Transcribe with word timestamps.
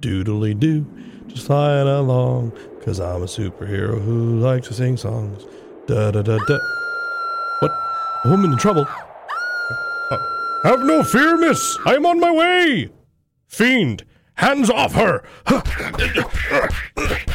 Doodly 0.00 0.58
doo, 0.58 0.86
just 1.26 1.46
flying 1.46 1.88
along, 1.88 2.52
cause 2.84 3.00
I'm 3.00 3.22
a 3.22 3.26
superhero 3.26 4.00
who 4.00 4.38
likes 4.38 4.68
to 4.68 4.74
sing 4.74 4.96
songs. 4.96 5.44
Da 5.86 6.10
da 6.12 6.22
da 6.22 6.38
da. 6.46 6.58
What? 7.58 7.72
A 8.24 8.28
woman 8.30 8.52
in 8.52 8.58
trouble? 8.58 8.86
Uh, 10.10 10.18
have 10.62 10.80
no 10.84 11.02
fear, 11.02 11.36
miss. 11.36 11.76
I 11.84 11.94
am 11.94 12.06
on 12.06 12.20
my 12.20 12.30
way. 12.30 12.90
Fiend, 13.48 14.04
hands 14.34 14.70
off 14.70 14.94
her. 14.94 15.24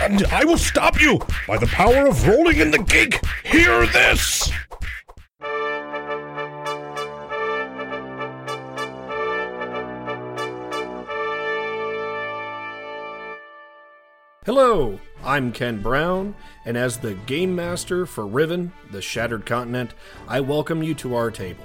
And 0.01 0.23
I 0.27 0.43
will 0.45 0.57
stop 0.57 1.01
you 1.01 1.19
by 1.47 1.57
the 1.57 1.67
power 1.67 2.07
of 2.07 2.27
rolling 2.27 2.59
in 2.59 2.71
the 2.71 2.79
gig. 2.79 3.19
Hear 3.43 3.85
this. 3.88 4.51
Hello, 14.45 14.99
I'm 15.23 15.53
Ken 15.53 15.81
Brown, 15.81 16.36
and 16.66 16.75
as 16.75 16.97
the 16.97 17.13
Game 17.13 17.55
Master 17.55 18.05
for 18.05 18.27
Riven, 18.27 18.73
the 18.91 19.02
Shattered 19.02 19.45
Continent, 19.45 19.94
I 20.27 20.41
welcome 20.41 20.83
you 20.83 20.94
to 20.95 21.16
our 21.16 21.31
table. 21.31 21.63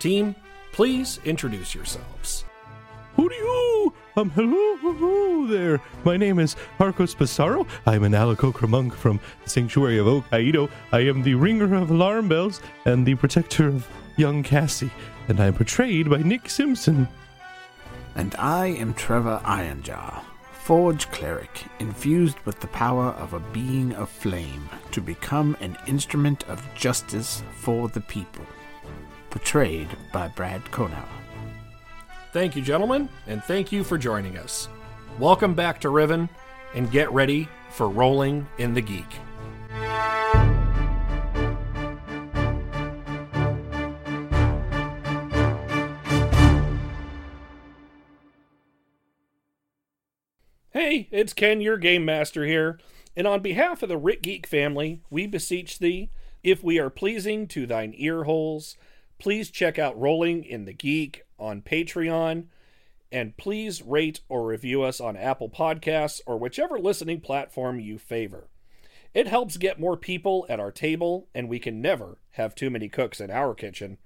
Team, 0.00 0.34
please 0.72 1.20
introduce 1.24 1.76
yourselves. 1.76 2.44
Hooty 3.14 3.36
hoo! 3.38 3.94
Um, 4.16 4.30
hello, 4.30 4.76
hello 4.78 5.46
there. 5.46 5.80
My 6.04 6.16
name 6.16 6.40
is 6.40 6.56
Harcos 6.80 7.14
Pissarro. 7.14 7.68
I'm 7.86 8.02
an 8.02 8.14
Aarakocra 8.14 8.68
monk 8.68 8.96
from 8.96 9.20
the 9.44 9.50
Sanctuary 9.50 9.98
of 9.98 10.06
Okaido. 10.06 10.68
I 10.90 11.02
am 11.02 11.22
the 11.22 11.36
ringer 11.36 11.72
of 11.76 11.92
alarm 11.92 12.28
bells 12.28 12.60
and 12.84 13.06
the 13.06 13.14
protector 13.14 13.68
of 13.68 13.86
young 14.16 14.42
Cassie, 14.42 14.90
and 15.28 15.38
I'm 15.38 15.54
portrayed 15.54 16.10
by 16.10 16.18
Nick 16.18 16.50
Simpson. 16.50 17.06
And 18.16 18.34
I 18.40 18.66
am 18.66 18.92
Trevor 18.94 19.40
Ironjaw, 19.44 20.24
Forge 20.68 21.10
Cleric, 21.12 21.64
infused 21.78 22.38
with 22.40 22.60
the 22.60 22.66
power 22.66 23.12
of 23.12 23.32
a 23.32 23.40
being 23.40 23.94
of 23.94 24.10
flame 24.10 24.68
to 24.90 25.00
become 25.00 25.56
an 25.62 25.78
instrument 25.86 26.46
of 26.46 26.62
justice 26.74 27.42
for 27.54 27.88
the 27.88 28.02
people. 28.02 28.44
Portrayed 29.30 29.88
by 30.12 30.28
Brad 30.28 30.62
Konauer. 30.66 31.08
Thank 32.34 32.54
you, 32.54 32.60
gentlemen, 32.60 33.08
and 33.26 33.42
thank 33.44 33.72
you 33.72 33.82
for 33.82 33.96
joining 33.96 34.36
us. 34.36 34.68
Welcome 35.18 35.54
back 35.54 35.80
to 35.80 35.88
Riven, 35.88 36.28
and 36.74 36.90
get 36.90 37.10
ready 37.12 37.48
for 37.70 37.88
Rolling 37.88 38.46
in 38.58 38.74
the 38.74 38.82
Geek. 38.82 39.06
Hey, 50.78 51.08
it's 51.10 51.32
Ken, 51.32 51.60
your 51.60 51.76
game 51.76 52.04
master 52.04 52.46
here, 52.46 52.78
and 53.16 53.26
on 53.26 53.40
behalf 53.40 53.82
of 53.82 53.88
the 53.88 53.98
RITGeek 53.98 54.46
family, 54.46 55.02
we 55.10 55.26
beseech 55.26 55.80
thee, 55.80 56.12
if 56.44 56.62
we 56.62 56.78
are 56.78 56.88
pleasing 56.88 57.48
to 57.48 57.66
thine 57.66 57.94
ear 57.96 58.22
holes, 58.22 58.76
please 59.18 59.50
check 59.50 59.76
out 59.76 59.98
Rolling 59.98 60.44
in 60.44 60.66
the 60.66 60.72
Geek 60.72 61.24
on 61.36 61.62
Patreon, 61.62 62.44
and 63.10 63.36
please 63.36 63.82
rate 63.82 64.20
or 64.28 64.46
review 64.46 64.84
us 64.84 65.00
on 65.00 65.16
Apple 65.16 65.48
Podcasts 65.48 66.20
or 66.26 66.38
whichever 66.38 66.78
listening 66.78 67.20
platform 67.20 67.80
you 67.80 67.98
favor. 67.98 68.46
It 69.14 69.26
helps 69.26 69.56
get 69.56 69.80
more 69.80 69.96
people 69.96 70.46
at 70.48 70.60
our 70.60 70.70
table, 70.70 71.26
and 71.34 71.48
we 71.48 71.58
can 71.58 71.82
never 71.82 72.18
have 72.34 72.54
too 72.54 72.70
many 72.70 72.88
cooks 72.88 73.20
in 73.20 73.32
our 73.32 73.52
kitchen. 73.56 73.98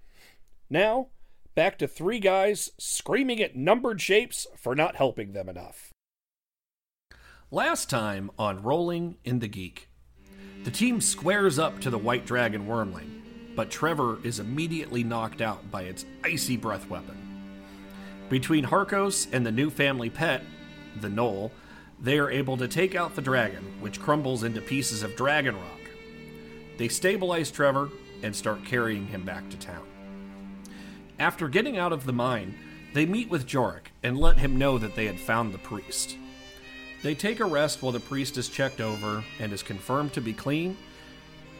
Now, 0.70 1.08
back 1.54 1.76
to 1.80 1.86
three 1.86 2.18
guys 2.18 2.70
screaming 2.78 3.42
at 3.42 3.56
numbered 3.56 4.00
shapes 4.00 4.46
for 4.56 4.74
not 4.74 4.96
helping 4.96 5.34
them 5.34 5.50
enough. 5.50 5.92
Last 7.54 7.90
time 7.90 8.30
on 8.38 8.62
Rolling 8.62 9.18
in 9.26 9.40
the 9.40 9.46
Geek, 9.46 9.90
the 10.64 10.70
team 10.70 11.02
squares 11.02 11.58
up 11.58 11.82
to 11.82 11.90
the 11.90 11.98
White 11.98 12.24
Dragon 12.24 12.66
Wormling, 12.66 13.20
but 13.54 13.70
Trevor 13.70 14.16
is 14.24 14.40
immediately 14.40 15.04
knocked 15.04 15.42
out 15.42 15.70
by 15.70 15.82
its 15.82 16.06
icy 16.24 16.56
breath 16.56 16.88
weapon. 16.88 17.14
Between 18.30 18.64
Harcos 18.64 19.28
and 19.34 19.44
the 19.44 19.52
new 19.52 19.68
family 19.68 20.08
pet, 20.08 20.42
the 21.02 21.10
Gnoll, 21.10 21.50
they 22.00 22.18
are 22.18 22.30
able 22.30 22.56
to 22.56 22.66
take 22.66 22.94
out 22.94 23.14
the 23.14 23.20
dragon, 23.20 23.74
which 23.82 24.00
crumbles 24.00 24.44
into 24.44 24.62
pieces 24.62 25.02
of 25.02 25.14
dragon 25.14 25.54
rock. 25.54 25.80
They 26.78 26.88
stabilize 26.88 27.50
Trevor 27.50 27.90
and 28.22 28.34
start 28.34 28.64
carrying 28.64 29.08
him 29.08 29.26
back 29.26 29.50
to 29.50 29.58
town. 29.58 29.86
After 31.18 31.48
getting 31.48 31.76
out 31.76 31.92
of 31.92 32.06
the 32.06 32.14
mine, 32.14 32.54
they 32.94 33.04
meet 33.04 33.28
with 33.28 33.46
Joriq 33.46 33.88
and 34.02 34.16
let 34.16 34.38
him 34.38 34.56
know 34.56 34.78
that 34.78 34.94
they 34.96 35.04
had 35.04 35.20
found 35.20 35.52
the 35.52 35.58
priest. 35.58 36.16
They 37.02 37.14
take 37.16 37.40
a 37.40 37.44
rest 37.44 37.82
while 37.82 37.92
the 37.92 38.00
priest 38.00 38.38
is 38.38 38.48
checked 38.48 38.80
over 38.80 39.24
and 39.40 39.52
is 39.52 39.62
confirmed 39.62 40.12
to 40.12 40.20
be 40.20 40.32
clean 40.32 40.76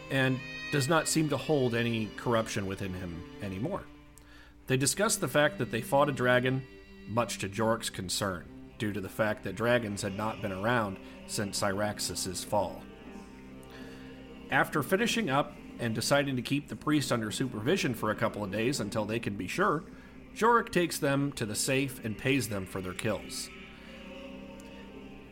and 0.09 0.39
does 0.71 0.87
not 0.87 1.07
seem 1.07 1.29
to 1.29 1.37
hold 1.37 1.75
any 1.75 2.09
corruption 2.17 2.65
within 2.65 2.93
him 2.93 3.21
anymore. 3.41 3.83
They 4.67 4.77
discuss 4.77 5.17
the 5.17 5.27
fact 5.27 5.57
that 5.57 5.69
they 5.69 5.81
fought 5.81 6.07
a 6.07 6.13
dragon, 6.13 6.63
much 7.09 7.39
to 7.39 7.49
Joriq's 7.49 7.89
concern, 7.89 8.45
due 8.77 8.93
to 8.93 9.01
the 9.01 9.09
fact 9.09 9.43
that 9.43 9.55
dragons 9.55 10.01
had 10.01 10.15
not 10.15 10.41
been 10.41 10.53
around 10.53 10.97
since 11.27 11.61
Cyraxus' 11.61 12.45
fall. 12.45 12.81
After 14.49 14.81
finishing 14.81 15.29
up 15.29 15.53
and 15.79 15.93
deciding 15.93 16.37
to 16.37 16.41
keep 16.41 16.69
the 16.69 16.75
priest 16.75 17.11
under 17.11 17.31
supervision 17.31 17.93
for 17.93 18.11
a 18.11 18.15
couple 18.15 18.43
of 18.43 18.51
days 18.51 18.79
until 18.79 19.03
they 19.03 19.19
can 19.19 19.35
be 19.35 19.47
sure, 19.47 19.83
Joriq 20.35 20.71
takes 20.71 20.97
them 20.97 21.33
to 21.33 21.45
the 21.45 21.55
safe 21.55 22.03
and 22.05 22.17
pays 22.17 22.47
them 22.47 22.65
for 22.65 22.79
their 22.79 22.93
kills. 22.93 23.49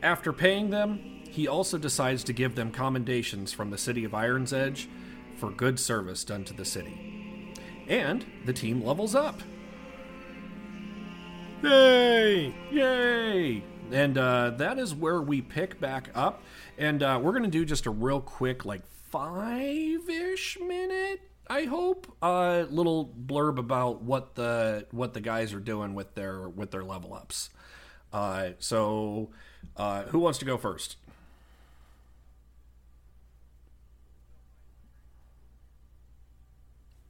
After 0.04 0.34
paying 0.34 0.70
them, 0.70 1.22
he 1.30 1.48
also 1.48 1.78
decides 1.78 2.24
to 2.26 2.34
give 2.34 2.56
them 2.56 2.72
commendations 2.72 3.54
from 3.54 3.70
the 3.70 3.78
city 3.78 4.04
of 4.04 4.14
Iron's 4.14 4.52
Edge 4.52 4.90
for 5.38 5.50
good 5.52 5.80
service 5.80 6.24
done 6.24 6.44
to 6.46 6.54
the 6.54 6.66
city. 6.66 7.54
And 7.88 8.26
the 8.46 8.54
team 8.54 8.84
levels 8.84 9.16
up. 9.16 9.42
Yay! 11.64 12.54
Yay! 12.72 13.64
And 13.92 14.18
uh, 14.18 14.52
that 14.52 14.80
is 14.80 14.96
where 14.96 15.22
we 15.22 15.42
pick 15.42 15.80
back 15.80 16.10
up. 16.16 16.44
And 16.78 17.04
uh, 17.04 17.20
we're 17.22 17.32
going 17.32 17.44
to 17.44 17.50
do 17.50 17.66
just 17.66 17.86
a 17.86 17.92
real 17.92 18.22
quick, 18.22 18.66
like 18.66 18.82
five 18.88 20.10
ish 20.10 20.58
minute, 20.60 21.22
I 21.48 21.64
hope, 21.64 22.08
uh, 22.22 22.66
little 22.70 23.14
blurb 23.26 23.58
about 23.60 24.02
what 24.02 24.36
the 24.36 24.88
what 24.92 25.14
the 25.14 25.22
guys 25.22 25.54
are 25.54 25.60
doing 25.60 25.94
with 25.94 26.16
their 26.16 26.48
with 26.48 26.72
their 26.72 26.84
level 26.84 27.14
ups. 27.14 27.50
Uh, 28.14 28.52
so, 28.60 29.30
uh, 29.78 30.04
who 30.04 30.20
wants 30.20 30.38
to 30.40 30.46
go 30.46 30.58
first? 30.58 30.96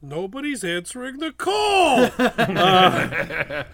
Nobody's 0.01 0.63
answering 0.63 1.19
the 1.19 1.31
call. 1.31 2.09
I 2.17 3.65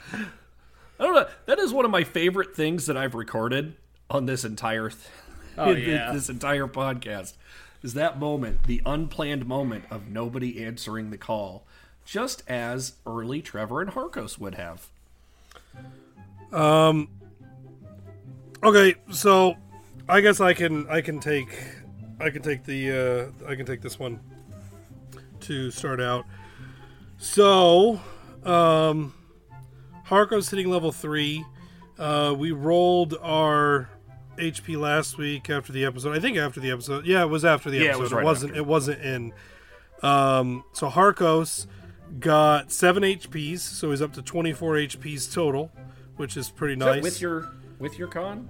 don't 0.99 1.13
know. 1.15 1.27
That 1.45 1.59
is 1.59 1.71
one 1.73 1.85
of 1.85 1.91
my 1.91 2.03
favorite 2.03 2.55
things 2.55 2.85
that 2.87 2.97
I've 2.97 3.15
recorded 3.15 3.75
on 4.09 4.25
this 4.25 4.43
entire 4.43 4.89
th- 4.89 5.01
Oh, 5.57 5.71
yeah. 5.75 6.11
this 6.11 6.29
entire 6.29 6.67
podcast. 6.67 7.33
Is 7.81 7.93
that 7.93 8.19
moment, 8.19 8.63
the 8.63 8.81
unplanned 8.85 9.45
moment 9.47 9.85
of 9.89 10.07
nobody 10.09 10.63
answering 10.63 11.11
the 11.11 11.17
call 11.17 11.63
just 12.05 12.43
as 12.47 12.93
early 13.05 13.41
Trevor 13.41 13.81
and 13.81 13.91
Harcos 13.91 14.37
would 14.37 14.55
have. 14.55 14.87
Okay, 18.63 18.95
so 19.11 19.55
I 20.09 20.21
guess 20.21 20.39
I 20.41 20.53
can 20.53 20.87
I 20.89 21.01
can 21.01 21.19
take 21.19 21.49
I 22.19 22.29
can 22.29 22.41
take 22.41 22.63
the 22.65 23.31
uh, 23.45 23.47
I 23.49 23.55
can 23.55 23.65
take 23.65 23.81
this 23.81 23.99
one 23.99 24.19
to 25.41 25.69
start 25.71 26.01
out. 26.01 26.25
So, 27.19 27.99
um, 28.43 29.13
Harco's 30.05 30.49
hitting 30.49 30.69
level 30.69 30.91
three. 30.91 31.43
Uh, 31.97 32.35
we 32.37 32.51
rolled 32.51 33.15
our 33.21 33.89
HP 34.37 34.79
last 34.79 35.17
week 35.17 35.49
after 35.49 35.71
the 35.73 35.83
episode. 35.85 36.15
I 36.15 36.19
think 36.19 36.37
after 36.37 36.59
the 36.59 36.71
episode. 36.71 37.05
Yeah, 37.05 37.23
it 37.23 37.27
was 37.29 37.43
after 37.45 37.69
the 37.71 37.77
Yeah, 37.79 37.91
it 37.91 37.99
was 37.99 38.11
right 38.13 38.23
wasn't 38.23 38.51
after. 38.51 38.61
it 38.61 38.65
wasn't 38.65 39.01
in. 39.01 39.33
Um, 40.03 40.63
so 40.73 40.89
Harcos 40.89 41.65
got 42.19 42.71
seven 42.71 43.03
HPs, 43.03 43.59
so 43.59 43.89
he's 43.91 44.01
up 44.01 44.13
to 44.13 44.21
twenty 44.21 44.53
four 44.53 44.73
HPs 44.75 45.31
total, 45.33 45.71
which 46.17 46.37
is 46.37 46.49
pretty 46.49 46.73
Is 46.73 46.79
that 46.79 46.85
nice. 46.95 47.03
with 47.03 47.21
your 47.21 47.49
with 47.79 47.97
your 47.97 48.07
con? 48.07 48.49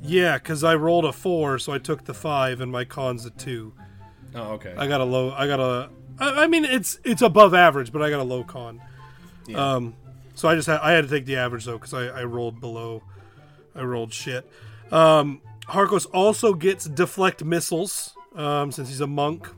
Yeah, 0.00 0.38
because 0.38 0.64
I 0.64 0.74
rolled 0.74 1.04
a 1.04 1.12
four, 1.12 1.58
so 1.58 1.72
I 1.72 1.78
took 1.78 2.04
the 2.04 2.14
five, 2.14 2.60
and 2.60 2.72
my 2.72 2.84
con's 2.84 3.24
a 3.24 3.30
two. 3.30 3.72
Oh, 4.34 4.54
okay. 4.54 4.74
I 4.76 4.86
got 4.88 5.00
a 5.00 5.04
low. 5.04 5.32
I 5.32 5.46
got 5.46 5.60
a. 5.60 5.90
I, 6.18 6.44
I 6.44 6.46
mean, 6.46 6.64
it's 6.64 6.98
it's 7.04 7.22
above 7.22 7.54
average, 7.54 7.92
but 7.92 8.02
I 8.02 8.10
got 8.10 8.20
a 8.20 8.24
low 8.24 8.42
con. 8.42 8.80
Yeah. 9.46 9.74
Um, 9.74 9.94
so 10.34 10.48
I 10.48 10.54
just 10.54 10.66
had, 10.66 10.80
I 10.80 10.92
had 10.92 11.04
to 11.04 11.10
take 11.10 11.26
the 11.26 11.36
average 11.36 11.64
though, 11.64 11.78
because 11.78 11.94
I, 11.94 12.06
I 12.06 12.24
rolled 12.24 12.60
below. 12.60 13.02
I 13.74 13.82
rolled 13.82 14.12
shit. 14.12 14.50
Um, 14.90 15.40
Harcos 15.68 16.06
also 16.12 16.54
gets 16.54 16.84
deflect 16.86 17.44
missiles, 17.44 18.14
um, 18.34 18.72
since 18.72 18.88
he's 18.88 19.00
a 19.00 19.06
monk. 19.06 19.48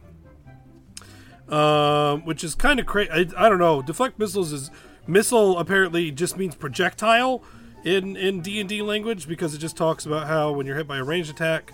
Um, 1.49 2.25
which 2.25 2.43
is 2.43 2.55
kind 2.55 2.81
of 2.81 2.87
crazy. 2.87 3.11
I, 3.11 3.27
I 3.37 3.49
don't 3.49 3.59
know. 3.59 3.83
Deflect 3.83 4.19
missiles 4.19 4.53
is 4.53 4.71
missile 5.07 5.59
apparently 5.59 6.11
just 6.11 6.37
means 6.37 6.55
projectile 6.55 7.43
in 7.85 8.17
in 8.17 8.41
D 8.41 8.61
and 8.61 8.69
D 8.69 8.83
language 8.83 9.29
because 9.29 9.55
it 9.55 9.59
just 9.59 9.77
talks 9.77 10.07
about 10.07 10.27
how 10.27 10.53
when 10.53 10.67
you're 10.67 10.77
hit 10.77 10.87
by 10.89 10.99
a 10.99 11.05
ranged 11.05 11.31
attack, 11.31 11.73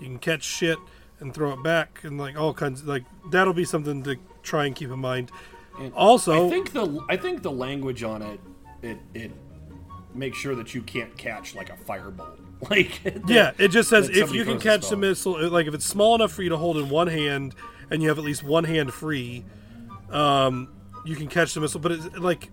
you 0.00 0.06
can 0.06 0.18
catch 0.18 0.42
shit 0.42 0.78
and 1.20 1.32
throw 1.32 1.52
it 1.52 1.62
back 1.62 2.00
and 2.02 2.18
like 2.18 2.38
all 2.38 2.52
kinds. 2.52 2.84
Like 2.84 3.04
that'll 3.30 3.54
be 3.54 3.64
something 3.64 4.02
to 4.04 4.16
try 4.42 4.66
and 4.66 4.74
keep 4.74 4.90
in 4.90 4.98
mind. 4.98 5.30
And 5.78 5.92
Also, 5.94 6.46
I 6.46 6.50
think 6.50 6.72
the 6.72 7.00
I 7.08 7.16
think 7.16 7.42
the 7.42 7.52
language 7.52 8.02
on 8.02 8.22
it 8.22 8.40
it 8.82 8.98
it 9.14 9.30
makes 10.14 10.36
sure 10.36 10.54
that 10.54 10.74
you 10.74 10.82
can't 10.82 11.16
catch 11.16 11.54
like 11.54 11.70
a 11.70 11.76
firebolt. 11.76 12.38
Like 12.70 13.02
that- 13.02 13.28
Yeah, 13.28 13.50
it 13.58 13.68
just 13.68 13.88
says 13.90 14.08
if 14.08 14.32
you 14.32 14.44
can 14.44 14.60
catch 14.60 14.88
the 14.88 14.96
missile, 14.96 15.48
like 15.48 15.66
if 15.66 15.74
it's 15.74 15.84
small 15.86 16.14
enough 16.14 16.30
for 16.30 16.42
you 16.44 16.50
to 16.50 16.56
hold 16.56 16.76
in 16.78 16.88
one 16.90 17.08
hand 17.08 17.56
and 17.90 18.00
you 18.00 18.08
have 18.08 18.18
at 18.18 18.24
least 18.24 18.44
one 18.44 18.62
hand 18.62 18.92
free, 18.94 19.44
um, 20.10 20.68
you 21.04 21.16
can 21.16 21.26
catch 21.26 21.54
the 21.54 21.60
missile. 21.60 21.80
But 21.80 21.92
it's 21.92 22.16
like 22.18 22.50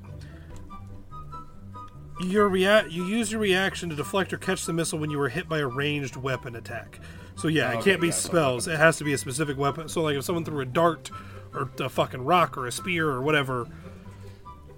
your 2.20 2.50
react, 2.50 2.92
you 2.92 3.06
use 3.06 3.32
your 3.32 3.42
reaction 3.42 3.90
to 3.90 3.96
deflect 3.96 4.34
or 4.34 4.38
catch 4.38 4.66
the 4.66 4.74
missile 4.74 5.00
when 5.00 5.10
you 5.10 5.18
were 5.18 5.30
hit 5.30 5.48
by 5.48 5.60
a 5.60 5.68
ranged 5.68 6.16
weapon 6.16 6.56
attack. 6.56 7.00
So 7.36 7.48
yeah, 7.48 7.72
it 7.72 7.84
can't 7.84 8.02
be 8.02 8.12
spells. 8.12 8.68
It 8.68 8.78
has 8.78 8.98
to 8.98 9.04
be 9.04 9.14
a 9.14 9.18
specific 9.18 9.58
weapon. 9.58 9.88
So 9.88 10.02
like 10.02 10.18
if 10.18 10.26
someone 10.26 10.44
threw 10.44 10.60
a 10.60 10.66
dart 10.66 11.10
or 11.54 11.70
a 11.80 11.90
fucking 11.90 12.24
rock 12.24 12.58
or 12.58 12.68
a 12.68 12.72
spear 12.72 13.10
or 13.10 13.22
whatever, 13.22 13.68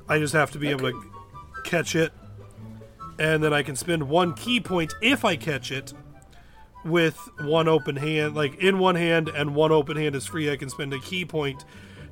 I 0.07 0.19
just 0.19 0.33
have 0.33 0.51
to 0.51 0.59
be 0.59 0.69
able 0.69 0.91
to 0.91 1.11
catch 1.63 1.95
it, 1.95 2.11
and 3.17 3.43
then 3.43 3.53
I 3.53 3.63
can 3.63 3.75
spend 3.75 4.09
one 4.09 4.33
ki 4.33 4.59
point 4.59 4.93
if 5.01 5.23
I 5.23 5.35
catch 5.35 5.71
it 5.71 5.93
with 6.83 7.17
one 7.41 7.67
open 7.67 7.95
hand, 7.95 8.35
like 8.35 8.55
in 8.55 8.79
one 8.79 8.95
hand 8.95 9.29
and 9.29 9.55
one 9.55 9.71
open 9.71 9.97
hand 9.97 10.15
is 10.15 10.25
free. 10.25 10.51
I 10.51 10.57
can 10.57 10.69
spend 10.69 10.93
a 10.93 10.99
ki 10.99 11.25
point 11.25 11.65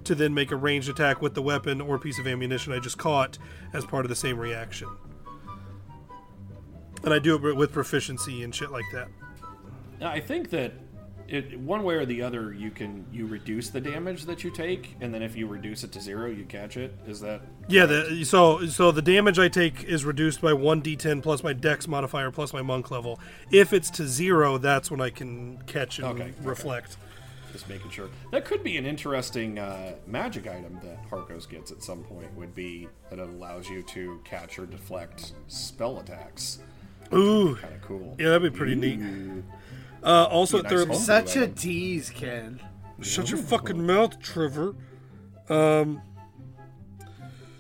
to 0.06 0.16
then 0.16 0.34
make 0.34 0.52
a 0.52 0.56
ranged 0.56 0.90
attack 0.90 1.22
with 1.22 1.34
the 1.34 1.42
weapon 1.42 1.82
or 1.82 2.00
piece 2.00 2.20
of 2.20 2.28
ammunition 2.28 2.72
I 2.74 2.80
just 2.80 2.98
caught 2.98 3.38
as 3.74 3.86
part 3.86 4.06
of 4.06 4.10
the 4.10 4.16
same 4.16 4.38
reaction. 4.38 4.88
And 7.04 7.14
I 7.14 7.20
do 7.20 7.36
it 7.48 7.56
with 7.56 7.72
proficiency 7.72 8.44
and 8.44 8.54
shit 8.54 8.72
like 8.72 8.86
that. 8.94 9.08
I 10.02 10.20
think 10.20 10.50
that 10.52 10.74
it, 11.28 11.60
one 11.60 11.84
way 11.84 11.96
or 11.96 12.06
the 12.06 12.22
other, 12.22 12.54
you 12.54 12.72
can 12.72 13.06
you 13.12 13.28
reduce 13.28 13.70
the 13.70 13.80
damage 13.82 14.26
that 14.26 14.44
you 14.44 14.50
take, 14.50 14.96
and 15.00 15.14
then 15.14 15.22
if 15.22 15.36
you 15.36 15.46
reduce 15.46 15.84
it 15.84 15.92
to 15.92 16.02
zero, 16.02 16.28
you 16.28 16.44
catch 16.46 16.76
it. 16.78 16.98
Is 17.06 17.20
that 17.20 17.42
Yeah, 17.68 17.86
the, 17.86 18.24
so 18.26 18.66
so 18.66 18.92
the 18.92 19.02
damage 19.02 19.38
I 19.38 19.48
take 19.48 19.84
is 19.84 20.06
reduced 20.06 20.42
by 20.42 20.54
one 20.54 20.82
d10 20.82 21.22
plus 21.22 21.44
my 21.44 21.54
dex 21.54 21.88
modifier 21.88 22.32
plus 22.32 22.52
my 22.54 22.62
monk 22.64 22.90
level. 22.90 23.20
If 23.52 23.74
it's 23.74 23.90
to 23.92 24.08
zero, 24.08 24.58
that's 24.58 24.90
when 24.90 25.02
I 25.02 25.10
can 25.12 25.62
catch 25.64 26.00
and 26.00 26.08
Okay, 26.08 26.24
okay. 26.24 26.34
reflect. 26.42 26.98
just 27.54 27.70
making 27.70 27.92
sure? 27.92 28.10
That 28.32 28.46
could 28.46 28.64
be 28.64 28.78
an 28.78 28.86
interesting 28.88 29.60
uh, 29.60 29.94
magic 30.08 30.48
item 30.48 30.80
that 30.84 31.08
Harcos 31.12 31.48
gets 31.48 31.72
at 31.72 31.84
some 31.84 32.04
point. 32.06 32.34
Would 32.38 32.56
be 32.56 32.88
that 33.12 33.20
it 33.20 33.28
allows 33.30 33.70
you 33.70 33.84
to 33.84 34.20
catch 34.24 34.58
or 34.58 34.66
deflect 34.66 35.34
spell 35.48 36.00
attacks. 36.00 36.60
Ooh, 37.14 37.56
Kind 37.56 37.76
of 37.76 37.82
cool. 37.82 38.16
yeah, 38.20 38.30
that'd 38.30 38.52
be 38.54 38.58
pretty 38.58 38.76
neat. 38.76 39.00
Uh, 40.04 40.26
also, 40.26 40.58
Be 40.58 40.62
a 40.62 40.64
at 40.66 40.70
third, 40.70 40.88
nice 40.90 41.06
Such 41.06 41.36
a 41.36 41.48
tease, 41.48 42.10
Ken. 42.10 42.60
Shut 43.02 43.30
your 43.30 43.40
fucking 43.40 43.86
mouth, 43.86 44.20
Trevor. 44.20 44.76
Um. 45.50 46.02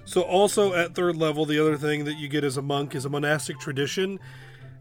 So 0.05 0.21
also 0.21 0.73
at 0.73 0.95
third 0.95 1.17
level, 1.17 1.45
the 1.45 1.59
other 1.59 1.77
thing 1.77 2.05
that 2.05 2.15
you 2.17 2.27
get 2.27 2.43
as 2.43 2.57
a 2.57 2.61
monk 2.63 2.95
is 2.95 3.05
a 3.05 3.09
monastic 3.09 3.59
tradition. 3.59 4.19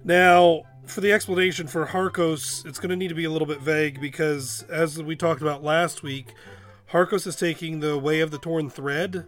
Now, 0.03 0.62
for 0.87 1.03
the 1.03 1.12
explanation 1.12 1.67
for 1.67 1.85
Harcos, 1.87 2.64
it's 2.64 2.79
going 2.79 2.88
to 2.91 2.97
need 2.97 3.09
to 3.09 3.14
be 3.14 3.25
a 3.25 3.31
little 3.31 3.47
bit 3.47 3.61
vague 3.61 4.00
because, 4.00 4.64
as 4.71 5.03
we 5.03 5.17
talked 5.17 5.43
about 5.43 5.62
last 5.62 6.03
week, 6.03 6.32
Harcos 6.93 7.26
is 7.26 7.37
taking 7.37 7.81
the 7.81 7.99
Way 7.99 8.21
of 8.21 8.31
the 8.31 8.38
Torn 8.38 8.71
Thread, 8.71 9.26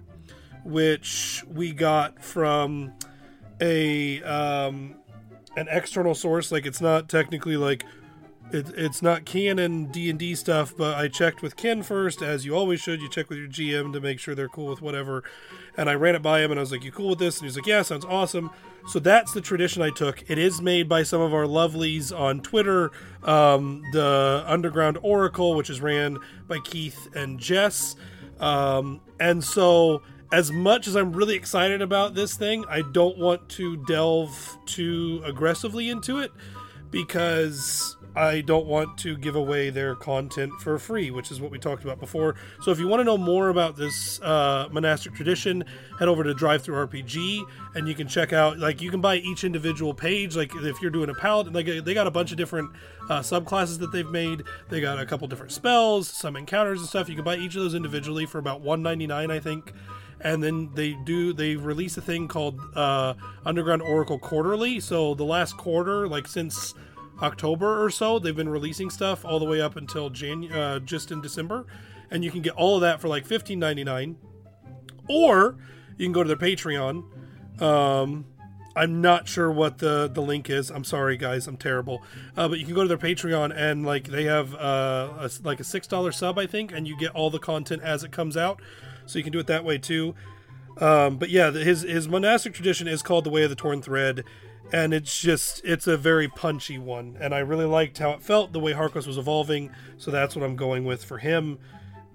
which 0.64 1.44
we 1.46 1.72
got 1.72 2.22
from 2.22 2.94
a 3.60 4.22
um, 4.22 4.94
an 5.60 5.68
external 5.70 6.14
source. 6.14 6.50
Like 6.50 6.66
it's 6.66 6.80
not 6.80 7.08
technically 7.08 7.56
like 7.56 7.84
it, 8.52 8.70
it's 8.76 9.00
not 9.00 9.24
canon 9.24 9.84
d&d 9.84 10.34
stuff 10.34 10.74
but 10.76 10.96
i 10.96 11.06
checked 11.06 11.40
with 11.40 11.56
ken 11.56 11.84
first 11.84 12.20
as 12.20 12.44
you 12.44 12.56
always 12.56 12.80
should. 12.80 13.00
You 13.00 13.08
check 13.08 13.28
with 13.28 13.38
your 13.38 13.46
gm 13.46 13.92
to 13.92 14.00
make 14.00 14.18
sure 14.18 14.34
they're 14.34 14.48
cool 14.48 14.66
with 14.66 14.82
whatever. 14.82 15.22
And 15.76 15.88
i 15.88 15.94
ran 15.94 16.14
it 16.14 16.22
by 16.22 16.40
him 16.40 16.50
and 16.50 16.58
i 16.58 16.62
was 16.62 16.72
like 16.72 16.82
you 16.82 16.90
cool 16.90 17.10
with 17.10 17.18
this? 17.18 17.38
And 17.38 17.46
he's 17.46 17.56
like 17.56 17.66
yeah 17.66 17.82
sounds 17.82 18.04
awesome. 18.04 18.50
So 18.88 18.98
that's 18.98 19.32
the 19.32 19.40
tradition 19.42 19.82
i 19.82 19.90
took. 19.90 20.28
It 20.28 20.38
is 20.38 20.60
made 20.60 20.88
by 20.88 21.02
some 21.02 21.20
of 21.20 21.32
our 21.34 21.44
lovelies 21.44 22.18
on 22.18 22.40
twitter 22.40 22.90
um, 23.22 23.82
the 23.92 24.42
underground 24.46 24.98
oracle 25.02 25.54
which 25.54 25.70
is 25.70 25.80
ran 25.80 26.18
by 26.48 26.58
keith 26.64 27.08
and 27.14 27.38
jess. 27.38 27.94
Um, 28.40 29.00
and 29.20 29.44
so 29.44 30.02
as 30.32 30.52
much 30.52 30.86
as 30.86 30.96
i'm 30.96 31.12
really 31.12 31.34
excited 31.34 31.82
about 31.82 32.14
this 32.14 32.34
thing 32.34 32.64
i 32.68 32.82
don't 32.92 33.18
want 33.18 33.48
to 33.48 33.76
delve 33.84 34.58
too 34.66 35.22
aggressively 35.24 35.90
into 35.90 36.18
it 36.18 36.32
because 36.90 37.96
I 38.16 38.40
don't 38.40 38.66
want 38.66 38.98
to 38.98 39.16
give 39.16 39.36
away 39.36 39.70
their 39.70 39.94
content 39.94 40.52
for 40.60 40.78
free, 40.78 41.10
which 41.10 41.30
is 41.30 41.40
what 41.40 41.50
we 41.50 41.58
talked 41.58 41.84
about 41.84 42.00
before. 42.00 42.34
So 42.62 42.70
if 42.70 42.78
you 42.78 42.88
want 42.88 43.00
to 43.00 43.04
know 43.04 43.16
more 43.16 43.50
about 43.50 43.76
this 43.76 44.20
uh, 44.20 44.68
monastic 44.72 45.14
tradition, 45.14 45.64
head 45.98 46.08
over 46.08 46.24
to 46.24 46.34
DriveThruRPG, 46.34 47.44
and 47.74 47.86
you 47.86 47.94
can 47.94 48.08
check 48.08 48.32
out 48.32 48.58
like 48.58 48.82
you 48.82 48.90
can 48.90 49.00
buy 49.00 49.16
each 49.16 49.44
individual 49.44 49.94
page. 49.94 50.36
Like 50.36 50.52
if 50.56 50.82
you're 50.82 50.90
doing 50.90 51.10
a 51.10 51.14
paladin, 51.14 51.52
like 51.52 51.66
they 51.66 51.94
got 51.94 52.06
a 52.06 52.10
bunch 52.10 52.32
of 52.32 52.36
different 52.36 52.70
uh, 53.08 53.20
subclasses 53.20 53.78
that 53.78 53.92
they've 53.92 54.10
made. 54.10 54.42
They 54.68 54.80
got 54.80 54.98
a 54.98 55.06
couple 55.06 55.28
different 55.28 55.52
spells, 55.52 56.08
some 56.08 56.36
encounters 56.36 56.80
and 56.80 56.88
stuff. 56.88 57.08
You 57.08 57.14
can 57.14 57.24
buy 57.24 57.36
each 57.36 57.54
of 57.54 57.62
those 57.62 57.74
individually 57.74 58.26
for 58.26 58.38
about 58.38 58.60
199 58.60 59.30
I 59.30 59.38
think 59.38 59.72
and 60.22 60.42
then 60.42 60.70
they 60.74 60.92
do 61.04 61.32
they 61.32 61.56
release 61.56 61.96
a 61.96 62.00
thing 62.00 62.28
called 62.28 62.60
uh, 62.76 63.14
Underground 63.44 63.82
Oracle 63.82 64.18
Quarterly. 64.18 64.80
So 64.80 65.14
the 65.14 65.24
last 65.24 65.56
quarter, 65.56 66.06
like 66.08 66.28
since 66.28 66.74
October 67.22 67.82
or 67.82 67.90
so, 67.90 68.18
they've 68.18 68.36
been 68.36 68.48
releasing 68.48 68.90
stuff 68.90 69.24
all 69.24 69.38
the 69.38 69.44
way 69.44 69.60
up 69.60 69.76
until 69.76 70.10
Jan 70.10 70.50
uh, 70.52 70.78
just 70.80 71.10
in 71.12 71.20
December, 71.20 71.66
and 72.10 72.24
you 72.24 72.30
can 72.30 72.42
get 72.42 72.54
all 72.54 72.76
of 72.76 72.80
that 72.82 73.00
for 73.00 73.08
like 73.08 73.26
fifteen 73.26 73.58
ninety 73.58 73.84
nine, 73.84 74.16
or 75.08 75.56
you 75.96 76.06
can 76.06 76.12
go 76.12 76.22
to 76.22 76.28
their 76.28 76.36
Patreon. 76.36 77.04
Um, 77.60 78.24
I'm 78.76 79.00
not 79.00 79.26
sure 79.26 79.50
what 79.50 79.78
the 79.78 80.08
the 80.12 80.22
link 80.22 80.48
is. 80.48 80.70
I'm 80.70 80.84
sorry, 80.84 81.16
guys. 81.16 81.46
I'm 81.46 81.56
terrible. 81.56 82.02
Uh, 82.36 82.48
but 82.48 82.58
you 82.58 82.64
can 82.64 82.74
go 82.74 82.82
to 82.82 82.88
their 82.88 82.96
Patreon 82.96 83.52
and 83.54 83.84
like 83.84 84.08
they 84.08 84.24
have 84.24 84.54
uh, 84.54 85.08
a, 85.18 85.30
like 85.42 85.60
a 85.60 85.64
six 85.64 85.86
dollar 85.86 86.12
sub, 86.12 86.38
I 86.38 86.46
think, 86.46 86.72
and 86.72 86.86
you 86.86 86.96
get 86.96 87.10
all 87.10 87.30
the 87.30 87.40
content 87.40 87.82
as 87.82 88.04
it 88.04 88.12
comes 88.12 88.36
out. 88.36 88.60
So 89.10 89.18
you 89.18 89.22
can 89.22 89.32
do 89.32 89.38
it 89.38 89.46
that 89.48 89.64
way 89.64 89.78
too. 89.78 90.14
Um, 90.78 91.16
but 91.18 91.30
yeah, 91.30 91.50
his 91.50 91.82
his 91.82 92.08
monastic 92.08 92.54
tradition 92.54 92.88
is 92.88 93.02
called 93.02 93.24
the 93.24 93.30
Way 93.30 93.42
of 93.42 93.50
the 93.50 93.56
Torn 93.56 93.82
Thread, 93.82 94.24
and 94.72 94.94
it's 94.94 95.20
just 95.20 95.60
it's 95.64 95.86
a 95.86 95.96
very 95.96 96.28
punchy 96.28 96.78
one, 96.78 97.16
and 97.20 97.34
I 97.34 97.40
really 97.40 97.66
liked 97.66 97.98
how 97.98 98.12
it 98.12 98.22
felt 98.22 98.52
the 98.52 98.60
way 98.60 98.72
Harcos 98.72 99.06
was 99.06 99.18
evolving. 99.18 99.70
So 99.98 100.10
that's 100.10 100.34
what 100.34 100.44
I'm 100.44 100.56
going 100.56 100.84
with 100.84 101.04
for 101.04 101.18
him. 101.18 101.58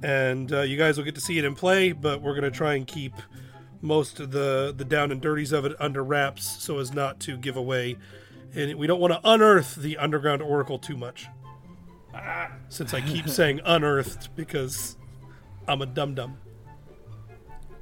And 0.03 0.51
uh, 0.51 0.61
you 0.61 0.77
guys 0.77 0.97
will 0.97 1.05
get 1.05 1.15
to 1.15 1.21
see 1.21 1.37
it 1.37 1.45
in 1.45 1.55
play, 1.55 1.91
but 1.91 2.21
we're 2.21 2.35
gonna 2.35 2.51
try 2.51 2.73
and 2.75 2.87
keep 2.87 3.13
most 3.81 4.19
of 4.19 4.31
the 4.31 4.73
the 4.75 4.83
down 4.83 5.11
and 5.11 5.21
dirties 5.21 5.51
of 5.51 5.63
it 5.65 5.73
under 5.79 6.03
wraps 6.03 6.63
so 6.63 6.79
as 6.79 6.93
not 6.93 7.19
to 7.19 7.37
give 7.37 7.55
away 7.55 7.95
and 8.55 8.75
we 8.75 8.87
don't 8.87 8.99
want 8.99 9.13
to 9.13 9.19
unearth 9.23 9.75
the 9.75 9.97
underground 9.97 10.41
oracle 10.41 10.79
too 10.79 10.97
much 10.97 11.27
since 12.69 12.93
i 12.93 13.01
keep 13.01 13.27
saying 13.29 13.59
unearthed 13.65 14.35
because 14.35 14.97
i'm 15.67 15.81
a 15.81 15.85
dum 15.85 16.15
dum 16.15 16.37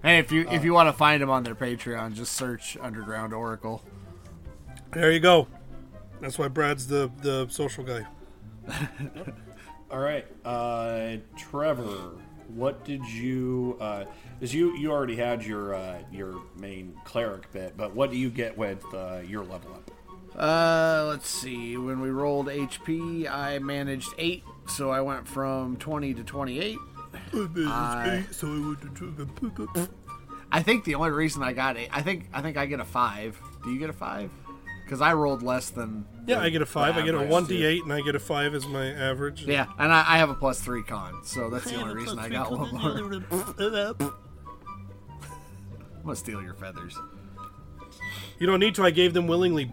Hey, 0.03 0.17
if 0.17 0.33
you 0.33 0.45
if 0.51 0.65
you 0.65 0.73
want 0.73 0.89
to 0.89 0.93
find 0.93 1.21
them 1.21 1.29
on 1.29 1.43
their 1.43 1.55
Patreon, 1.55 2.13
just 2.13 2.33
search 2.33 2.75
Underground 2.81 3.33
Oracle. 3.33 3.81
There 4.91 5.09
you 5.13 5.21
go. 5.21 5.47
That's 6.19 6.37
why 6.37 6.49
Brad's 6.49 6.87
the 6.87 7.09
the 7.21 7.47
social 7.49 7.85
guy. 7.85 8.05
All 9.89 9.99
right, 9.99 10.25
uh, 10.43 11.17
Trevor, 11.37 12.17
what 12.49 12.83
did 12.83 13.05
you? 13.05 13.77
Uh, 13.79 14.03
is 14.41 14.53
you 14.53 14.75
you 14.75 14.91
already 14.91 15.15
had 15.15 15.41
your 15.45 15.73
uh, 15.73 15.99
your 16.11 16.41
main 16.57 16.93
cleric 17.05 17.49
bit, 17.53 17.77
but 17.77 17.95
what 17.95 18.11
do 18.11 18.17
you 18.17 18.29
get 18.29 18.57
with 18.57 18.83
uh, 18.93 19.21
your 19.25 19.45
level 19.45 19.71
up? 19.73 19.91
Uh, 20.37 21.05
let's 21.07 21.29
see. 21.29 21.77
When 21.77 22.01
we 22.01 22.09
rolled 22.09 22.47
HP, 22.47 23.29
I 23.31 23.59
managed 23.59 24.09
eight, 24.17 24.43
so 24.67 24.89
I 24.89 24.99
went 24.99 25.29
from 25.29 25.77
twenty 25.77 26.13
to 26.13 26.25
twenty-eight. 26.25 26.79
I- 27.67 28.23
I 30.51 30.61
think 30.61 30.83
the 30.83 30.95
only 30.95 31.09
reason 31.09 31.41
I 31.41 31.53
got 31.53 31.77
eight, 31.77 31.89
I 31.91 32.01
think 32.01 32.29
I 32.33 32.41
think 32.41 32.57
I 32.57 32.65
get 32.67 32.79
a 32.79 32.85
five. 32.85 33.39
Do 33.63 33.71
you 33.71 33.79
get 33.79 33.89
a 33.89 33.93
five? 33.93 34.29
Because 34.83 35.01
I 35.01 35.13
rolled 35.13 35.41
less 35.41 35.69
than. 35.71 36.05
Yeah, 36.27 36.35
the- 36.39 36.41
I 36.43 36.49
get 36.49 36.61
a 36.61 36.65
five. 36.65 36.95
I 36.97 37.01
get 37.01 37.15
a 37.15 37.23
one 37.23 37.45
d 37.45 37.65
eight, 37.65 37.83
and 37.83 37.91
I 37.91 38.01
get 38.01 38.13
a 38.15 38.19
five 38.19 38.53
as 38.53 38.67
my 38.67 38.85
average. 38.87 39.43
Yeah, 39.45 39.65
and 39.79 39.91
I, 39.91 39.99
I 40.07 40.17
have 40.17 40.29
a 40.29 40.35
plus 40.35 40.59
three 40.61 40.83
con, 40.83 41.23
so 41.23 41.49
that's 41.49 41.65
the 41.65 41.75
only 41.81 41.95
reason 41.95 42.19
I 42.19 42.29
got 42.29 42.51
one 42.51 42.71
more. 42.71 43.23
I'm 45.95 46.03
gonna 46.03 46.15
steal 46.15 46.41
your 46.43 46.53
feathers. 46.53 46.97
You 48.39 48.45
don't 48.45 48.59
need 48.59 48.75
to. 48.75 48.83
I 48.83 48.91
gave 48.91 49.13
them 49.13 49.25
willingly, 49.27 49.71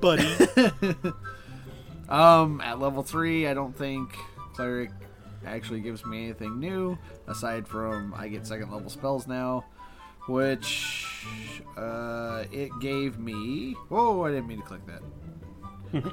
buddy. 0.00 0.28
Um, 2.08 2.60
at 2.60 2.78
level 2.78 3.02
three, 3.02 3.46
I 3.48 3.54
don't 3.54 3.74
think 3.74 4.14
cleric 4.54 4.90
actually 5.46 5.80
gives 5.80 6.04
me 6.04 6.24
anything 6.24 6.58
new 6.58 6.98
aside 7.26 7.66
from 7.66 8.14
I 8.16 8.28
get 8.28 8.46
second 8.46 8.70
level 8.70 8.90
spells 8.90 9.26
now, 9.26 9.64
which 10.26 11.06
uh, 11.76 12.44
it 12.52 12.70
gave 12.80 13.18
me. 13.18 13.74
Whoa! 13.88 14.24
I 14.24 14.30
didn't 14.30 14.46
mean 14.46 14.60
to 14.60 14.64
click 14.64 14.82
that. 14.86 15.02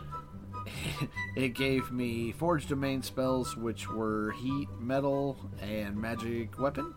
it 1.36 1.50
gave 1.50 1.92
me 1.92 2.32
forge 2.32 2.68
domain 2.68 3.02
spells, 3.02 3.56
which 3.56 3.90
were 3.90 4.32
heat, 4.32 4.68
metal, 4.80 5.38
and 5.62 5.96
magic 5.96 6.60
weapon, 6.60 6.94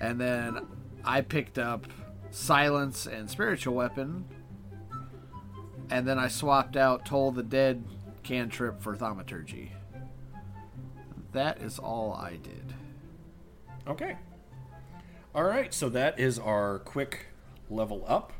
and 0.00 0.20
then 0.20 0.66
I 1.04 1.20
picked 1.22 1.58
up 1.58 1.86
silence 2.30 3.06
and 3.06 3.28
spiritual 3.28 3.74
weapon, 3.74 4.24
and 5.90 6.06
then 6.06 6.18
I 6.18 6.28
swapped 6.28 6.76
out 6.76 7.04
Toll 7.04 7.32
the 7.32 7.42
Dead 7.42 7.84
cantrip 8.22 8.82
for 8.82 8.94
Thaumaturgy. 8.94 9.72
That 11.32 11.62
is 11.62 11.78
all 11.78 12.12
I 12.12 12.32
did. 12.36 12.74
Okay. 13.86 14.16
All 15.34 15.44
right, 15.44 15.72
so 15.72 15.88
that 15.88 16.20
is 16.20 16.38
our 16.38 16.78
quick 16.80 17.26
level 17.70 18.04
up. 18.06 18.32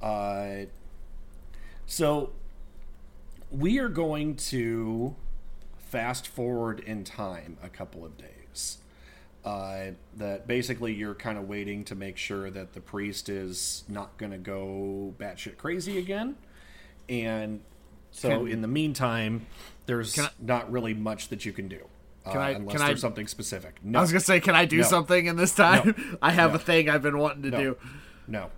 Uh, 0.00 0.64
so 1.84 2.30
we 3.50 3.78
are 3.78 3.88
going 3.90 4.36
to 4.36 5.14
fast 5.76 6.26
forward 6.26 6.80
in 6.80 7.04
time 7.04 7.58
a 7.62 7.68
couple 7.68 8.04
of 8.04 8.16
days. 8.16 8.78
Uh, 9.44 9.92
that 10.16 10.48
basically 10.48 10.92
you're 10.92 11.14
kind 11.14 11.38
of 11.38 11.46
waiting 11.46 11.84
to 11.84 11.94
make 11.94 12.16
sure 12.16 12.50
that 12.50 12.72
the 12.72 12.80
priest 12.80 13.28
is 13.28 13.84
not 13.88 14.16
going 14.18 14.32
to 14.32 14.38
go 14.38 15.14
batshit 15.18 15.56
crazy 15.56 15.98
again, 15.98 16.34
and 17.08 17.60
so 18.10 18.40
Can- 18.40 18.48
in 18.48 18.62
the 18.62 18.66
meantime, 18.68 19.46
there's 19.84 20.18
I- 20.18 20.30
not 20.40 20.72
really 20.72 20.94
much 20.94 21.28
that 21.28 21.44
you 21.44 21.52
can 21.52 21.68
do. 21.68 21.86
Can 22.30 22.36
uh, 22.36 22.40
I- 22.44 22.50
unless 22.50 22.72
can 22.76 22.82
I- 22.82 22.86
there's 22.88 23.00
something 23.00 23.26
specific. 23.26 23.78
No, 23.82 23.98
I 23.98 24.02
was 24.02 24.12
gonna 24.12 24.20
say, 24.20 24.40
can 24.40 24.54
I 24.54 24.64
do 24.64 24.78
No. 24.78 24.82
something 24.84 25.26
in 25.26 25.36
this 25.36 25.54
time? 25.54 26.18
I 26.22 26.32
have 26.32 26.50
No. 26.50 26.56
a 26.56 26.58
thing 26.58 26.88
I've 26.90 27.02
been 27.02 27.18
wanting 27.18 27.42
to 27.42 27.50
No. 27.50 27.58
do. 27.58 27.76
no, 28.28 28.50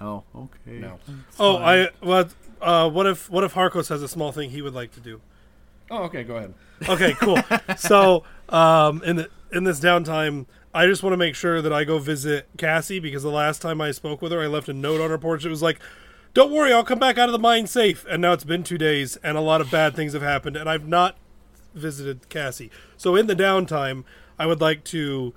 Oh, 0.00 0.22
okay. 0.34 0.78
no. 0.78 0.98
oh, 1.38 1.56
I 1.58 1.88
what? 2.00 2.30
Uh, 2.60 2.88
what 2.90 3.06
if 3.06 3.28
what 3.30 3.42
if 3.44 3.54
Harcos 3.54 3.88
has 3.88 4.02
a 4.02 4.08
small 4.08 4.32
thing 4.32 4.50
he 4.50 4.62
would 4.62 4.74
like 4.74 4.92
to 4.92 5.00
do? 5.00 5.20
Oh, 5.90 6.04
okay, 6.04 6.22
go 6.22 6.36
ahead. 6.36 6.54
Okay, 6.88 7.14
cool. 7.14 7.38
so, 7.76 8.22
um, 8.48 9.02
in 9.02 9.16
the 9.16 9.28
in 9.52 9.64
this 9.64 9.80
downtime, 9.80 10.46
I 10.72 10.86
just 10.86 11.02
want 11.02 11.12
to 11.14 11.16
make 11.16 11.34
sure 11.34 11.60
that 11.60 11.72
I 11.72 11.82
go 11.84 11.98
visit 11.98 12.48
Cassie 12.56 13.00
because 13.00 13.22
the 13.24 13.30
last 13.30 13.60
time 13.60 13.80
I 13.80 13.90
spoke 13.90 14.22
with 14.22 14.30
her, 14.32 14.40
I 14.40 14.46
left 14.46 14.68
a 14.68 14.72
note 14.72 15.00
on 15.00 15.10
her 15.10 15.18
porch. 15.18 15.44
It 15.44 15.48
was 15.48 15.62
like, 15.62 15.80
"Don't 16.32 16.52
worry, 16.52 16.72
I'll 16.72 16.84
come 16.84 16.98
back 17.00 17.18
out 17.18 17.28
of 17.28 17.32
the 17.32 17.38
mine 17.40 17.66
safe." 17.66 18.06
And 18.08 18.22
now 18.22 18.32
it's 18.34 18.44
been 18.44 18.62
two 18.62 18.78
days, 18.78 19.16
and 19.16 19.36
a 19.36 19.40
lot 19.40 19.60
of 19.60 19.70
bad 19.70 19.96
things 19.96 20.12
have 20.12 20.22
happened, 20.22 20.56
and 20.56 20.68
I've 20.70 20.86
not 20.86 21.16
visited 21.74 22.28
Cassie. 22.28 22.70
So, 22.96 23.16
in 23.16 23.26
the 23.26 23.36
downtime, 23.36 24.04
I 24.38 24.46
would 24.46 24.60
like 24.60 24.84
to 24.84 25.34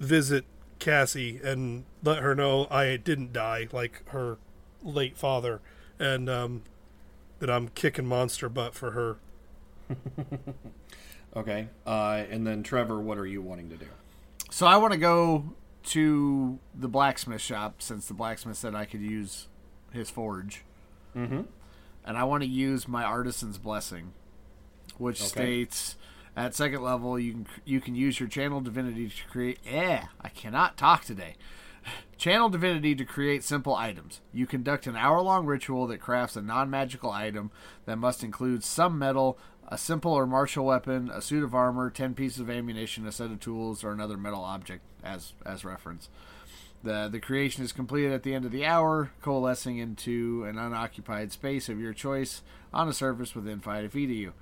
visit 0.00 0.44
Cassie 0.78 1.40
and 1.42 1.84
let 2.02 2.18
her 2.18 2.34
know 2.34 2.66
I 2.70 2.96
didn't 2.96 3.32
die 3.32 3.68
like 3.72 4.02
her 4.08 4.38
late 4.82 5.16
father, 5.16 5.60
and 5.98 6.28
um, 6.28 6.62
that 7.38 7.50
I'm 7.50 7.68
kicking 7.68 8.06
monster 8.06 8.48
butt 8.48 8.74
for 8.74 8.90
her. 8.92 9.16
Okay, 11.36 11.68
uh, 11.84 12.22
and 12.30 12.46
then 12.46 12.62
Trevor, 12.62 13.00
what 13.00 13.18
are 13.18 13.26
you 13.26 13.42
wanting 13.42 13.68
to 13.70 13.76
do? 13.76 13.86
So 14.50 14.66
I 14.66 14.76
want 14.76 14.92
to 14.92 14.98
go 14.98 15.54
to 15.86 16.58
the 16.74 16.88
blacksmith 16.88 17.40
shop 17.40 17.82
since 17.82 18.06
the 18.06 18.14
blacksmith 18.14 18.56
said 18.56 18.74
I 18.74 18.84
could 18.84 19.00
use 19.00 19.48
his 19.92 20.10
forge. 20.10 20.62
Mm-hmm. 21.16 21.42
And 22.06 22.18
I 22.18 22.24
want 22.24 22.42
to 22.44 22.48
use 22.48 22.86
my 22.86 23.02
artisan's 23.02 23.58
blessing, 23.58 24.12
which 24.98 25.22
states 25.22 25.96
at 26.36 26.54
second 26.54 26.82
level 26.82 27.18
you 27.18 27.32
can 27.32 27.46
you 27.64 27.80
can 27.80 27.94
use 27.94 28.18
your 28.18 28.28
channel 28.28 28.60
divinity 28.60 29.08
to 29.08 29.28
create. 29.30 29.58
Eh, 29.66 30.02
I 30.20 30.28
cannot 30.30 30.76
talk 30.76 31.04
today. 31.04 31.36
Channel 32.16 32.48
divinity 32.48 32.94
to 32.94 33.04
create 33.04 33.44
simple 33.44 33.74
items. 33.74 34.20
You 34.32 34.46
conduct 34.46 34.86
an 34.86 34.96
hour 34.96 35.20
long 35.20 35.46
ritual 35.46 35.86
that 35.88 36.00
crafts 36.00 36.36
a 36.36 36.42
non 36.42 36.70
magical 36.70 37.10
item 37.10 37.50
that 37.84 37.96
must 37.96 38.24
include 38.24 38.64
some 38.64 38.98
metal, 38.98 39.38
a 39.68 39.76
simple 39.76 40.12
or 40.12 40.26
martial 40.26 40.64
weapon, 40.64 41.10
a 41.12 41.20
suit 41.20 41.44
of 41.44 41.54
armor, 41.54 41.90
10 41.90 42.14
pieces 42.14 42.40
of 42.40 42.50
ammunition, 42.50 43.06
a 43.06 43.12
set 43.12 43.30
of 43.30 43.40
tools, 43.40 43.84
or 43.84 43.92
another 43.92 44.16
metal 44.16 44.42
object 44.42 44.82
as, 45.02 45.34
as 45.44 45.64
reference. 45.64 46.08
The, 46.82 47.08
the 47.10 47.20
creation 47.20 47.64
is 47.64 47.72
completed 47.72 48.12
at 48.12 48.22
the 48.24 48.34
end 48.34 48.44
of 48.44 48.52
the 48.52 48.66
hour, 48.66 49.10
coalescing 49.22 49.78
into 49.78 50.44
an 50.44 50.58
unoccupied 50.58 51.32
space 51.32 51.68
of 51.68 51.80
your 51.80 51.94
choice 51.94 52.42
on 52.74 52.88
a 52.88 52.92
surface 52.92 53.34
within 53.34 53.60
5 53.60 53.92
feet 53.92 54.10
of 54.10 54.16
you. 54.16 54.32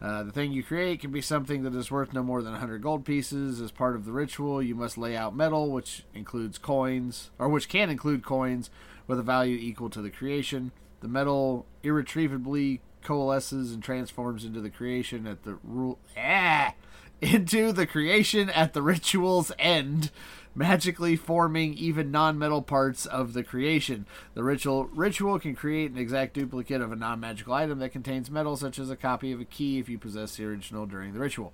Uh, 0.00 0.22
the 0.22 0.30
thing 0.32 0.52
you 0.52 0.62
create 0.62 1.00
can 1.00 1.10
be 1.10 1.20
something 1.20 1.64
that 1.64 1.74
is 1.74 1.90
worth 1.90 2.12
no 2.12 2.22
more 2.22 2.40
than 2.40 2.52
100 2.52 2.82
gold 2.82 3.04
pieces. 3.04 3.60
As 3.60 3.72
part 3.72 3.96
of 3.96 4.04
the 4.04 4.12
ritual, 4.12 4.62
you 4.62 4.74
must 4.74 4.96
lay 4.96 5.16
out 5.16 5.34
metal, 5.34 5.70
which 5.70 6.04
includes 6.14 6.56
coins, 6.56 7.30
or 7.38 7.48
which 7.48 7.68
can 7.68 7.90
include 7.90 8.24
coins 8.24 8.70
with 9.06 9.18
a 9.18 9.24
value 9.24 9.56
equal 9.56 9.90
to 9.90 10.00
the 10.00 10.10
creation. 10.10 10.70
The 11.00 11.08
metal 11.08 11.66
irretrievably 11.82 12.80
coalesces 13.02 13.72
and 13.72 13.82
transforms 13.82 14.44
into 14.44 14.60
the 14.60 14.70
creation 14.70 15.26
at 15.26 15.42
the 15.42 15.58
rule. 15.62 15.98
Ah! 16.16 16.74
Into 17.20 17.72
the 17.72 17.84
creation 17.84 18.48
at 18.50 18.74
the 18.74 18.82
ritual's 18.82 19.50
end, 19.58 20.12
magically 20.54 21.16
forming 21.16 21.74
even 21.74 22.10
non-metal 22.10 22.62
parts 22.62 23.06
of 23.06 23.32
the 23.32 23.42
creation. 23.42 24.06
The 24.34 24.42
ritual 24.42 24.86
ritual 24.86 25.38
can 25.38 25.54
create 25.54 25.90
an 25.90 25.98
exact 25.98 26.34
duplicate 26.34 26.80
of 26.80 26.92
a 26.92 26.96
non-magical 26.96 27.52
item 27.52 27.78
that 27.78 27.90
contains 27.90 28.30
metal, 28.30 28.56
such 28.56 28.78
as 28.78 28.90
a 28.90 28.96
copy 28.96 29.32
of 29.32 29.40
a 29.40 29.44
key 29.44 29.78
if 29.78 29.88
you 29.88 29.98
possess 29.98 30.36
the 30.36 30.44
original 30.44 30.86
during 30.86 31.12
the 31.12 31.20
ritual. 31.20 31.52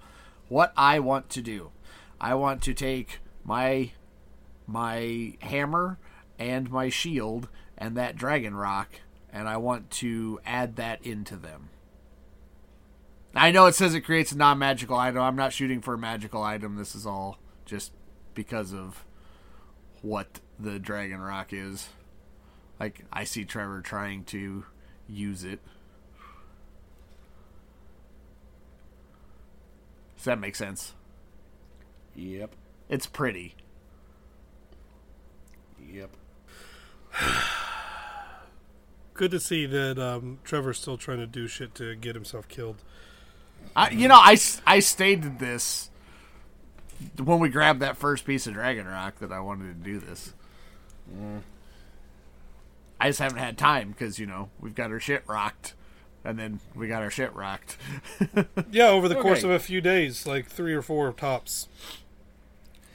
What 0.48 0.72
I 0.76 1.00
want 1.00 1.28
to 1.30 1.42
do, 1.42 1.70
I 2.20 2.34
want 2.34 2.62
to 2.62 2.74
take 2.74 3.20
my 3.44 3.92
my 4.66 5.36
hammer 5.40 5.98
and 6.38 6.70
my 6.70 6.88
shield 6.88 7.48
and 7.76 7.96
that 7.96 8.16
dragon 8.16 8.54
rock, 8.54 9.00
and 9.32 9.48
I 9.48 9.56
want 9.56 9.90
to 9.90 10.40
add 10.46 10.76
that 10.76 11.04
into 11.04 11.36
them. 11.36 11.70
I 13.34 13.50
know 13.50 13.66
it 13.66 13.74
says 13.74 13.94
it 13.94 14.02
creates 14.02 14.30
a 14.30 14.36
non-magical 14.36 14.96
item. 14.96 15.20
I'm 15.20 15.36
not 15.36 15.52
shooting 15.52 15.80
for 15.80 15.94
a 15.94 15.98
magical 15.98 16.42
item. 16.42 16.76
This 16.76 16.94
is 16.94 17.04
all 17.04 17.38
just 17.64 17.92
because 18.34 18.72
of 18.72 19.04
what 20.02 20.40
the 20.58 20.78
dragon 20.78 21.20
rock 21.20 21.52
is. 21.52 21.88
Like 22.78 23.04
I 23.12 23.24
see 23.24 23.44
Trevor 23.44 23.80
trying 23.80 24.24
to 24.24 24.64
use 25.08 25.44
it. 25.44 25.60
Does 30.16 30.24
that 30.24 30.40
make 30.40 30.56
sense? 30.56 30.94
Yep, 32.16 32.50
It's 32.88 33.06
pretty. 33.06 33.54
yep. 35.92 36.10
Good 39.14 39.30
to 39.32 39.38
see 39.40 39.66
that 39.66 39.98
um, 39.98 40.38
Trevor's 40.44 40.78
still 40.80 40.96
trying 40.96 41.18
to 41.18 41.26
do 41.26 41.46
shit 41.46 41.74
to 41.76 41.94
get 41.94 42.14
himself 42.14 42.48
killed. 42.48 42.82
I, 43.76 43.90
you 43.90 44.08
know, 44.08 44.16
I, 44.16 44.36
I 44.66 44.80
stated 44.80 45.38
this 45.38 45.90
when 47.22 47.38
we 47.38 47.48
grabbed 47.48 47.80
that 47.80 47.96
first 47.96 48.24
piece 48.24 48.46
of 48.46 48.54
Dragon 48.54 48.86
Rock 48.86 49.18
that 49.20 49.32
I 49.32 49.40
wanted 49.40 49.82
to 49.82 49.90
do 49.90 49.98
this. 50.00 50.32
I 53.00 53.08
just 53.08 53.18
haven't 53.18 53.38
had 53.38 53.58
time 53.58 53.90
because, 53.90 54.18
you 54.18 54.26
know, 54.26 54.48
we've 54.60 54.74
got 54.74 54.90
our 54.90 55.00
shit 55.00 55.22
rocked. 55.26 55.74
And 56.26 56.38
then 56.38 56.60
we 56.74 56.88
got 56.88 57.02
our 57.02 57.10
shit 57.10 57.34
rocked. 57.34 57.76
Yeah, 58.70 58.88
over 58.88 59.08
the 59.08 59.14
course 59.20 59.44
of 59.44 59.50
a 59.50 59.58
few 59.58 59.80
days, 59.80 60.26
like 60.26 60.46
three 60.46 60.72
or 60.72 60.80
four 60.82 61.12
tops. 61.12 61.68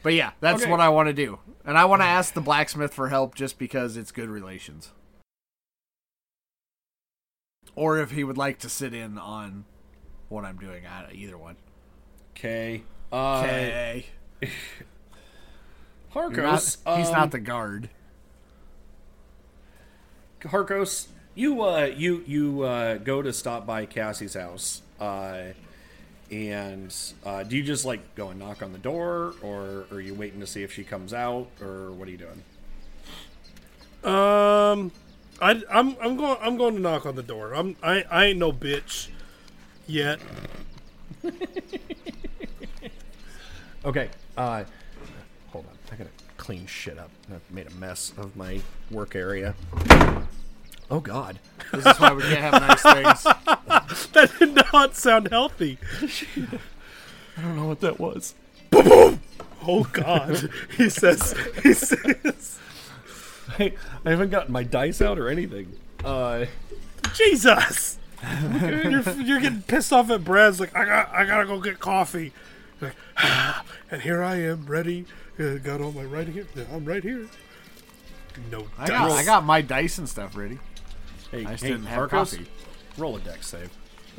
But 0.01 0.13
yeah, 0.13 0.32
that's 0.39 0.63
Okay. 0.63 0.72
what 0.72 0.79
I 0.79 0.89
want 0.89 1.08
to 1.08 1.13
do. 1.13 1.39
And 1.63 1.77
I 1.77 1.86
want 1.86 2.01
to 2.01 2.06
ask 2.08 2.34
the 2.34 2.41
blacksmith 2.41 2.94
for 2.94 3.10
help 3.10 3.36
just 3.36 3.60
because 3.60 3.96
it's 3.98 4.12
good 4.12 4.29
relations. 4.29 4.89
Or 7.75 8.00
if 8.00 8.12
he 8.12 8.24
would 8.24 8.38
like 8.38 8.58
to 8.60 8.70
sit 8.70 8.94
in 8.94 9.18
on 9.18 9.65
what 10.27 10.44
I'm 10.44 10.58
doing. 10.58 10.86
I, 10.86 11.12
either 11.13 11.38
one. 11.38 11.58
Okay. 12.32 12.84
Uh, 13.12 13.42
Okay. 13.42 14.06
Harcos. 16.13 16.78
Not- 16.86 16.98
he's 16.98 17.08
um, 17.08 17.13
not 17.13 17.32
the 17.32 17.39
guard. 17.39 17.89
Harcos, 20.42 21.08
you 21.36 21.62
uh, 21.62 21.86
you 21.86 22.24
you 22.25 22.62
uh, 22.63 22.98
go 22.98 23.22
to 23.22 23.34
stop 23.34 23.66
by 23.66 23.86
Cassie's 23.86 24.34
house, 24.36 24.82
uh, 25.00 25.44
and 26.32 26.96
uh, 27.25 27.44
do 27.44 27.58
you 27.58 27.63
just 27.63 27.84
like 27.86 28.16
go 28.16 28.30
and 28.30 28.39
knock 28.39 28.62
on 28.63 28.72
the 28.72 28.80
door, 28.80 29.34
or 29.42 29.86
are 29.92 30.00
you 30.00 30.13
waiting 30.13 30.39
to 30.39 30.48
see 30.48 30.63
if 30.63 30.72
she 30.72 30.84
comes 30.84 31.13
out, 31.13 31.48
or 31.62 31.92
what 31.92 32.08
are 32.08 32.12
you 32.12 32.18
doing? 32.18 32.44
Um, 34.04 34.92
I, 35.42 35.62
I'm 35.70 35.98
I'm 36.01 36.16
going 36.16 36.38
I'm 36.42 36.58
going 36.58 36.75
to 36.75 36.82
knock 36.82 37.06
on 37.06 37.16
the 37.16 37.24
door. 37.24 37.54
I'm 37.54 37.75
I, 37.84 38.04
I 38.10 38.25
ain't 38.28 38.39
no 38.39 38.54
bitch 38.54 39.10
yet. 39.88 40.20
Okay. 43.86 44.09
Uh, 44.38 44.63
hold 45.51 45.65
on. 45.65 45.77
I 45.91 45.95
gotta 45.95 46.09
clean 46.38 46.65
shit 46.65 46.98
up. 46.98 47.09
I've 47.31 47.41
made 47.51 47.67
a 47.67 47.74
mess 47.75 48.13
of 48.17 48.36
my 48.36 48.62
work 48.91 49.15
area. 49.15 49.55
Oh 50.91 51.00
God. 51.00 51.39
This 51.71 51.86
is 51.86 52.00
why 52.00 52.13
we 52.13 52.24
can't 52.24 52.39
have 52.39 52.53
nice 52.53 52.81
things. 52.81 53.27
That 54.13 54.31
did 54.38 54.55
not 54.71 54.95
sound 54.95 55.29
healthy. 55.29 55.77
I 57.38 57.41
don't 57.41 57.55
know 57.55 57.65
what 57.65 57.81
that 57.81 58.00
was. 58.00 58.36
Boom! 58.69 59.21
Oh 59.67 59.83
God, 59.91 60.50
he 60.77 60.89
says 60.89 61.33
he 61.63 61.74
says 61.74 62.59
I, 63.57 63.74
I 64.05 64.09
haven't 64.09 64.29
gotten 64.29 64.51
my 64.51 64.63
dice 64.63 65.01
out 65.01 65.17
or 65.17 65.29
anything. 65.29 65.74
Uh, 66.03 66.45
Jesus. 67.13 67.98
you're, 68.51 69.01
you're 69.21 69.39
getting 69.39 69.62
pissed 69.63 69.91
off 69.91 70.09
at 70.12 70.24
Brad's 70.24 70.59
like 70.59 70.75
I 70.75 70.86
got 70.86 71.09
I 71.13 71.25
gotta 71.25 71.45
go 71.45 71.59
get 71.59 71.79
coffee. 71.79 72.31
Like, 72.81 72.95
and 73.91 74.01
here 74.01 74.24
I 74.24 74.36
am 74.38 74.65
ready. 74.65 75.05
Uh, 75.39 75.55
got 75.55 75.81
all 75.81 75.91
my 75.91 76.03
writing 76.03 76.33
here. 76.33 76.48
I'm 76.71 76.86
right 76.86 77.03
here. 77.03 77.27
No 78.51 78.65
I 78.77 78.88
dice. 78.88 79.00
got, 79.00 79.12
I 79.12 79.25
got 79.25 79.45
my 79.45 79.62
dice 79.62 79.98
and 79.98 80.07
stuff 80.07 80.38
ready. 80.38 80.59
hey, 81.31 81.45
I 81.45 81.51
just 81.51 81.63
hey, 81.63 81.71
didn't 81.71 81.86
have 81.88 82.09
Harcos, 82.09 82.09
coffee. 82.09 82.48
roll 82.98 83.17
a 83.17 83.19
dex 83.19 83.48
save. 83.48 83.69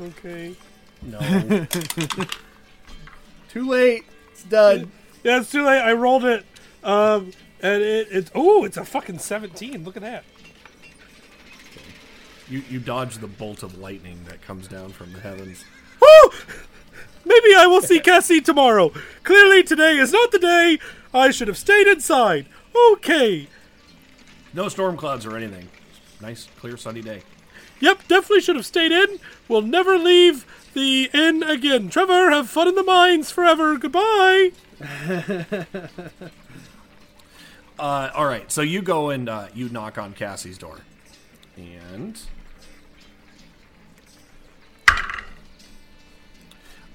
Okay. 0.01 0.55
No. 1.03 1.19
Too 3.49 3.69
late. 3.69 4.05
It's 4.33 4.43
done. 4.45 4.91
Yeah, 5.25 5.41
it's 5.41 5.51
too 5.51 5.65
late. 5.65 5.81
I 5.81 5.93
rolled 5.93 6.25
it. 6.25 6.45
Um, 6.83 7.33
and 7.61 7.83
it, 7.83 8.09
it's 8.11 8.31
oh, 8.35 8.65
it's 8.65 8.77
a 8.77 8.85
fucking 8.85 9.19
seventeen. 9.19 9.85
Look 9.85 9.97
at 9.97 10.03
that. 10.03 10.25
you 12.49 12.63
you 12.71 12.79
dodge 12.79 13.19
the 13.19 13.27
bolt 13.27 13.63
of 13.63 13.79
lightning 13.79 14.21
that 14.29 14.41
comes 14.43 14.69
down 14.69 14.91
from 14.91 15.13
the 15.13 15.21
heavens. 15.21 15.65
Woo! 16.01 16.31
Maybe 17.25 17.55
I 17.55 17.67
will 17.67 17.83
see 17.83 18.01
Cassie 18.01 18.41
tomorrow. 18.41 18.93
Clearly, 19.25 19.63
today 19.63 19.97
is 19.97 20.13
not 20.13 20.33
the 20.33 20.39
day. 20.39 20.79
I 21.13 21.31
should 21.31 21.49
have 21.49 21.59
stayed 21.59 21.87
inside. 21.87 22.47
Okay. 22.93 23.49
No 24.55 24.69
storm 24.69 24.97
clouds 24.97 25.27
or 25.27 25.37
anything. 25.37 25.69
Nice, 26.21 26.49
clear, 26.59 26.77
sunny 26.77 27.03
day. 27.03 27.23
Yep, 27.81 28.09
definitely 28.09 28.41
should 28.41 28.57
have 28.57 28.67
stayed 28.67 28.93
in. 28.93 29.19
We'll 29.49 29.63
never 29.63 29.97
leave 29.97 30.47
the 30.75 31.09
inn 31.15 31.43
again. 31.43 31.89
Trevor, 31.89 32.31
have 32.31 32.51
fun 32.51 32.69
in 32.69 32.75
the 32.75 32.83
mines 32.83 33.31
forever. 33.31 33.77
Goodbye. 33.79 34.53
Uh, 37.81 38.11
all 38.15 38.27
right, 38.27 38.53
so 38.53 38.61
you 38.61 38.83
go 38.83 39.09
and 39.09 39.27
uh, 39.27 39.47
you 39.55 39.71
knock 39.71 39.97
on 39.97 40.13
Cassie's 40.13 40.59
door, 40.59 40.81
and 41.57 42.21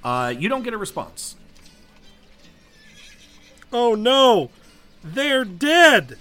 uh, 0.06 0.30
you 0.30 0.48
don't 0.48 0.64
get 0.64 0.74
a 0.74 0.78
response. 0.78 1.36
Oh 3.74 3.96
no, 3.96 4.52
they're 5.04 5.44
dead. 5.44 6.18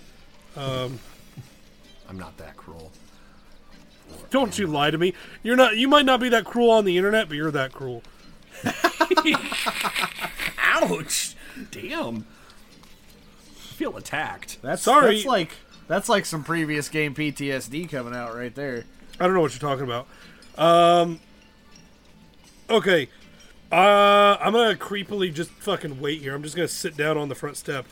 I'm 2.08 2.18
not 2.18 2.36
that 2.38 2.56
cruel. 2.56 2.90
Don't 4.30 4.58
you 4.58 4.66
lie 4.66 4.90
to 4.90 4.98
me. 4.98 5.14
You're 5.42 5.54
not. 5.56 5.76
You 5.76 5.86
might 5.86 6.06
not 6.06 6.18
be 6.18 6.28
that 6.30 6.44
cruel 6.44 6.70
on 6.70 6.84
the 6.84 6.96
internet, 6.96 7.28
but 7.28 7.36
you're 7.36 7.50
that 7.52 7.72
cruel. 7.72 8.02
Ouch! 10.58 11.36
Damn. 11.70 12.26
I 13.46 13.76
feel 13.76 13.96
attacked. 13.96 14.62
That's 14.62 14.82
Sorry. 14.82 15.16
That's 15.16 15.26
like 15.26 15.52
that's 15.88 16.08
like 16.08 16.24
some 16.24 16.42
previous 16.42 16.88
game 16.88 17.14
PTSD 17.14 17.90
coming 17.90 18.14
out 18.14 18.34
right 18.34 18.54
there. 18.54 18.84
I 19.20 19.24
don't 19.24 19.34
know 19.34 19.40
what 19.40 19.52
you're 19.52 19.60
talking 19.70 19.84
about. 19.84 20.08
Um. 20.56 21.20
Okay. 22.70 23.08
Uh, 23.74 24.38
I'm 24.40 24.52
gonna 24.52 24.76
creepily 24.76 25.34
just 25.34 25.50
fucking 25.50 26.00
wait 26.00 26.20
here. 26.20 26.32
I'm 26.32 26.44
just 26.44 26.54
gonna 26.54 26.68
sit 26.68 26.96
down 26.96 27.18
on 27.18 27.28
the 27.28 27.34
front 27.34 27.56
step 27.56 27.84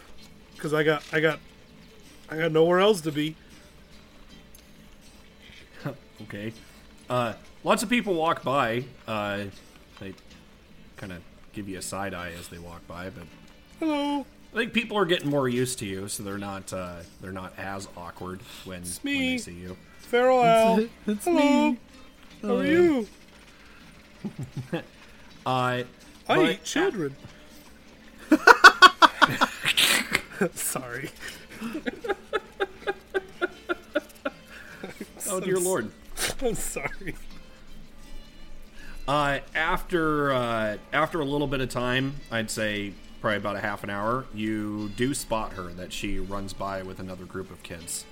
because 0.55 0.73
I 0.73 0.85
got, 0.85 1.03
I 1.13 1.19
got, 1.19 1.41
I 2.31 2.37
got 2.37 2.53
nowhere 2.53 2.79
else 2.79 3.01
to 3.01 3.11
be. 3.11 3.35
Okay. 6.23 6.53
Uh, 7.11 7.33
lots 7.65 7.83
of 7.83 7.89
people 7.89 8.15
walk 8.15 8.45
by. 8.45 8.85
Uh, 9.09 9.47
they 9.99 10.15
kind 10.97 11.11
of 11.11 11.21
give 11.53 11.69
you 11.69 11.79
a 11.79 11.83
side 11.83 12.15
eye 12.15 12.31
as 12.39 12.47
they 12.47 12.59
walk 12.59 12.87
by, 12.87 13.11
but 13.11 13.25
Hello. 13.81 14.25
I 14.53 14.57
think 14.57 14.73
people 14.73 14.97
are 14.97 15.05
getting 15.05 15.31
more 15.31 15.49
used 15.49 15.81
to 15.81 15.87
you, 15.87 16.07
so 16.07 16.23
they're 16.23 16.39
not 16.39 16.73
uh, 16.73 16.99
they're 17.21 17.33
not 17.33 17.55
as 17.59 17.89
awkward 17.97 18.41
when, 18.65 18.83
when 18.83 18.91
me. 19.03 19.33
they 19.33 19.39
see 19.39 19.55
you. 19.55 19.77
Feral 19.99 20.45
Al. 20.45 20.87
Hello. 21.25 21.71
Me. 21.73 21.79
How 22.41 22.57
are 22.59 22.67
you? 22.67 23.09
I 25.45 25.85
but- 26.27 26.51
eat 26.51 26.65
children. 26.65 27.17
Sorry. 30.55 31.11
oh 35.29 35.41
dear 35.41 35.59
lord. 35.59 35.91
I'm 36.43 36.55
sorry. 36.55 37.15
Uh, 39.07 39.39
after 39.55 40.33
uh, 40.33 40.77
after 40.93 41.21
a 41.21 41.25
little 41.25 41.47
bit 41.47 41.61
of 41.61 41.69
time, 41.69 42.15
I'd 42.31 42.51
say 42.51 42.95
probably 43.21 43.37
about 43.37 43.57
a 43.57 43.61
half 43.61 43.85
an 43.85 43.91
hour, 43.91 44.27
you 44.35 44.91
do 44.97 45.15
spot 45.15 45.53
her 45.53 45.73
that 45.75 45.93
she 45.93 46.19
runs 46.19 46.53
by 46.53 46.83
with 46.83 46.99
another 46.99 47.25
group 47.25 47.51
of 47.51 47.63
kids. 47.63 48.05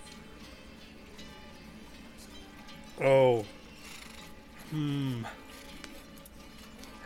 Oh. 3.01 3.45
Hmm. 4.71 5.23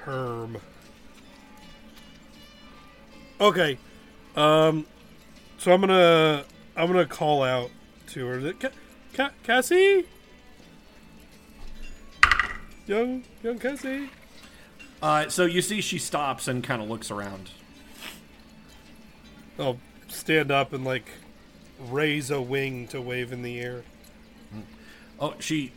Herm. 0.05 0.59
Okay. 3.40 3.79
Um. 4.37 4.87
So 5.59 5.73
I'm 5.73 5.81
gonna 5.81 6.45
I'm 6.77 6.87
gonna 6.88 7.07
call 7.07 7.43
out 7.43 7.71
to 8.09 8.27
her. 8.27 8.53
Ca- 8.53 8.71
Ca- 9.14 9.33
Cassie. 9.43 10.05
Young 12.87 13.25
young 13.43 13.59
Cassie. 13.59 14.11
Uh, 15.03 15.29
so 15.29 15.45
you 15.45 15.62
see, 15.62 15.81
she 15.81 15.99
stops 15.99 16.49
and 16.49 16.62
kind 16.62 16.83
of 16.83 16.88
looks 16.88 17.11
around. 17.11 17.51
I'll 19.59 19.79
stand 20.09 20.51
up 20.51 20.73
and 20.73 20.85
like 20.85 21.07
raise 21.79 22.31
a 22.31 22.40
wing 22.40 22.88
to 22.88 23.01
wave 23.01 23.33
in 23.33 23.43
the 23.43 23.61
air. 23.61 23.85
Oh, 25.19 25.35
she. 25.38 25.73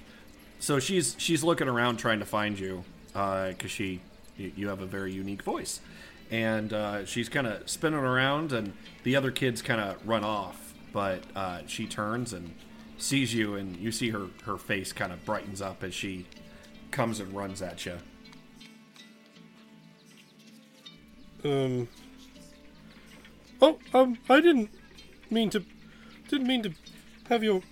So 0.60 0.80
she's 0.80 1.16
she's 1.18 1.44
looking 1.44 1.68
around 1.68 1.98
trying 1.98 2.20
to 2.20 2.26
find 2.26 2.60
you 2.60 2.84
uh, 3.16 3.50
because 3.50 3.72
she 3.72 4.02
you, 4.38 4.68
have 4.70 4.82
a 4.82 4.86
very 4.86 5.12
unique 5.12 5.44
voice, 5.44 5.82
and 6.32 6.74
uh, 6.74 7.06
she's 7.06 7.30
kind 7.30 7.48
of 7.48 7.70
spinning 7.70 8.00
around, 8.00 8.52
and 8.54 8.74
the 9.04 9.16
other 9.16 9.32
kids 9.32 9.62
kind 9.62 9.82
of 9.82 10.08
run 10.08 10.24
off, 10.24 10.74
but 10.94 11.24
uh, 11.36 11.60
she 11.68 11.86
turns 11.86 12.34
and 12.34 12.54
sees 12.98 13.34
you, 13.34 13.56
and 13.56 13.78
you 13.78 13.92
see 13.92 14.10
her 14.10 14.28
her 14.44 14.58
face 14.58 14.94
kind 14.94 15.12
of 15.12 15.24
brightens 15.26 15.62
up 15.62 15.84
as 15.84 15.94
she 15.94 16.26
comes 16.92 17.20
and 17.20 17.34
runs 17.34 17.62
at 17.62 17.86
you. 17.86 17.98
Um. 21.44 21.88
Oh, 23.60 23.80
um, 23.94 24.20
I 24.30 24.40
didn't 24.40 24.70
mean 25.32 25.50
to, 25.50 25.64
didn't 26.30 26.48
mean 26.48 26.62
to 26.64 26.74
have 27.28 27.44
you, 27.44 27.64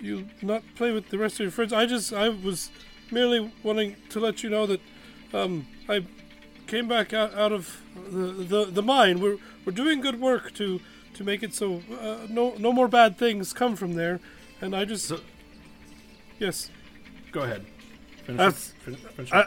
you 0.00 0.28
not 0.42 0.62
play 0.74 0.90
with 0.90 1.10
the 1.10 1.18
rest 1.18 1.36
of 1.36 1.40
your 1.40 1.50
friends. 1.52 1.72
I 1.72 1.86
just, 1.86 2.12
I 2.12 2.28
was 2.28 2.70
merely 3.12 3.52
wanting 3.62 3.96
to 4.10 4.20
let 4.20 4.42
you 4.42 4.50
know 4.50 4.66
that, 4.66 4.80
um, 5.32 5.66
I 5.88 6.04
came 6.66 6.88
back 6.88 7.12
out, 7.12 7.34
out 7.34 7.52
of 7.52 7.80
the, 8.10 8.26
the 8.44 8.64
the 8.66 8.82
mine. 8.82 9.20
We're 9.20 9.38
we're 9.64 9.72
doing 9.72 10.00
good 10.00 10.20
work 10.20 10.52
to 10.54 10.80
to 11.14 11.24
make 11.24 11.42
it 11.42 11.54
so 11.54 11.82
uh, 12.00 12.26
no 12.28 12.54
no 12.58 12.72
more 12.72 12.88
bad 12.88 13.16
things 13.16 13.52
come 13.52 13.76
from 13.76 13.94
there. 13.94 14.20
And 14.60 14.74
I 14.74 14.84
just, 14.84 15.06
So- 15.06 15.20
yes, 16.38 16.70
Go 17.30 17.42
ahead. 17.42 17.64
Finish. 18.24 18.54
Finish, 18.54 19.00
finish 19.00 19.32
I. 19.32 19.46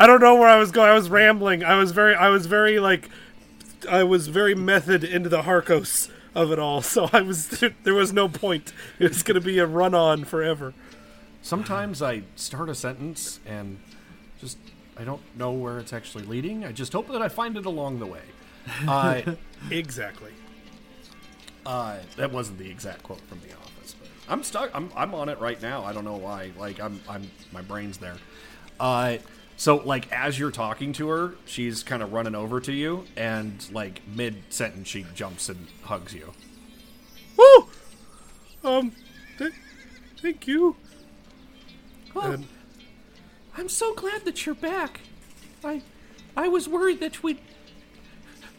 I 0.00 0.06
don't 0.06 0.20
know 0.20 0.36
where 0.36 0.48
I 0.48 0.56
was 0.56 0.70
going. 0.70 0.88
I 0.88 0.94
was 0.94 1.10
rambling. 1.10 1.64
I 1.64 1.76
was 1.76 1.90
very, 1.92 2.14
I 2.14 2.28
was 2.28 2.46
very 2.46 2.78
like 2.80 3.08
I 3.90 4.04
was 4.04 4.28
very 4.28 4.54
method 4.54 5.04
into 5.04 5.28
the 5.28 5.42
Harcos 5.42 6.08
of 6.34 6.52
it 6.52 6.58
all, 6.58 6.82
so 6.94 7.08
I 7.12 7.20
was 7.22 7.48
there 7.84 7.94
was 7.94 8.12
no 8.12 8.28
point. 8.28 8.72
It 8.98 9.08
was 9.08 9.22
going 9.22 9.34
to 9.34 9.40
be 9.44 9.58
a 9.58 9.66
run 9.66 9.94
on 9.94 10.24
forever. 10.24 10.74
Sometimes 11.42 12.02
I 12.02 12.22
start 12.36 12.68
a 12.68 12.74
sentence 12.74 13.40
and 13.46 13.78
just 14.40 14.58
I 14.98 15.04
don't 15.04 15.20
know 15.36 15.52
where 15.52 15.78
it's 15.78 15.92
actually 15.92 16.24
leading. 16.24 16.64
I 16.64 16.72
just 16.72 16.92
hope 16.92 17.08
that 17.08 17.22
I 17.22 17.28
find 17.28 17.56
it 17.56 17.66
along 17.66 17.98
the 18.00 18.06
way. 18.06 18.22
Uh, 18.86 19.22
Exactly. 19.70 20.32
uh, 21.64 21.96
that 22.16 22.30
wasn't 22.32 22.58
the 22.58 22.70
exact 22.70 23.02
quote 23.02 23.20
from 23.22 23.40
The 23.40 23.54
Office, 23.54 23.94
but 23.98 24.08
I'm 24.28 24.42
stuck. 24.42 24.70
I'm, 24.74 24.90
I'm 24.94 25.14
on 25.14 25.28
it 25.30 25.38
right 25.40 25.60
now. 25.62 25.84
I 25.84 25.92
don't 25.94 26.04
know 26.04 26.16
why. 26.16 26.50
Like 26.58 26.78
I'm 26.80 27.00
I'm 27.08 27.30
my 27.52 27.62
brain's 27.62 27.96
there. 27.98 28.16
Uh, 28.78 29.18
so 29.56 29.76
like 29.76 30.10
as 30.12 30.38
you're 30.38 30.50
talking 30.50 30.92
to 30.94 31.08
her, 31.08 31.34
she's 31.46 31.82
kind 31.82 32.02
of 32.02 32.12
running 32.12 32.34
over 32.34 32.60
to 32.60 32.72
you, 32.72 33.06
and 33.16 33.64
like 33.72 34.02
mid 34.06 34.36
sentence, 34.50 34.88
she 34.88 35.06
jumps 35.14 35.48
and 35.48 35.66
hugs 35.82 36.12
you. 36.12 36.32
Woo! 37.38 37.68
Um, 38.64 38.92
th- 39.38 39.52
thank 40.20 40.46
you. 40.46 40.76
And 42.14 42.46
I'm 43.58 43.68
so 43.68 43.92
glad 43.92 44.24
that 44.24 44.46
you're 44.46 44.54
back. 44.54 45.00
I 45.64 45.82
I 46.36 46.46
was 46.46 46.68
worried 46.68 47.00
that 47.00 47.24
we'd 47.24 47.40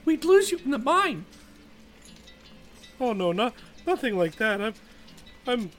we'd 0.04 0.26
lose 0.26 0.52
you 0.52 0.60
in 0.66 0.72
the 0.72 0.78
mine. 0.78 1.26
oh 3.00 3.14
no, 3.14 3.32
not 3.32 3.54
nothing 3.88 4.18
like 4.18 4.36
that. 4.36 4.60
I'm, 4.60 4.74
I'm, 5.48 5.72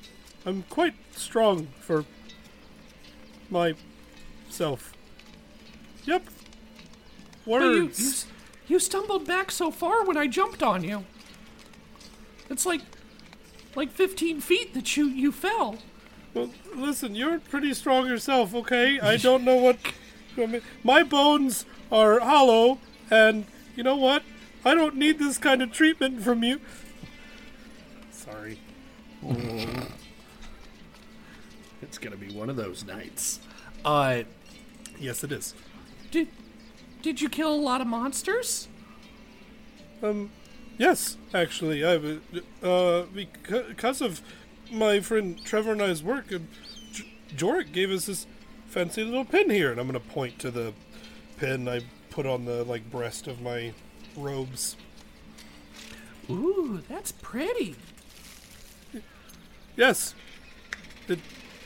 I'm 0.47 0.63
quite 0.71 0.95
strong 1.11 1.69
for 1.81 2.07
myself. 3.51 4.95
Yep. 6.05 6.25
But 7.45 7.61
you, 7.63 7.93
you 7.95 8.13
you 8.69 8.79
stumbled 8.79 9.27
back 9.27 9.51
so 9.51 9.71
far 9.71 10.03
when 10.03 10.17
I 10.17 10.29
jumped 10.29 10.63
on 10.63 10.83
you. 10.83 11.05
It's 12.49 12.65
like 12.65 12.81
like 13.77 13.91
15 13.91 14.41
feet 14.41 14.73
that 14.73 14.97
you 14.97 15.09
you 15.09 15.31
fell. 15.31 15.77
Well, 16.35 16.51
listen, 16.75 17.15
you're 17.15 17.39
pretty 17.41 17.75
strong 17.75 18.07
yourself, 18.07 18.55
okay? 18.55 19.01
I 19.01 19.17
don't 19.17 19.45
know 19.45 19.57
what. 19.57 19.77
I 20.39 20.47
mean, 20.47 20.63
my 20.85 21.03
bones 21.03 21.65
are 21.91 22.21
hollow, 22.21 22.79
and 23.11 23.47
you 23.77 23.83
know 23.83 23.97
what? 23.97 24.23
I 24.65 24.75
don't 24.75 24.97
need 24.97 25.19
this 25.19 25.39
kind 25.39 25.61
of 25.63 25.73
treatment 25.73 26.23
from 26.23 26.43
you. 26.45 26.61
Sorry. 28.11 28.59
It's 31.83 31.97
gonna 31.99 32.17
be 32.17 32.31
one 32.33 32.51
of 32.51 32.57
those 32.57 32.85
nights. 32.85 33.41
Uh, 33.85 34.23
Yes, 34.99 35.25
it 35.25 35.33
is. 35.33 35.55
Did 36.11 36.29
did 37.01 37.23
you 37.23 37.31
kill 37.31 37.55
a 37.55 37.57
lot 37.57 37.81
of 37.81 37.87
monsters? 37.87 38.69
Um, 40.03 40.31
yes, 40.77 41.17
actually, 41.33 41.83
I 41.83 41.95
w- 41.95 42.21
uh 42.63 43.05
because 43.15 44.03
of 44.03 44.21
my 44.73 45.01
friend 45.01 45.43
Trevor 45.45 45.73
and 45.73 45.83
I's 45.83 46.03
work, 46.03 46.31
and 46.31 46.49
J- 46.93 47.05
Joriq 47.37 47.73
gave 47.73 47.91
us 47.91 48.07
this 48.07 48.27
fancy 48.67 49.05
little 49.05 49.25
pin 49.25 49.51
here, 49.51 49.71
and 49.71 49.81
I'm 49.81 49.87
gonna 49.87 50.01
point 50.01 50.39
to 50.41 50.51
the 50.51 50.73
pin 51.37 51.69
I 51.69 51.83
put 52.11 52.27
on 52.27 52.45
the 52.45 52.65
like 52.65 52.91
breast 52.91 53.27
of 53.27 53.41
my 53.41 53.73
robes. 54.17 54.77
Ooh, 56.29 56.83
that's 56.89 57.13
pretty. 57.13 57.77
Yes, 59.77 60.15
it 61.09 61.19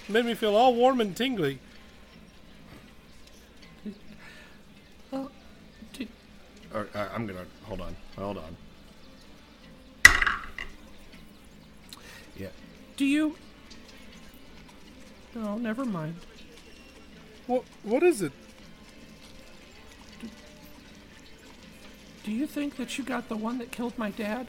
made 0.09 0.25
me 0.25 0.35
feel 0.35 0.55
all 0.57 0.75
warm 0.75 1.01
and 1.01 1.17
tingly. 1.17 1.59
Did, 5.93 6.09
or, 6.73 6.89
uh, 6.95 7.09
I'm 7.13 7.27
gonna 7.27 7.47
hold 7.65 7.81
on. 7.81 7.97
Hold 8.17 8.39
on. 8.39 8.57
Do 12.97 13.05
you? 13.05 13.37
No, 15.35 15.59
never 15.59 15.85
mind. 15.85 16.17
What 17.47 17.65
what 17.83 18.03
is 18.03 18.23
it? 18.23 18.33
Do 22.23 22.33
you 22.33 22.47
think 22.47 22.77
that 22.77 22.97
you 22.97 23.05
got 23.05 23.29
the 23.29 23.37
one 23.37 23.59
that 23.59 23.71
killed 23.71 23.99
my 23.99 24.11
dad? 24.11 24.47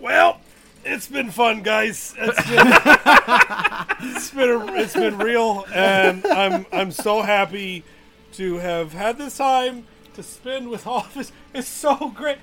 Well, 0.00 0.40
it's 0.84 1.08
been 1.08 1.30
fun, 1.30 1.62
guys. 1.62 2.14
It's 2.18 2.48
been 2.48 2.66
it's 4.16 4.30
been, 4.30 4.48
a, 4.50 4.74
it's 4.74 4.94
been 4.94 5.18
real, 5.18 5.64
and 5.72 6.24
I'm 6.26 6.66
I'm 6.72 6.90
so 6.92 7.22
happy 7.22 7.84
to 8.32 8.56
have 8.58 8.92
had 8.92 9.18
this 9.18 9.36
time 9.36 9.86
to 10.14 10.22
spend 10.22 10.70
with 10.70 10.86
Office. 10.86 11.30
It's 11.54 11.68
so 11.68 12.10
great. 12.14 12.38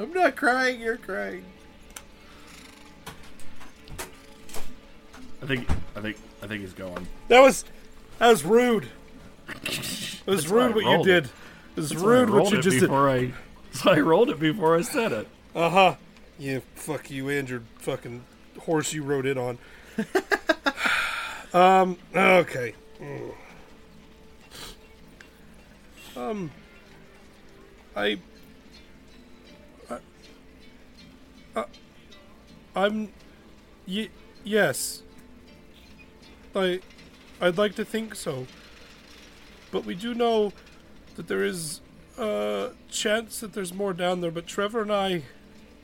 I'm 0.00 0.12
not 0.14 0.34
crying. 0.34 0.80
You're 0.80 0.96
crying. 0.96 1.44
I 5.42 5.46
think. 5.46 5.68
I 5.94 6.00
think. 6.00 6.16
I 6.42 6.46
think 6.46 6.62
he's 6.62 6.72
going. 6.72 7.06
That 7.28 7.40
was 7.40 7.64
that 8.18 8.28
was 8.28 8.44
rude. 8.44 8.88
It 10.26 10.30
was 10.30 10.48
rude 10.48 10.74
what 10.74 10.84
you 10.84 11.02
did. 11.04 11.24
it. 11.24 11.30
It 11.76 11.80
was 11.80 11.96
rude 11.96 12.30
what 12.30 12.52
you 12.52 12.60
just 12.60 12.80
did. 12.80 12.90
I. 12.90 13.32
So 13.72 13.90
I 13.90 14.00
rolled 14.00 14.30
it 14.30 14.38
before 14.40 14.76
I 14.76 14.82
said 14.82 15.12
it. 15.12 15.28
Uh 15.54 15.70
huh. 15.70 15.94
Yeah, 16.38 16.58
fuck 16.74 17.10
you 17.10 17.28
and 17.28 17.48
your 17.48 17.62
fucking 17.78 18.24
horse 18.60 18.92
you 18.92 19.02
rode 19.02 19.26
in 19.26 19.38
on. 19.38 19.58
um. 21.54 21.96
Okay. 22.14 22.74
Mm. 23.00 23.34
Um. 26.16 26.50
I. 27.96 28.18
I'm. 32.74 33.12
Y- 33.86 34.10
yes. 34.44 35.02
I. 36.54 36.80
I'd 37.40 37.58
like 37.58 37.74
to 37.76 37.84
think 37.84 38.14
so. 38.14 38.46
But 39.70 39.84
we 39.84 39.94
do 39.94 40.14
know 40.14 40.52
that 41.16 41.28
there 41.28 41.44
is 41.44 41.80
a 42.18 42.70
chance 42.90 43.40
that 43.40 43.52
there's 43.52 43.72
more 43.72 43.92
down 43.92 44.20
there. 44.20 44.30
But 44.30 44.46
Trevor 44.46 44.82
and 44.82 44.92
I, 44.92 45.22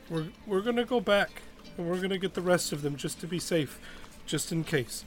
we're 0.09 0.27
we're 0.45 0.61
gonna 0.61 0.85
go 0.85 0.99
back 0.99 1.41
and 1.77 1.89
we're 1.89 2.01
gonna 2.01 2.17
get 2.17 2.33
the 2.33 2.41
rest 2.41 2.71
of 2.71 2.81
them 2.81 2.95
just 2.95 3.19
to 3.21 3.27
be 3.27 3.39
safe, 3.39 3.79
just 4.25 4.51
in 4.51 4.63
case. 4.63 5.03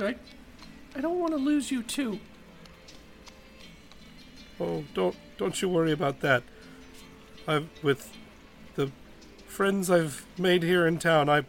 I, 0.00 0.16
I 0.96 1.00
don't 1.00 1.18
want 1.18 1.32
to 1.32 1.38
lose 1.38 1.70
you 1.70 1.82
too. 1.82 2.18
Oh, 4.60 4.84
don't 4.94 5.16
don't 5.36 5.60
you 5.60 5.68
worry 5.68 5.92
about 5.92 6.20
that. 6.20 6.42
I've 7.46 7.68
with 7.82 8.10
friends 9.54 9.88
I've 9.88 10.26
made 10.36 10.64
here 10.64 10.84
in 10.84 10.98
town. 10.98 11.28
I 11.28 11.44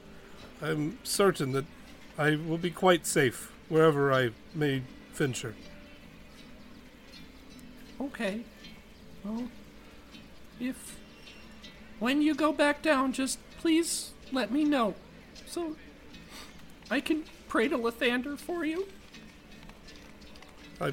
I'm 0.61 0.99
certain 1.03 1.53
that 1.53 1.65
I 2.19 2.35
will 2.35 2.59
be 2.59 2.69
quite 2.69 3.07
safe 3.07 3.51
wherever 3.67 4.13
I 4.13 4.29
may 4.53 4.83
venture. 5.13 5.55
Okay. 7.99 8.41
Well, 9.23 9.47
if 10.59 10.99
when 11.99 12.21
you 12.21 12.35
go 12.35 12.53
back 12.53 12.83
down, 12.83 13.11
just 13.11 13.39
please 13.57 14.11
let 14.31 14.51
me 14.51 14.63
know, 14.63 14.93
so 15.47 15.75
I 16.91 16.99
can 16.99 17.23
pray 17.47 17.67
to 17.69 17.77
Lathander 17.77 18.37
for 18.37 18.63
you. 18.65 18.87
I 20.79 20.91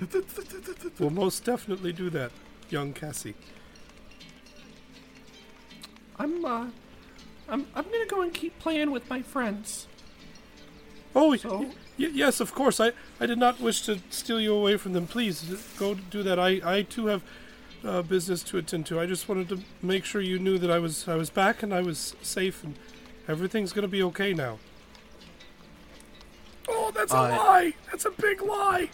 will 0.99 1.11
most 1.11 1.45
definitely 1.45 1.93
do 1.93 2.09
that, 2.09 2.33
young 2.71 2.95
Cassie. 2.95 3.35
I'm 6.19 6.45
uh, 6.45 6.67
I'm 7.49 7.67
I'm 7.75 7.85
gonna 7.85 8.07
go 8.07 8.23
and 8.23 8.33
keep 8.33 8.59
playing 8.59 8.91
with 8.91 9.09
my 9.11 9.23
friends. 9.23 9.87
Oh, 11.15 11.37
So? 11.37 11.59
y- 11.99 12.11
yes, 12.15 12.41
of 12.41 12.55
course. 12.55 12.81
I, 12.81 12.93
I 13.21 13.27
did 13.27 13.37
not 13.39 13.61
wish 13.61 13.83
to 13.83 13.99
steal 14.09 14.41
you 14.41 14.55
away 14.55 14.79
from 14.79 14.95
them. 14.95 15.07
Please 15.07 15.43
go 15.79 15.95
do 15.95 16.23
that. 16.23 16.39
I, 16.39 16.61
I 16.65 16.83
too 16.83 17.07
have 17.07 17.23
uh, 17.85 18.01
business 18.01 18.43
to 18.45 18.57
attend 18.57 18.87
to. 18.87 18.99
I 18.99 19.05
just 19.05 19.29
wanted 19.29 19.49
to 19.51 19.61
make 19.83 20.07
sure 20.07 20.23
you 20.23 20.39
knew 20.39 20.57
that 20.59 20.71
I 20.71 20.79
was 20.79 21.07
I 21.07 21.17
was 21.17 21.29
back 21.29 21.63
and 21.63 21.75
I 21.75 21.83
was 21.83 22.15
safe 22.23 22.65
and 22.65 22.77
everything's 23.29 23.73
gonna 23.75 23.89
be 23.89 24.03
okay 24.05 24.33
now. 24.33 24.59
Oh, 26.69 26.91
that's 26.95 27.13
a 27.13 27.17
Uh, 27.17 27.29
lie. 27.37 27.73
That's 27.91 28.05
a 28.07 28.11
big 28.11 28.41
lie. 28.41 28.89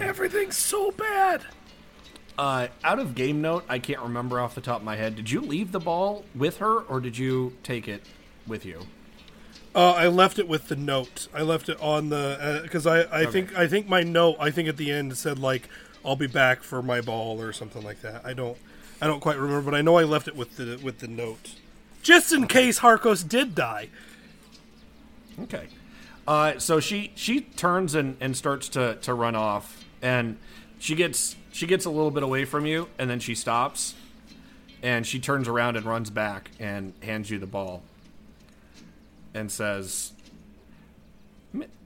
Everything's 0.00 0.56
so 0.56 0.90
bad. 0.90 1.42
Uh, 2.38 2.68
out 2.82 2.98
of 2.98 3.14
game 3.14 3.42
note, 3.42 3.64
I 3.68 3.78
can't 3.78 4.00
remember 4.00 4.40
off 4.40 4.54
the 4.54 4.60
top 4.60 4.80
of 4.80 4.84
my 4.84 4.96
head. 4.96 5.16
Did 5.16 5.30
you 5.30 5.40
leave 5.40 5.72
the 5.72 5.80
ball 5.80 6.24
with 6.34 6.58
her, 6.58 6.80
or 6.80 7.00
did 7.00 7.18
you 7.18 7.54
take 7.62 7.86
it 7.86 8.02
with 8.46 8.64
you? 8.64 8.86
Uh, 9.74 9.92
I 9.92 10.08
left 10.08 10.38
it 10.38 10.48
with 10.48 10.68
the 10.68 10.76
note. 10.76 11.28
I 11.34 11.42
left 11.42 11.68
it 11.68 11.80
on 11.80 12.10
the 12.10 12.60
because 12.62 12.86
I, 12.86 13.02
I 13.22 13.26
think 13.26 13.56
I 13.56 13.66
think 13.66 13.88
my 13.88 14.02
note 14.02 14.36
I 14.38 14.50
think 14.50 14.68
at 14.68 14.76
the 14.76 14.90
end 14.90 15.16
said 15.16 15.38
like 15.38 15.68
I'll 16.04 16.16
be 16.16 16.26
back 16.26 16.62
for 16.62 16.82
my 16.82 17.00
ball 17.00 17.40
or 17.40 17.52
something 17.52 17.82
like 17.82 18.02
that. 18.02 18.24
I 18.24 18.34
don't 18.34 18.58
I 19.00 19.06
don't 19.06 19.20
quite 19.20 19.38
remember, 19.38 19.70
but 19.70 19.76
I 19.76 19.80
know 19.80 19.96
I 19.96 20.04
left 20.04 20.28
it 20.28 20.36
with 20.36 20.56
the 20.56 20.78
with 20.82 20.98
the 20.98 21.08
note, 21.08 21.54
just 22.02 22.32
in 22.32 22.46
case 22.48 22.80
Harcos 22.80 23.26
did 23.26 23.54
die. 23.54 23.88
Okay. 25.40 25.68
Uh, 26.26 26.58
so 26.58 26.78
she 26.78 27.12
she 27.14 27.40
turns 27.40 27.94
and, 27.94 28.16
and 28.20 28.36
starts 28.36 28.68
to, 28.70 28.96
to 29.02 29.12
run 29.14 29.34
off, 29.34 29.84
and 30.00 30.36
she 30.82 30.96
gets 30.96 31.36
she 31.52 31.68
gets 31.68 31.84
a 31.84 31.90
little 31.90 32.10
bit 32.10 32.24
away 32.24 32.44
from 32.44 32.66
you, 32.66 32.88
and 32.98 33.08
then 33.08 33.20
she 33.20 33.36
stops, 33.36 33.94
and 34.82 35.06
she 35.06 35.20
turns 35.20 35.46
around 35.46 35.76
and 35.76 35.86
runs 35.86 36.10
back 36.10 36.50
and 36.58 36.92
hands 37.04 37.30
you 37.30 37.38
the 37.38 37.46
ball, 37.46 37.84
and 39.32 39.50
says, 39.52 40.12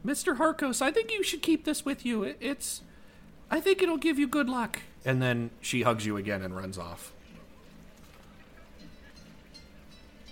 Mr. 0.04 0.38
Harcos, 0.38 0.80
I 0.80 0.90
think 0.90 1.12
you 1.12 1.22
should 1.22 1.42
keep 1.42 1.64
this 1.64 1.84
with 1.84 2.06
you. 2.06 2.34
It's. 2.40 2.80
I 3.50 3.60
think 3.60 3.82
it'll 3.82 3.98
give 3.98 4.18
you 4.18 4.26
good 4.26 4.48
luck. 4.48 4.80
and 5.04 5.20
then 5.20 5.50
she 5.60 5.82
hugs 5.82 6.06
you 6.06 6.16
again 6.16 6.40
and 6.40 6.56
runs 6.56 6.78
off. 6.78 7.12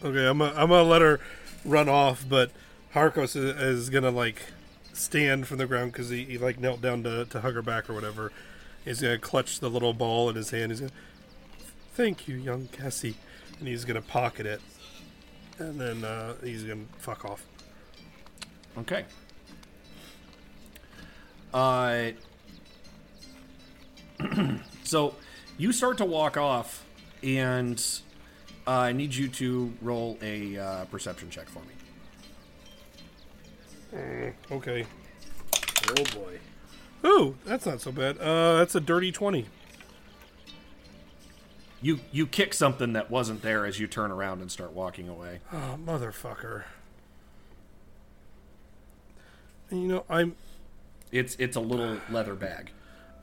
Okay, 0.03 0.27
I'm 0.27 0.39
gonna, 0.39 0.55
I'm 0.57 0.71
gonna 0.71 0.89
let 0.89 1.03
her 1.03 1.21
run 1.67 1.91
off, 1.91 2.25
but 2.27 2.51
Harcos 2.95 3.37
is, 3.37 3.61
is 3.61 3.91
gonna 3.91 4.11
like 4.11 4.41
stand 4.95 5.47
from 5.47 5.59
the 5.59 5.67
ground 5.67 5.93
because 5.93 6.09
he, 6.09 6.25
he 6.25 6.39
like 6.39 6.59
knelt 6.59 6.81
down 6.81 7.03
to, 7.03 7.27
to 7.27 7.41
hug 7.43 7.55
her 7.55 7.63
back 7.63 7.91
or 7.91 7.93
whatever. 7.95 8.33
He's 8.85 9.01
gonna 9.01 9.19
clutch 9.19 9.61
the 9.61 9.71
little 9.71 9.95
ball 9.95 10.29
in 10.29 10.37
his 10.37 10.51
hand. 10.51 10.71
He's 10.73 10.81
gonna, 10.81 10.93
thank 11.95 12.29
you, 12.29 12.37
young 12.37 12.69
Cassie, 12.69 13.17
and 13.59 13.67
he's 13.67 13.85
gonna 13.85 14.03
pocket 14.03 14.47
it, 14.47 14.61
and 15.59 15.81
then 15.81 16.05
uh, 16.05 16.35
he's 16.43 16.65
gonna 16.65 16.85
fuck 16.99 17.25
off. 17.25 17.45
Okay. 18.79 19.05
Uh, 21.53 22.11
so 24.85 25.15
you 25.57 25.73
start 25.73 25.99
to 25.99 26.05
walk 26.05 26.37
off, 26.37 26.85
and 27.23 27.83
uh, 28.67 28.71
I 28.71 28.93
need 28.93 29.15
you 29.15 29.29
to 29.29 29.73
roll 29.81 30.19
a 30.21 30.59
uh, 30.59 30.85
perception 30.87 31.31
check 31.31 31.49
for 31.49 31.61
me. 31.61 31.67
Okay. 34.51 34.85
Oh 35.91 36.05
boy. 36.15 36.39
Ooh, 37.05 37.37
that's 37.45 37.67
not 37.67 37.81
so 37.81 37.93
bad. 37.93 38.19
Uh, 38.19 38.57
that's 38.57 38.75
a 38.75 38.81
dirty 38.81 39.13
twenty. 39.13 39.47
You 41.83 42.01
you 42.13 42.27
kick 42.27 42.55
something 42.55 42.95
that 42.95 43.11
wasn't 43.11 43.43
there 43.43 43.67
as 43.67 43.79
you 43.79 43.87
turn 43.87 44.11
around 44.11 44.41
and 44.41 44.51
start 44.51 44.73
walking 44.73 45.09
away. 45.09 45.41
Oh, 45.53 45.79
motherfucker. 45.85 46.63
And, 49.71 49.83
you 49.83 49.89
know, 49.89 50.05
I'm 50.09 50.35
It's 51.13 51.37
it's 51.39 51.57
a 51.57 51.61
little 51.61 51.99
leather 52.11 52.35
bag. 52.35 52.71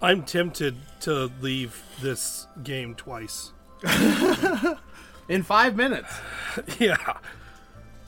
I'm 0.01 0.23
tempted 0.23 0.75
to 1.01 1.31
leave 1.41 1.81
this 2.01 2.47
game 2.63 2.95
twice. 2.95 3.51
In 5.29 5.43
five 5.43 5.75
minutes. 5.75 6.13
yeah. 6.79 7.17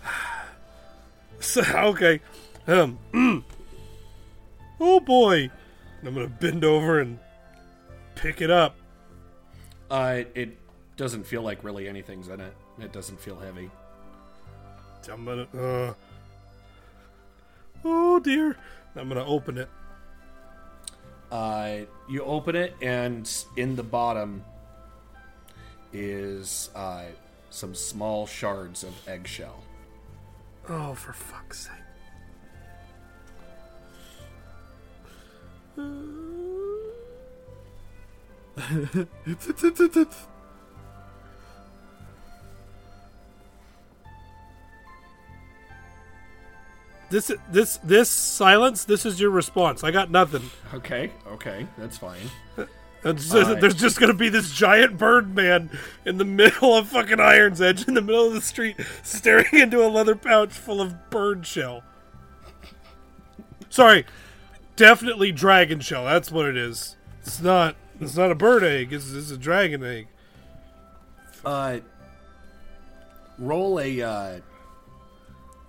So, 1.40 1.62
okay. 1.62 2.22
Um. 2.68 3.00
Oh 4.80 5.00
boy. 5.00 5.50
I'm 6.06 6.14
gonna 6.14 6.28
bend 6.28 6.66
over 6.66 7.00
and 7.00 7.18
pick 8.16 8.42
it 8.42 8.52
up. 8.52 8.76
Uh, 9.90 10.24
it 10.36 10.58
doesn't 10.98 11.26
feel 11.26 11.42
like 11.42 11.64
really 11.64 11.88
anything's 11.88 12.28
in 12.28 12.40
it. 12.40 12.54
It 12.80 12.92
doesn't 12.92 13.20
feel 13.20 13.40
heavy. 13.40 13.70
I'm 15.12 15.26
gonna. 15.26 15.48
Uh. 15.56 15.94
Oh 17.86 18.20
dear. 18.20 18.58
I'm 18.96 19.08
gonna 19.08 19.26
open 19.26 19.58
it. 19.58 19.70
Uh, 21.32 21.80
you 22.08 22.24
open 22.24 22.56
it, 22.56 22.76
and 22.82 23.30
in 23.58 23.76
the 23.76 23.84
bottom 23.84 24.44
is 25.92 26.70
uh, 26.76 27.06
some 27.50 27.74
small 27.74 28.28
shards 28.28 28.84
of 28.84 28.94
eggshell. 29.08 29.64
Oh, 30.70 30.94
for 30.94 31.14
fuck's 31.14 31.68
sake. 31.68 31.83
This 47.14 47.32
this 47.52 47.78
this 47.84 48.10
silence. 48.10 48.86
This 48.86 49.06
is 49.06 49.22
your 49.22 49.30
response. 49.30 49.84
I 49.84 49.92
got 49.92 50.10
nothing. 50.10 50.50
Okay, 50.74 51.12
okay, 51.28 51.68
that's 51.78 51.96
fine. 51.96 52.18
Just-. 53.04 53.32
There's 53.32 53.76
just 53.76 54.00
gonna 54.00 54.16
be 54.16 54.30
this 54.30 54.52
giant 54.52 54.98
bird 54.98 55.36
man 55.36 55.70
in 56.06 56.18
the 56.18 56.26
middle 56.42 56.76
of 56.76 56.88
fucking 56.88 57.20
Iron's 57.20 57.62
Edge, 57.62 57.88
in 57.88 57.94
the 57.94 58.02
middle 58.02 58.26
of 58.26 58.34
the 58.34 58.42
street, 58.42 58.78
staring 59.04 59.46
into 59.54 59.86
a 59.86 59.90
leather 59.90 60.16
pouch 60.16 60.54
full 60.54 60.82
of 60.82 61.12
bird 61.12 61.46
shell. 61.46 61.84
Sorry, 63.70 64.06
definitely 64.76 65.32
dragon 65.32 65.80
shell. 65.80 66.06
That's 66.06 66.32
what 66.32 66.46
it 66.46 66.58
is. 66.58 66.98
It's 67.22 67.42
not. 67.42 67.76
It's 68.00 68.16
not 68.18 68.32
a 68.32 68.36
bird 68.36 68.64
egg. 68.64 68.92
It's, 68.92 69.14
it's 69.14 69.32
a 69.32 69.38
dragon 69.38 69.84
egg. 69.84 70.08
Uh, 71.46 71.80
roll 73.38 73.80
a. 73.80 74.02
Uh, 74.02 74.40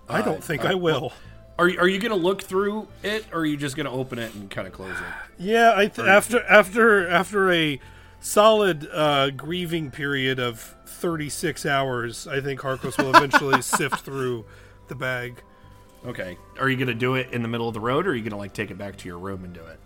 I 0.09 0.21
don't 0.21 0.43
think 0.43 0.65
I 0.65 0.75
will. 0.75 1.13
are 1.57 1.67
you, 1.67 1.79
are 1.79 1.87
you 1.87 1.99
gonna 1.99 2.15
look 2.15 2.43
through 2.43 2.87
it, 3.03 3.25
or 3.31 3.41
are 3.41 3.45
you 3.45 3.57
just 3.57 3.75
gonna 3.75 3.91
open 3.91 4.19
it 4.19 4.33
and 4.35 4.49
kind 4.49 4.67
of 4.67 4.73
close 4.73 4.91
it? 4.91 5.05
Yeah, 5.37 5.73
I 5.75 5.87
th- 5.87 6.07
after 6.07 6.43
after 6.43 7.07
after 7.07 7.51
a 7.51 7.79
solid 8.19 8.87
uh, 8.91 9.29
grieving 9.31 9.91
period 9.91 10.39
of 10.39 10.75
36 10.85 11.65
hours, 11.65 12.27
I 12.27 12.41
think 12.41 12.61
Harcos 12.61 12.97
will 12.97 13.15
eventually 13.15 13.61
sift 13.63 14.01
through 14.01 14.45
the 14.87 14.95
bag. 14.95 15.41
Okay. 16.05 16.37
Are 16.59 16.69
you 16.69 16.77
gonna 16.77 16.93
do 16.93 17.15
it 17.15 17.31
in 17.31 17.41
the 17.41 17.47
middle 17.47 17.67
of 17.67 17.73
the 17.73 17.79
road, 17.79 18.05
or 18.07 18.11
are 18.11 18.15
you 18.15 18.23
gonna 18.23 18.37
like 18.37 18.53
take 18.53 18.69
it 18.71 18.77
back 18.77 18.97
to 18.97 19.07
your 19.07 19.17
room 19.17 19.43
and 19.43 19.53
do 19.53 19.61
it? 19.65 19.79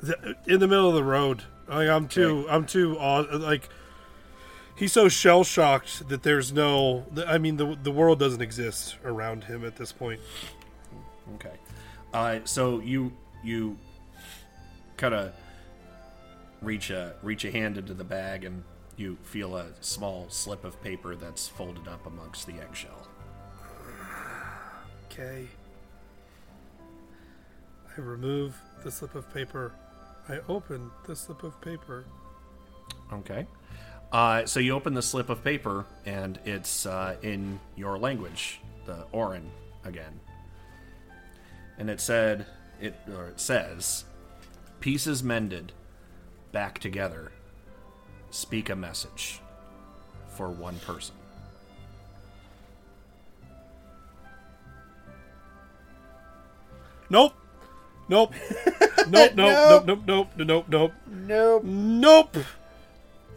The- 0.00 0.36
in 0.46 0.60
the 0.60 0.68
middle 0.68 0.88
of 0.88 0.94
the 0.94 1.04
road. 1.04 1.42
Like 1.68 1.88
I'm 1.88 2.06
too 2.08 2.46
I'm 2.48 2.64
too 2.66 2.96
aw- 2.98 3.26
like 3.32 3.68
he's 4.76 4.92
so 4.92 5.08
shell 5.08 5.42
shocked 5.42 6.08
that 6.08 6.22
there's 6.22 6.52
no 6.52 7.06
I 7.26 7.38
mean 7.38 7.56
the 7.56 7.76
the 7.82 7.90
world 7.90 8.18
doesn't 8.20 8.40
exist 8.42 8.96
around 9.04 9.44
him 9.44 9.64
at 9.64 9.76
this 9.76 9.90
point. 9.92 10.20
Okay. 11.36 11.54
Uh, 12.14 12.38
so 12.44 12.78
you 12.80 13.12
you 13.42 13.78
kind 14.96 15.14
of 15.14 15.32
reach 16.62 16.90
a 16.90 17.14
reach 17.22 17.44
a 17.44 17.50
hand 17.50 17.76
into 17.78 17.94
the 17.94 18.04
bag 18.04 18.44
and 18.44 18.62
you 18.96 19.18
feel 19.24 19.56
a 19.56 19.66
small 19.80 20.26
slip 20.28 20.64
of 20.64 20.80
paper 20.82 21.16
that's 21.16 21.48
folded 21.48 21.86
up 21.88 22.06
amongst 22.06 22.46
the 22.46 22.54
eggshell. 22.60 23.08
Okay. 25.18 25.46
I 27.96 28.00
remove 28.02 28.54
the 28.84 28.90
slip 28.90 29.14
of 29.14 29.32
paper. 29.32 29.72
I 30.28 30.40
open 30.46 30.90
the 31.06 31.16
slip 31.16 31.42
of 31.42 31.58
paper. 31.62 32.04
Okay. 33.10 33.46
Uh, 34.12 34.44
so 34.44 34.60
you 34.60 34.72
open 34.72 34.92
the 34.92 35.00
slip 35.00 35.30
of 35.30 35.42
paper 35.42 35.86
and 36.04 36.38
it's 36.44 36.84
uh, 36.84 37.16
in 37.22 37.58
your 37.76 37.96
language, 37.96 38.60
the 38.84 39.06
Auran 39.14 39.48
again. 39.84 40.20
And 41.78 41.88
it 41.88 42.00
said 42.00 42.44
it 42.78 42.94
or 43.08 43.28
it 43.28 43.40
says, 43.40 44.04
"Pieces 44.80 45.22
mended, 45.22 45.72
back 46.52 46.78
together. 46.78 47.32
Speak 48.30 48.68
a 48.68 48.76
message 48.76 49.40
for 50.28 50.50
one 50.50 50.78
person." 50.80 51.14
Nope. 57.10 57.32
Nope. 58.08 58.32
nope, 59.08 59.32
nope, 59.34 59.34
nope, 59.36 59.84
nope, 59.86 60.00
nope, 60.06 60.28
nope, 60.38 60.64
nope. 60.68 60.92
Nope. 61.06 61.62
Nope. 61.64 62.36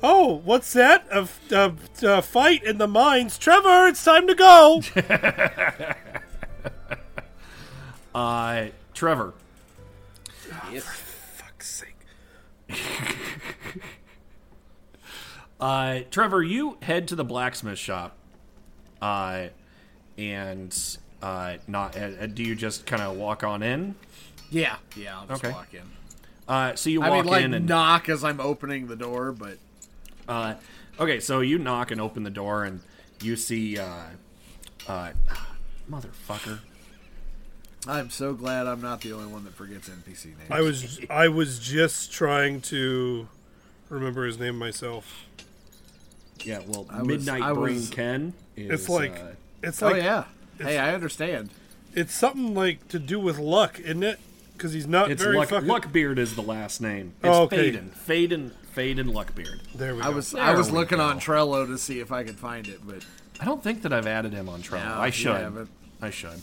Oh, 0.03 0.35
what's 0.45 0.73
that? 0.73 1.05
A, 1.11 1.21
f- 1.21 1.51
a- 1.51 1.73
a 2.03 2.21
fight 2.21 2.63
in 2.63 2.77
the 2.77 2.87
mines. 2.87 3.37
Trevor, 3.37 3.87
it's 3.87 4.03
time 4.03 4.27
to 4.27 4.35
go. 4.35 4.81
Uh, 8.13 8.67
Trevor, 8.93 9.33
For 10.27 10.79
Fuck's 10.81 11.69
sake. 11.69 11.95
Uh, 15.59 15.99
Trevor, 16.09 16.41
you 16.41 16.77
head 16.81 17.07
to 17.09 17.15
the 17.15 17.25
blacksmith 17.25 17.77
shop, 17.77 18.15
uh, 19.01 19.47
and 20.17 20.97
uh, 21.21 21.57
not. 21.67 21.97
Uh, 21.97 22.27
do 22.27 22.43
you 22.43 22.55
just 22.55 22.85
kind 22.85 23.01
of 23.01 23.15
walk 23.17 23.43
on 23.43 23.61
in? 23.63 23.95
Yeah. 24.49 24.77
Yeah. 24.95 25.19
I'll 25.19 25.27
just 25.27 25.43
Okay. 25.43 25.53
walk 25.53 25.73
in. 25.73 25.81
Uh, 26.47 26.75
so 26.75 26.89
you 26.89 27.01
walk 27.01 27.09
I 27.11 27.15
mean, 27.17 27.25
like 27.25 27.43
in 27.43 27.53
and 27.53 27.67
knock 27.67 28.09
as 28.09 28.23
I'm 28.23 28.39
opening 28.39 28.87
the 28.87 28.95
door, 28.95 29.31
but 29.31 29.57
uh, 30.27 30.55
okay. 30.99 31.19
So 31.19 31.41
you 31.41 31.59
knock 31.59 31.91
and 31.91 32.01
open 32.01 32.23
the 32.23 32.29
door, 32.31 32.63
and 32.63 32.79
you 33.21 33.35
see, 33.35 33.77
uh, 33.77 33.87
uh, 34.87 35.11
motherfucker. 35.89 36.59
I'm 37.87 38.09
so 38.09 38.33
glad 38.33 38.67
I'm 38.67 38.81
not 38.81 39.01
the 39.01 39.13
only 39.13 39.27
one 39.27 39.43
that 39.45 39.53
forgets 39.53 39.89
NPC 39.89 40.25
names. 40.25 40.39
I 40.49 40.61
was 40.61 40.99
I 41.09 41.27
was 41.27 41.59
just 41.59 42.11
trying 42.11 42.61
to 42.61 43.27
remember 43.89 44.25
his 44.25 44.37
name 44.39 44.57
myself. 44.57 45.25
Yeah, 46.43 46.61
well, 46.67 46.85
I 46.89 47.03
Midnight 47.03 47.41
I 47.43 47.53
Brain 47.53 47.75
was- 47.75 47.89
Ken 47.89 48.33
is. 48.55 48.81
It's 48.81 48.89
like 48.89 49.15
uh, 49.19 49.27
it's 49.63 49.81
Oh 49.83 49.89
like 49.89 50.01
yeah. 50.03 50.25
Hey, 50.59 50.77
I 50.77 50.93
understand. 50.93 51.49
It's 51.93 52.13
something 52.13 52.53
like 52.53 52.87
to 52.89 52.99
do 52.99 53.19
with 53.19 53.39
luck, 53.39 53.79
isn't 53.79 54.03
it? 54.03 54.19
Because 54.53 54.73
he's 54.73 54.87
not 54.87 55.09
It's 55.09 55.23
very 55.23 55.37
Luck, 55.37 55.49
fucking. 55.49 55.67
Luckbeard 55.69 56.19
is 56.19 56.35
the 56.35 56.41
last 56.43 56.81
name. 56.81 57.13
It's 57.23 57.27
Oh, 57.35 57.43
okay. 57.43 57.71
Faden. 57.71 57.89
Faden. 57.91 58.51
Faden 58.75 59.13
Luckbeard. 59.13 59.61
There 59.73 59.95
we 59.95 60.01
go. 60.01 60.07
I 60.07 60.09
go. 60.11 60.15
was 60.17 60.31
There 60.31 60.41
I 60.43 60.53
was 60.53 60.69
we 60.71 60.77
looking 60.77 60.97
go. 60.99 61.05
on 61.05 61.19
Trello 61.19 61.65
to 61.65 61.77
see 61.77 61.99
if 62.01 62.11
I 62.11 62.23
could 62.23 62.35
find 62.37 62.67
it, 62.67 62.79
but 62.85 63.05
I 63.39 63.45
don't 63.45 63.63
think 63.63 63.81
that 63.83 63.93
I've 63.93 64.05
added 64.05 64.33
him 64.33 64.49
on 64.49 64.61
Trello. 64.61 64.83
No, 64.85 64.93
I 64.95 65.05
you 65.07 65.11
should. 65.13 65.35
haven't. 65.37 65.69
I 66.01 66.09
should. 66.09 66.41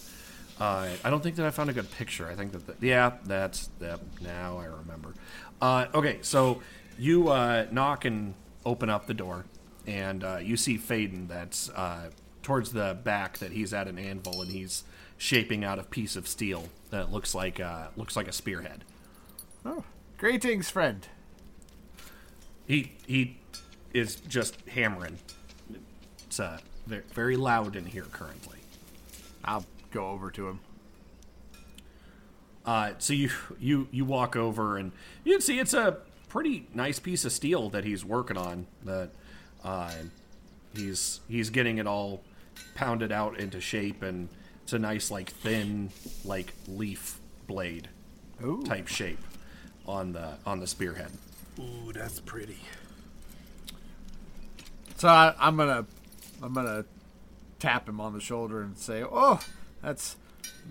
Uh, 0.59 0.89
I 1.05 1.11
don't 1.11 1.23
think 1.23 1.37
that 1.37 1.45
I 1.47 1.51
found 1.51 1.69
a 1.69 1.75
good 1.75 1.91
picture. 1.93 2.27
I 2.29 2.35
think 2.35 2.53
that, 2.53 2.67
the, 2.81 2.87
yeah, 2.87 3.13
that's 3.27 3.69
that. 3.81 4.01
Now 4.23 4.57
I 4.59 4.65
remember. 4.65 5.13
Uh, 5.61 5.87
okay, 5.95 6.19
so 6.23 6.63
you 6.99 7.29
uh, 7.29 7.67
knock 7.71 8.07
and 8.07 8.33
open 8.65 8.89
up 8.89 9.07
the 9.07 9.15
door, 9.15 9.45
and 9.87 10.25
uh, 10.25 10.39
you 10.43 10.57
see 10.57 10.79
Faden. 10.79 11.29
That's 11.29 11.69
uh, 11.71 12.09
towards 12.47 12.71
the 12.71 12.97
back. 13.03 13.39
That 13.39 13.51
he's 13.51 13.75
at 13.75 13.89
an 13.89 13.99
anvil 13.99 14.41
and 14.41 14.51
he's 14.51 14.85
shaping 15.19 15.65
out 15.65 15.81
a 15.81 15.83
piece 15.83 16.15
of 16.15 16.29
steel 16.29 16.69
that 16.91 17.13
looks 17.13 17.35
like 17.35 17.59
uh, 17.59 17.89
looks 17.97 18.15
like 18.15 18.29
a 18.29 18.33
spearhead. 18.33 18.85
oh, 19.65 19.83
greetings, 20.17 20.71
friend. 20.71 21.09
He 22.69 22.93
he 23.07 23.39
is 23.93 24.15
just 24.15 24.57
hammering. 24.69 25.19
It's 26.27 26.39
uh, 26.39 26.59
very, 26.87 27.37
loud 27.37 27.75
in 27.75 27.87
here 27.87 28.07
currently. 28.13 28.59
I'll 29.45 29.67
go 29.91 30.11
over 30.11 30.31
to 30.31 30.49
him. 30.49 30.61
Uh, 32.65 32.93
so 32.99 33.13
you 33.13 33.31
you 33.59 33.89
you 33.91 34.05
walk 34.05 34.37
over 34.37 34.77
and 34.77 34.93
you 35.25 35.33
can 35.33 35.41
see 35.41 35.59
it's 35.59 35.75
a 35.75 35.99
pretty 36.29 36.69
nice 36.75 37.01
piece 37.01 37.25
of 37.25 37.33
steel 37.33 37.71
that 37.71 37.85
he's 37.85 38.05
working 38.05 38.37
on. 38.37 38.69
That 38.85 39.11
uh, 39.65 39.93
he's 40.77 41.21
he's 41.29 41.51
getting 41.51 41.79
it 41.79 41.89
all 41.89 42.23
pounded 42.75 43.13
out 43.13 43.39
into 43.39 43.61
shape, 43.61 44.03
and 44.03 44.29
it's 44.63 44.73
a 44.73 44.79
nice 44.79 45.11
like 45.11 45.31
thin 45.31 45.91
like 46.25 46.53
leaf 46.69 47.21
blade 47.47 47.89
Ooh. 48.45 48.63
type 48.65 48.89
shape 48.89 49.21
on 49.87 50.13
the 50.13 50.35
on 50.45 50.61
the 50.61 50.67
spearhead. 50.67 51.11
Ooh, 51.59 51.93
that's 51.93 52.21
pretty. 52.21 52.59
So 54.97 55.09
I, 55.09 55.35
I'm 55.39 55.57
gonna 55.57 55.87
I'm 56.43 56.53
gonna 56.53 56.85
tap 57.59 57.89
him 57.89 58.01
on 58.01 58.13
the 58.13 58.21
shoulder 58.21 58.63
and 58.63 58.77
say, 58.77 59.03
"Oh, 59.05 59.41
that's 59.83 60.17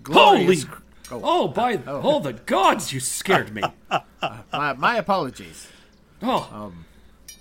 glorious." 0.02 0.64
Holy! 0.64 0.76
Oh, 1.08 1.20
Oh, 1.22 1.48
by 1.48 1.78
oh. 1.86 2.00
all 2.00 2.18
the 2.20 2.32
gods, 2.32 2.92
you 2.92 3.00
scared 3.00 3.54
me. 3.54 3.62
Uh, 4.22 4.38
my, 4.50 4.72
my 4.72 4.96
apologies. 4.96 5.68
Oh, 6.22 6.48
um, 6.50 6.84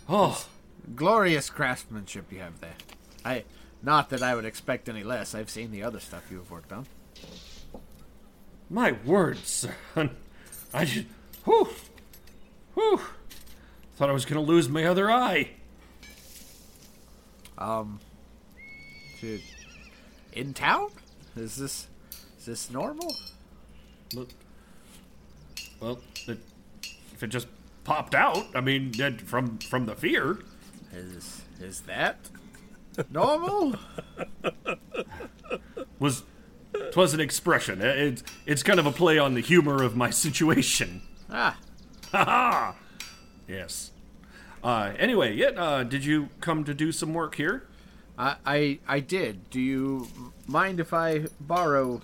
oh, 0.09 0.45
Glorious 0.93 1.49
craftsmanship 1.49 2.31
you 2.31 2.39
have 2.39 2.59
there. 2.59 2.75
I 3.23 3.45
not 3.85 4.09
that 4.09 4.23
I 4.23 4.33
would 4.35 4.45
expect 4.45 4.89
any 4.89 5.03
less. 5.03 5.35
I've 5.35 5.49
seen 5.49 5.71
the 5.71 5.83
other 5.83 5.99
stuff 5.99 6.23
you 6.31 6.37
have 6.37 6.49
worked 6.49 6.73
on. 6.73 6.87
my 8.69 8.93
word, 9.05 9.37
son. 9.45 9.75
I 10.73 10.85
just, 10.85 11.05
whew, 11.45 11.69
whew. 12.73 12.99
Thought 13.95 14.09
I 14.09 14.13
was 14.13 14.25
gonna 14.25 14.41
lose 14.41 14.67
my 14.67 14.83
other 14.85 15.09
eye. 15.09 15.51
Um, 17.57 17.99
to, 19.21 19.39
in 20.33 20.53
town? 20.53 20.89
Is 21.35 21.55
this 21.55 21.87
is 22.39 22.45
this 22.45 22.69
normal? 22.69 23.15
Look, 24.13 24.29
well, 25.79 25.99
it, 26.27 26.39
if 27.13 27.23
it 27.23 27.27
just 27.27 27.47
popped 27.83 28.15
out, 28.15 28.47
I 28.53 28.61
mean, 28.61 28.93
from 29.19 29.59
from 29.59 29.85
the 29.85 29.95
fear. 29.95 30.39
Is 30.93 31.41
is 31.59 31.81
that 31.81 32.17
normal? 33.09 33.75
was 35.99 36.23
twas 36.91 37.13
an 37.13 37.19
expression. 37.19 37.81
It's 37.81 38.23
it's 38.45 38.63
kind 38.63 38.79
of 38.79 38.85
a 38.85 38.91
play 38.91 39.17
on 39.17 39.33
the 39.33 39.41
humor 39.41 39.83
of 39.83 39.95
my 39.95 40.09
situation. 40.09 41.01
ah, 41.29 41.57
Ha 42.11 42.23
ha. 42.25 42.75
Yes. 43.47 43.91
Uh, 44.63 44.93
anyway, 44.97 45.35
yeah. 45.35 45.49
Uh, 45.49 45.83
did 45.83 46.03
you 46.03 46.29
come 46.41 46.63
to 46.63 46.73
do 46.73 46.91
some 46.91 47.13
work 47.13 47.35
here? 47.35 47.67
I, 48.17 48.35
I 48.45 48.79
I 48.87 48.99
did. 48.99 49.49
Do 49.49 49.59
you 49.61 50.07
mind 50.47 50.79
if 50.79 50.93
I 50.93 51.25
borrow 51.39 52.01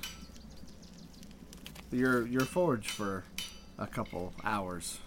your 1.92 2.28
your 2.28 2.46
forge 2.46 2.90
for 2.90 3.24
a 3.78 3.88
couple 3.88 4.34
hours? 4.44 5.00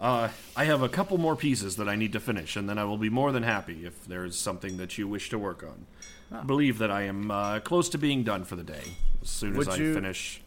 Uh, 0.00 0.28
I 0.54 0.64
have 0.64 0.82
a 0.82 0.88
couple 0.88 1.16
more 1.18 1.36
pieces 1.36 1.76
that 1.76 1.88
I 1.88 1.96
need 1.96 2.12
to 2.12 2.20
finish, 2.20 2.56
and 2.56 2.68
then 2.68 2.78
I 2.78 2.84
will 2.84 2.98
be 2.98 3.08
more 3.08 3.32
than 3.32 3.42
happy 3.42 3.86
if 3.86 4.04
there's 4.06 4.36
something 4.36 4.76
that 4.76 4.98
you 4.98 5.08
wish 5.08 5.30
to 5.30 5.38
work 5.38 5.62
on. 5.62 5.86
I 6.30 6.42
believe 6.42 6.78
that 6.78 6.90
I 6.90 7.02
am 7.02 7.30
uh, 7.30 7.60
close 7.60 7.88
to 7.90 7.98
being 7.98 8.22
done 8.22 8.44
for 8.44 8.56
the 8.56 8.64
day. 8.64 8.82
As 9.22 9.30
soon 9.30 9.52
as 9.52 9.58
Would 9.58 9.68
I 9.68 9.76
finish, 9.76 10.42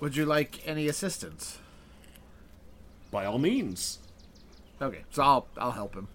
Would 0.00 0.16
you 0.16 0.24
like 0.24 0.66
any 0.66 0.88
assistance? 0.88 1.58
by 3.10 3.24
all 3.24 3.38
means. 3.38 3.98
Okay, 4.80 5.04
so 5.10 5.22
I'll 5.22 5.46
I'll 5.56 5.72
help 5.72 5.94
him. 5.94 6.08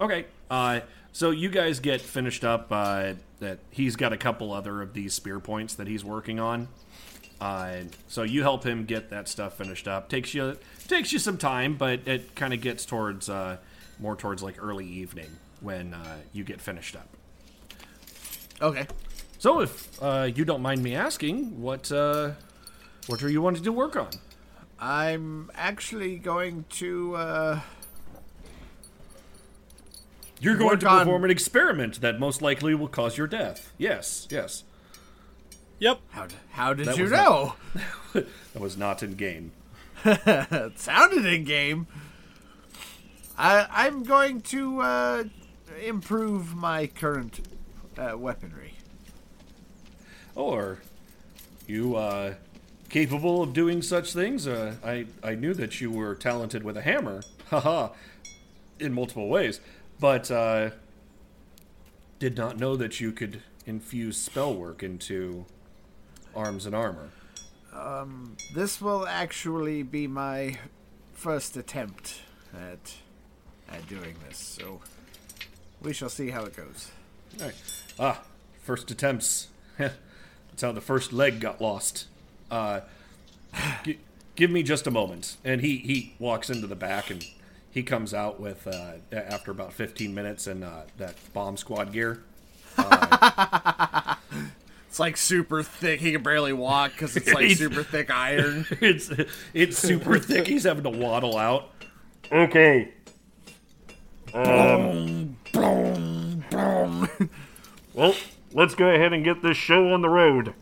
Okay. 0.00 0.26
Uh, 0.50 0.80
so 1.12 1.30
you 1.30 1.48
guys 1.48 1.80
get 1.80 2.00
finished 2.00 2.44
up. 2.44 2.68
Uh, 2.70 3.14
that 3.40 3.58
he's 3.70 3.96
got 3.96 4.12
a 4.12 4.16
couple 4.16 4.52
other 4.52 4.80
of 4.82 4.94
these 4.94 5.14
spear 5.14 5.40
points 5.40 5.74
that 5.74 5.86
he's 5.86 6.04
working 6.04 6.38
on. 6.40 6.68
Uh, 7.40 7.80
so 8.08 8.22
you 8.22 8.42
help 8.42 8.64
him 8.64 8.84
get 8.84 9.10
that 9.10 9.28
stuff 9.28 9.58
finished 9.58 9.88
up. 9.88 10.08
Takes 10.08 10.32
you 10.34 10.56
takes 10.88 11.12
you 11.12 11.18
some 11.18 11.38
time, 11.38 11.76
but 11.76 12.06
it 12.06 12.34
kind 12.34 12.52
of 12.54 12.60
gets 12.60 12.84
towards 12.84 13.28
uh, 13.28 13.58
more 13.98 14.16
towards 14.16 14.42
like 14.42 14.56
early 14.62 14.86
evening 14.86 15.30
when 15.60 15.94
uh, 15.94 16.18
you 16.32 16.44
get 16.44 16.60
finished 16.60 16.96
up. 16.96 17.08
Okay. 18.60 18.86
So 19.38 19.60
if 19.60 20.02
uh, 20.02 20.28
you 20.34 20.44
don't 20.44 20.62
mind 20.62 20.82
me 20.82 20.94
asking, 20.94 21.60
what 21.60 21.90
uh, 21.92 22.32
what 23.06 23.22
are 23.22 23.28
you 23.28 23.42
wanting 23.42 23.62
to 23.64 23.72
work 23.72 23.96
on? 23.96 24.08
I'm 24.80 25.50
actually 25.54 26.16
going 26.18 26.64
to 26.70 27.14
uh 27.16 27.60
You're 30.40 30.56
going 30.56 30.70
Work 30.70 30.80
to 30.80 30.88
on- 30.88 30.98
perform 31.00 31.24
an 31.24 31.30
experiment 31.30 32.00
that 32.00 32.18
most 32.18 32.42
likely 32.42 32.74
will 32.74 32.88
cause 32.88 33.16
your 33.16 33.26
death. 33.26 33.72
Yes, 33.78 34.26
yes. 34.30 34.64
Yep. 35.78 36.00
how 36.10 36.26
d- 36.26 36.34
how 36.52 36.74
did 36.74 36.86
That 36.86 36.96
you 36.96 37.04
was 37.04 37.12
know? 37.12 37.54
That 38.12 38.60
was 38.60 38.76
not 38.76 39.02
in 39.02 39.14
game. 39.14 39.52
It 40.04 40.78
sounded 40.78 41.24
in 41.24 41.44
game. 41.44 41.86
I'm 43.36 44.04
going 44.04 44.40
to 44.42 44.80
uh 44.80 45.24
improve 45.84 46.54
my 46.54 46.86
current 46.86 47.40
uh, 47.98 48.16
weaponry. 48.16 48.74
Or 50.34 50.78
you 51.66 51.96
uh 51.96 52.34
capable 52.88 53.42
of 53.42 53.52
doing 53.52 53.82
such 53.82 54.12
things? 54.12 54.46
Uh, 54.46 54.76
I 54.84 55.06
I 55.22 55.34
knew 55.34 55.54
that 55.54 55.80
you 55.80 55.90
were 55.90 56.14
talented 56.14 56.62
with 56.62 56.76
a 56.76 56.82
hammer. 56.82 57.22
Haha. 57.50 57.90
in 58.78 58.92
multiple 58.92 59.28
ways. 59.28 59.60
But 60.00 60.30
uh 60.30 60.70
did 62.18 62.36
not 62.36 62.58
know 62.58 62.76
that 62.76 63.00
you 63.00 63.12
could 63.12 63.42
infuse 63.66 64.16
spell 64.16 64.54
work 64.54 64.82
into 64.82 65.46
arms 66.34 66.66
and 66.66 66.74
armor. 66.74 67.10
This 68.54 68.80
will 68.80 69.06
actually 69.06 69.82
be 69.82 70.06
my 70.06 70.58
first 71.12 71.56
attempt 71.56 72.20
at 72.54 72.94
at 73.68 73.88
doing 73.88 74.14
this. 74.28 74.38
So 74.38 74.80
we 75.82 75.92
shall 75.92 76.08
see 76.08 76.30
how 76.30 76.44
it 76.44 76.56
goes. 76.56 76.90
All 77.40 77.46
right. 77.46 77.54
Ah, 77.98 78.22
first 78.62 78.90
attempts. 78.90 79.48
That's 79.78 80.62
how 80.62 80.72
the 80.72 80.80
first 80.80 81.12
leg 81.12 81.40
got 81.40 81.60
lost. 81.60 82.06
Uh, 82.50 82.80
gi- 83.84 83.98
give 84.36 84.50
me 84.50 84.62
just 84.62 84.86
a 84.86 84.90
moment. 84.90 85.36
And 85.44 85.60
he, 85.60 85.78
he 85.78 86.14
walks 86.18 86.48
into 86.50 86.66
the 86.66 86.76
back 86.76 87.10
and 87.10 87.26
he 87.70 87.82
comes 87.82 88.14
out 88.14 88.38
with, 88.38 88.66
uh, 88.68 88.92
after 89.12 89.50
about 89.50 89.72
15 89.72 90.14
minutes, 90.14 90.46
and 90.46 90.62
uh, 90.62 90.82
that 90.98 91.16
bomb 91.32 91.56
squad 91.56 91.92
gear. 91.92 92.22
It's 94.94 95.00
like 95.00 95.16
super 95.16 95.64
thick. 95.64 95.98
He 95.98 96.12
can 96.12 96.22
barely 96.22 96.52
walk 96.52 96.92
because 96.92 97.16
it's 97.16 97.34
like 97.34 97.50
super 97.56 97.82
thick 97.82 98.12
iron. 98.12 98.64
it's 98.80 99.10
it's 99.52 99.76
super 99.76 100.20
thick. 100.20 100.46
He's 100.46 100.62
having 100.62 100.84
to 100.84 100.90
waddle 100.90 101.36
out. 101.36 101.70
Okay. 102.30 102.92
Boom! 104.32 104.44
Um, 104.46 105.36
boom! 105.52 106.44
Boom! 106.48 107.30
Well, 107.92 108.14
let's 108.52 108.76
go 108.76 108.86
ahead 108.86 109.12
and 109.12 109.24
get 109.24 109.42
this 109.42 109.56
show 109.56 109.92
on 109.92 110.00
the 110.00 110.08
road. 110.08 110.54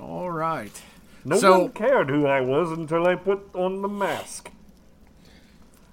All 0.00 0.30
right. 0.30 0.80
No 1.24 1.36
So- 1.36 1.58
one 1.62 1.72
cared 1.72 2.08
who 2.08 2.26
I 2.28 2.40
was 2.42 2.70
until 2.70 3.08
I 3.08 3.16
put 3.16 3.52
on 3.56 3.82
the 3.82 3.88
mask. 3.88 4.52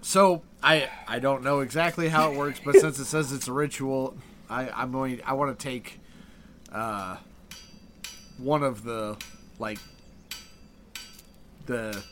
So 0.04 0.44
I 0.62 0.88
I 1.08 1.18
don't 1.18 1.42
know 1.42 1.62
exactly 1.62 2.10
how 2.10 2.32
it 2.32 2.38
works, 2.38 2.62
but 2.64 2.76
since 2.76 3.00
it 3.00 3.06
says 3.06 3.32
it's 3.32 3.48
a 3.48 3.54
ritual, 3.54 4.16
I 4.52 4.70
I'm 4.70 4.92
going. 4.92 5.20
I 5.26 5.34
want 5.34 5.58
to 5.58 5.64
take 5.64 6.00
uh 6.74 7.18
one 8.38 8.64
of 8.64 8.84
the 8.84 9.18
like 9.60 9.80
the 11.66 12.04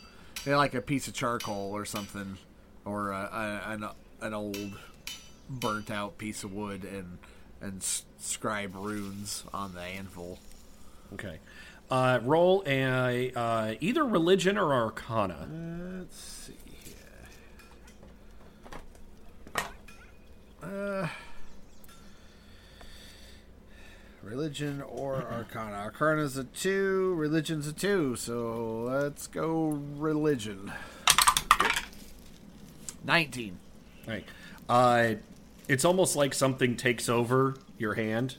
you 0.45 0.51
know, 0.51 0.57
like 0.57 0.73
a 0.73 0.81
piece 0.81 1.07
of 1.07 1.13
charcoal 1.13 1.71
or 1.71 1.85
something, 1.85 2.37
or 2.85 3.11
a, 3.11 3.61
a, 3.67 3.71
an 3.71 3.87
an 4.21 4.33
old 4.33 4.77
burnt 5.49 5.91
out 5.91 6.17
piece 6.17 6.43
of 6.43 6.53
wood 6.53 6.83
and 6.83 7.17
and 7.61 7.83
scribe 8.19 8.75
runes 8.75 9.43
on 9.53 9.73
the 9.73 9.81
anvil. 9.81 10.39
Okay. 11.13 11.39
Uh, 11.89 12.19
roll 12.23 12.63
a 12.65 13.31
uh, 13.33 13.75
either 13.81 14.05
religion 14.05 14.57
or 14.57 14.73
arcana. 14.73 15.47
Let's 15.99 16.17
see 16.17 16.53
here. 16.85 16.95
Uh, 20.63 21.07
religion 24.23 24.81
or 24.81 25.15
arcana. 25.31 25.75
Arcana's 25.77 26.37
a 26.37 26.43
two. 26.43 27.13
Religion's 27.15 27.67
a 27.67 27.73
two. 27.73 28.15
So 28.15 28.83
let's 28.87 29.27
go 29.27 29.81
religion. 29.97 30.71
Nineteen. 33.03 33.57
Right. 34.07 34.25
Uh, 34.69 35.15
it's 35.67 35.85
almost 35.85 36.15
like 36.15 36.33
something 36.33 36.75
takes 36.75 37.09
over 37.09 37.55
your 37.77 37.95
hand 37.95 38.37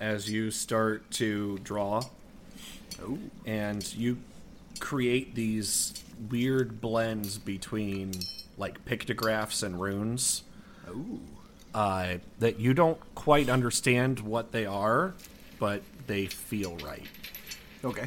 as 0.00 0.30
you 0.30 0.50
start 0.50 1.10
to 1.12 1.58
draw. 1.58 2.02
And 3.44 3.94
you 3.94 4.18
create 4.80 5.34
these 5.34 6.02
weird 6.30 6.80
blends 6.80 7.38
between 7.38 8.12
like 8.56 8.84
pictographs 8.84 9.62
and 9.62 9.80
runes. 9.80 10.42
Uh, 11.76 12.16
that 12.38 12.58
you 12.58 12.72
don't 12.72 12.98
quite 13.14 13.50
understand 13.50 14.20
what 14.20 14.50
they 14.50 14.64
are, 14.64 15.12
but 15.58 15.82
they 16.06 16.24
feel 16.24 16.74
right. 16.76 17.04
Okay. 17.84 18.06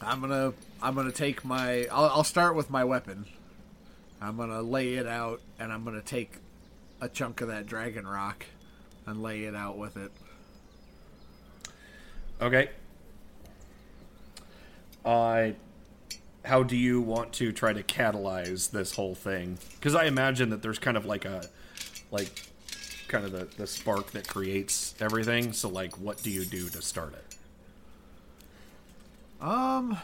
I'm 0.00 0.20
gonna 0.20 0.52
I'm 0.80 0.94
gonna 0.94 1.10
take 1.10 1.44
my 1.44 1.88
I'll, 1.90 2.04
I'll 2.04 2.24
start 2.24 2.54
with 2.54 2.70
my 2.70 2.84
weapon. 2.84 3.24
I'm 4.20 4.36
gonna 4.36 4.62
lay 4.62 4.94
it 4.94 5.08
out, 5.08 5.40
and 5.58 5.72
I'm 5.72 5.82
gonna 5.82 6.00
take 6.00 6.36
a 7.00 7.08
chunk 7.08 7.40
of 7.40 7.48
that 7.48 7.66
dragon 7.66 8.06
rock 8.06 8.46
and 9.04 9.20
lay 9.20 9.42
it 9.42 9.56
out 9.56 9.76
with 9.76 9.96
it. 9.96 10.12
Okay. 12.40 12.70
Uh, 15.04 15.50
how 16.44 16.62
do 16.62 16.76
you 16.76 17.00
want 17.00 17.32
to 17.32 17.50
try 17.50 17.72
to 17.72 17.82
catalyze 17.82 18.70
this 18.70 18.94
whole 18.94 19.16
thing? 19.16 19.58
Because 19.74 19.96
I 19.96 20.04
imagine 20.04 20.50
that 20.50 20.62
there's 20.62 20.78
kind 20.78 20.96
of 20.96 21.04
like 21.04 21.24
a, 21.24 21.48
like, 22.14 22.42
kind 23.08 23.24
of 23.24 23.32
the, 23.32 23.44
the 23.56 23.66
spark 23.66 24.12
that 24.12 24.26
creates 24.26 24.94
everything. 25.00 25.52
So, 25.52 25.68
like, 25.68 25.98
what 25.98 26.22
do 26.22 26.30
you 26.30 26.44
do 26.44 26.68
to 26.70 26.80
start 26.80 27.12
it? 27.14 27.36
Um. 29.40 29.98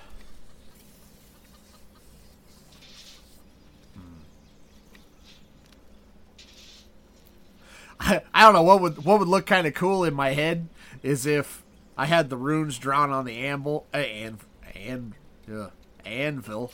I, 8.01 8.23
I 8.33 8.45
don't 8.45 8.55
know 8.55 8.63
what 8.63 8.81
would 8.81 9.05
what 9.05 9.19
would 9.19 9.29
look 9.29 9.47
kind 9.47 9.67
of 9.67 9.75
cool 9.75 10.05
in 10.05 10.15
my 10.15 10.31
head 10.31 10.69
is 11.03 11.27
if 11.27 11.63
I 11.99 12.07
had 12.07 12.31
the 12.31 12.37
runes 12.37 12.79
drawn 12.79 13.11
on 13.11 13.27
the 13.27 13.37
anvil 13.37 13.87
uh, 13.93 13.99
and 13.99 14.39
and 14.75 15.13
uh, 15.53 15.69
anvil, 16.07 16.73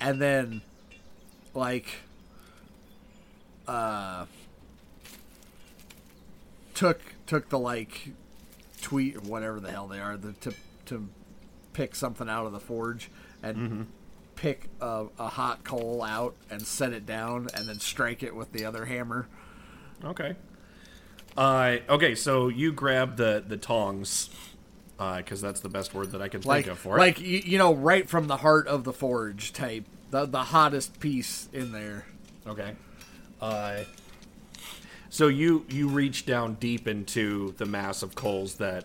and 0.00 0.22
then 0.22 0.62
like 1.54 1.86
uh 3.66 4.26
took 6.74 7.00
took 7.26 7.48
the 7.48 7.58
like 7.58 8.10
tweet 8.82 9.16
or 9.16 9.20
whatever 9.20 9.60
the 9.60 9.70
hell 9.70 9.86
they 9.86 10.00
are 10.00 10.16
the 10.16 10.32
to 10.34 10.52
to 10.86 11.08
pick 11.72 11.94
something 11.94 12.28
out 12.28 12.46
of 12.46 12.52
the 12.52 12.60
forge 12.60 13.10
and 13.42 13.86
pick 14.36 14.68
a, 14.80 15.06
a 15.18 15.28
hot 15.28 15.64
coal 15.64 16.02
out 16.02 16.34
and 16.50 16.62
set 16.66 16.92
it 16.92 17.06
down 17.06 17.48
and 17.54 17.68
then 17.68 17.78
strike 17.78 18.22
it 18.22 18.34
with 18.34 18.52
the 18.52 18.64
other 18.64 18.84
hammer. 18.84 19.26
Okay. 20.04 20.34
Uh, 21.36 21.78
okay, 21.88 22.14
so 22.14 22.48
you 22.48 22.72
grab 22.72 23.16
the, 23.16 23.42
the 23.46 23.56
tongs, 23.56 24.30
because 24.96 25.40
that's 25.40 25.60
the 25.60 25.68
best 25.68 25.92
word 25.94 26.12
that 26.12 26.22
I 26.22 26.28
can 26.28 26.42
Like 26.42 26.64
think 26.64 26.72
of 26.72 26.78
for 26.78 26.96
it. 26.96 27.00
like 27.00 27.20
you, 27.20 27.42
you 27.44 27.58
know 27.58 27.74
right 27.74 28.08
from 28.08 28.28
the 28.28 28.36
heart 28.36 28.68
of 28.68 28.84
the 28.84 28.92
forge 28.92 29.52
type. 29.52 29.84
The 30.10 30.26
the 30.26 30.44
hottest 30.44 31.00
piece 31.00 31.48
in 31.52 31.72
there. 31.72 32.06
Okay. 32.46 32.74
Uh, 33.40 33.80
so 35.14 35.28
you 35.28 35.64
you 35.68 35.86
reach 35.86 36.26
down 36.26 36.54
deep 36.54 36.88
into 36.88 37.54
the 37.56 37.64
mass 37.64 38.02
of 38.02 38.16
coals 38.16 38.56
that 38.56 38.84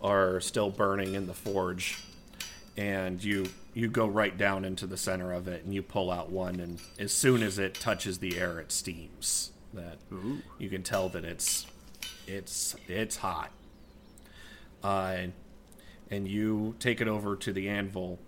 are 0.00 0.40
still 0.40 0.70
burning 0.70 1.14
in 1.14 1.26
the 1.26 1.34
forge, 1.34 2.00
and 2.76 3.22
you 3.22 3.46
you 3.72 3.88
go 3.88 4.06
right 4.06 4.38
down 4.38 4.64
into 4.64 4.86
the 4.86 4.96
center 4.96 5.32
of 5.32 5.48
it, 5.48 5.64
and 5.64 5.74
you 5.74 5.82
pull 5.82 6.12
out 6.12 6.30
one, 6.30 6.60
and 6.60 6.78
as 7.00 7.10
soon 7.10 7.42
as 7.42 7.58
it 7.58 7.74
touches 7.74 8.18
the 8.18 8.38
air, 8.38 8.60
it 8.60 8.70
steams. 8.70 9.50
That 9.72 9.98
you 10.60 10.70
can 10.70 10.84
tell 10.84 11.08
that 11.08 11.24
it's 11.24 11.66
it's 12.28 12.76
it's 12.86 13.16
hot. 13.16 13.50
Uh, 14.80 15.16
and 16.08 16.28
you 16.28 16.76
take 16.78 17.00
it 17.00 17.08
over 17.08 17.34
to 17.34 17.52
the 17.52 17.68
anvil 17.68 18.20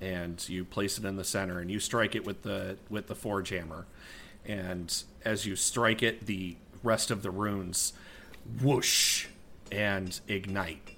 and 0.00 0.48
you 0.48 0.64
place 0.64 0.98
it 0.98 1.04
in 1.04 1.14
the 1.14 1.22
center 1.22 1.60
and 1.60 1.70
you 1.70 1.78
strike 1.78 2.16
it 2.16 2.26
with 2.26 2.42
the 2.42 2.76
with 2.90 3.06
the 3.06 3.14
forge 3.14 3.50
hammer 3.50 3.86
and 4.44 5.04
as 5.24 5.46
you 5.46 5.54
strike 5.54 6.02
it 6.02 6.26
the 6.26 6.56
rest 6.82 7.10
of 7.10 7.22
the 7.22 7.30
runes 7.30 7.92
whoosh 8.60 9.26
and 9.70 10.20
ignite 10.28 10.96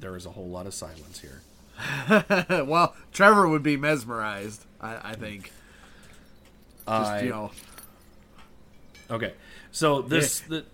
there 0.00 0.16
is 0.16 0.26
a 0.26 0.30
whole 0.30 0.48
lot 0.48 0.66
of 0.66 0.74
silence 0.74 1.20
here 1.20 1.42
well, 2.64 2.96
Trevor 3.12 3.46
would 3.48 3.62
be 3.62 3.76
mesmerized. 3.76 4.64
I, 4.80 5.10
I 5.10 5.14
think. 5.14 5.52
Just 6.88 7.10
I- 7.10 7.20
you 7.20 7.28
know, 7.28 7.50
okay 9.10 9.34
so 9.72 10.00
this 10.00 10.40
eh. 10.40 10.44
the, 10.48 10.56
i- 10.58 10.64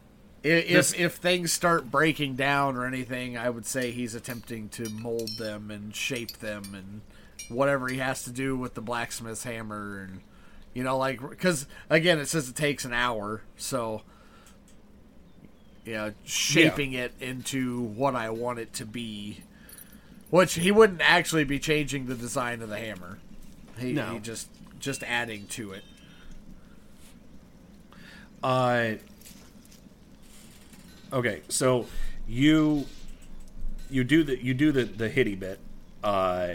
if 0.43 0.69
This- 0.69 0.93
if 0.95 1.15
things 1.17 1.53
start 1.53 1.91
breaking 1.91 2.35
down 2.37 2.77
or 2.77 2.85
anything, 2.87 3.37
I 3.39 3.49
would 3.51 3.67
say 3.67 3.91
he's 3.93 4.15
attempting 4.15 4.69
to 4.71 4.89
mold 4.91 5.31
them 5.39 5.71
and 5.71 5.95
shape 5.95 6.39
them 6.39 6.75
and 6.75 7.01
whatever 7.49 7.89
he 7.89 7.99
has 7.99 8.25
to 8.25 8.31
do 8.31 8.57
with 8.57 8.75
the 8.75 8.81
blacksmith's 8.81 9.43
hammer 9.45 10.01
and 10.01 10.21
you 10.75 10.83
know 10.83 10.97
like 10.97 11.21
because 11.29 11.67
again 11.91 12.19
it 12.19 12.27
says 12.27 12.49
it 12.49 12.55
takes 12.57 12.85
an 12.85 12.93
hour 12.95 13.43
so 13.57 14.01
you 15.85 15.93
know 15.93 16.15
shaping 16.25 16.93
it 16.93 17.13
into 17.21 17.81
what 17.83 18.15
I 18.15 18.31
want 18.31 18.59
it 18.59 18.73
to 18.75 18.87
be 18.87 19.41
which 20.31 20.55
he 20.55 20.71
wouldn't 20.71 21.03
actually 21.03 21.45
be 21.45 21.59
changing 21.59 22.07
the 22.07 22.15
design 22.15 22.63
of 22.63 22.71
the 22.71 22.79
hammer. 22.79 23.19
He, 23.79 23.93
No. 23.93 24.15
he 24.15 24.19
just 24.19 24.49
just 24.79 25.03
adding 25.03 25.47
to 25.49 25.73
it. 25.73 25.85
Uh, 28.43 28.93
okay, 31.13 31.43
so 31.49 31.87
you 32.27 32.87
you 33.91 34.05
do 34.05 34.25
the 34.25 34.43
you 34.43 34.55
do 34.55 34.73
the 34.73 34.85
the 34.85 35.09
hitty 35.09 35.35
bit, 35.35 35.61
uh, 36.03 36.55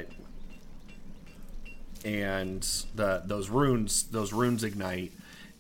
and 2.04 2.62
the 2.96 3.22
those 3.26 3.50
runes 3.50 4.04
those 4.04 4.34
runes 4.34 4.64
ignite, 4.64 5.12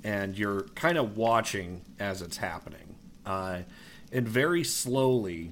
and 0.04 0.38
you're 0.38 0.64
kind 0.76 0.98
of 0.98 1.18
watching 1.18 1.82
as 2.00 2.22
it's 2.22 2.38
happening, 2.38 2.96
uh, 3.26 3.60
and 4.12 4.28
very 4.28 4.64
slowly 4.64 5.52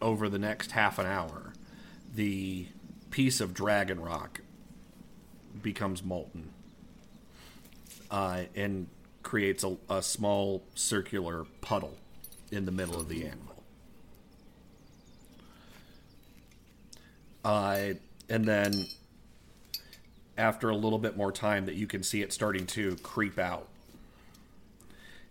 over 0.00 0.28
the 0.28 0.38
next 0.38 0.72
half 0.72 0.98
an 0.98 1.06
hour, 1.06 1.52
the 2.14 2.66
piece 3.10 3.40
of 3.40 3.54
dragon 3.54 4.00
rock 4.00 4.40
becomes 5.62 6.04
molten 6.04 6.50
uh, 8.10 8.42
and 8.54 8.86
creates 9.22 9.64
a, 9.64 9.76
a 9.90 10.02
small 10.02 10.62
circular 10.74 11.44
puddle 11.60 11.96
in 12.50 12.64
the 12.64 12.72
middle 12.72 12.98
of 12.98 13.08
the 13.08 13.24
anvil. 13.26 13.62
Uh, 17.44 17.94
and 18.28 18.44
then 18.44 18.86
after 20.36 20.70
a 20.70 20.76
little 20.76 20.98
bit 20.98 21.16
more 21.16 21.32
time 21.32 21.66
that 21.66 21.74
you 21.74 21.86
can 21.86 22.02
see 22.02 22.22
it 22.22 22.32
starting 22.32 22.66
to 22.66 22.96
creep 22.96 23.38
out. 23.38 23.68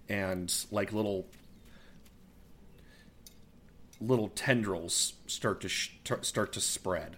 And 0.09 0.53
like 0.72 0.93
little 0.93 1.28
little 3.99 4.30
tendrils 4.30 5.13
start 5.26 5.61
to 5.61 5.70
sh- 5.70 5.97
start 6.22 6.53
to 6.53 6.61
spread. 6.61 7.18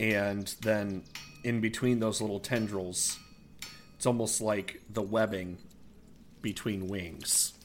And 0.00 0.54
then 0.62 1.04
in 1.44 1.60
between 1.60 2.00
those 2.00 2.20
little 2.20 2.40
tendrils 2.40 3.18
it's 3.96 4.06
almost 4.06 4.40
like 4.40 4.80
the 4.88 5.02
webbing 5.02 5.58
between 6.40 6.86
wings 6.86 7.57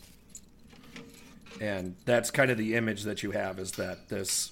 and 1.63 1.95
that's 2.05 2.31
kind 2.31 2.51
of 2.51 2.57
the 2.57 2.75
image 2.75 3.03
that 3.03 3.23
you 3.23 3.31
have 3.31 3.59
is 3.59 3.73
that 3.73 4.09
this 4.09 4.51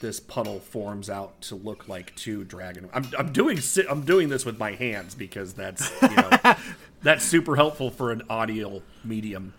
this 0.00 0.20
puddle 0.20 0.60
forms 0.60 1.10
out 1.10 1.40
to 1.42 1.54
look 1.54 1.88
like 1.88 2.14
two 2.16 2.44
dragon 2.44 2.88
I'm, 2.92 3.06
I'm 3.18 3.32
doing 3.32 3.58
I'm 3.88 4.02
doing 4.02 4.28
this 4.28 4.44
with 4.44 4.58
my 4.58 4.72
hands 4.72 5.14
because 5.14 5.52
that's 5.54 5.90
you 6.02 6.16
know 6.16 6.54
that's 7.02 7.24
super 7.24 7.56
helpful 7.56 7.90
for 7.90 8.12
an 8.12 8.22
audio 8.28 8.82
medium. 9.04 9.54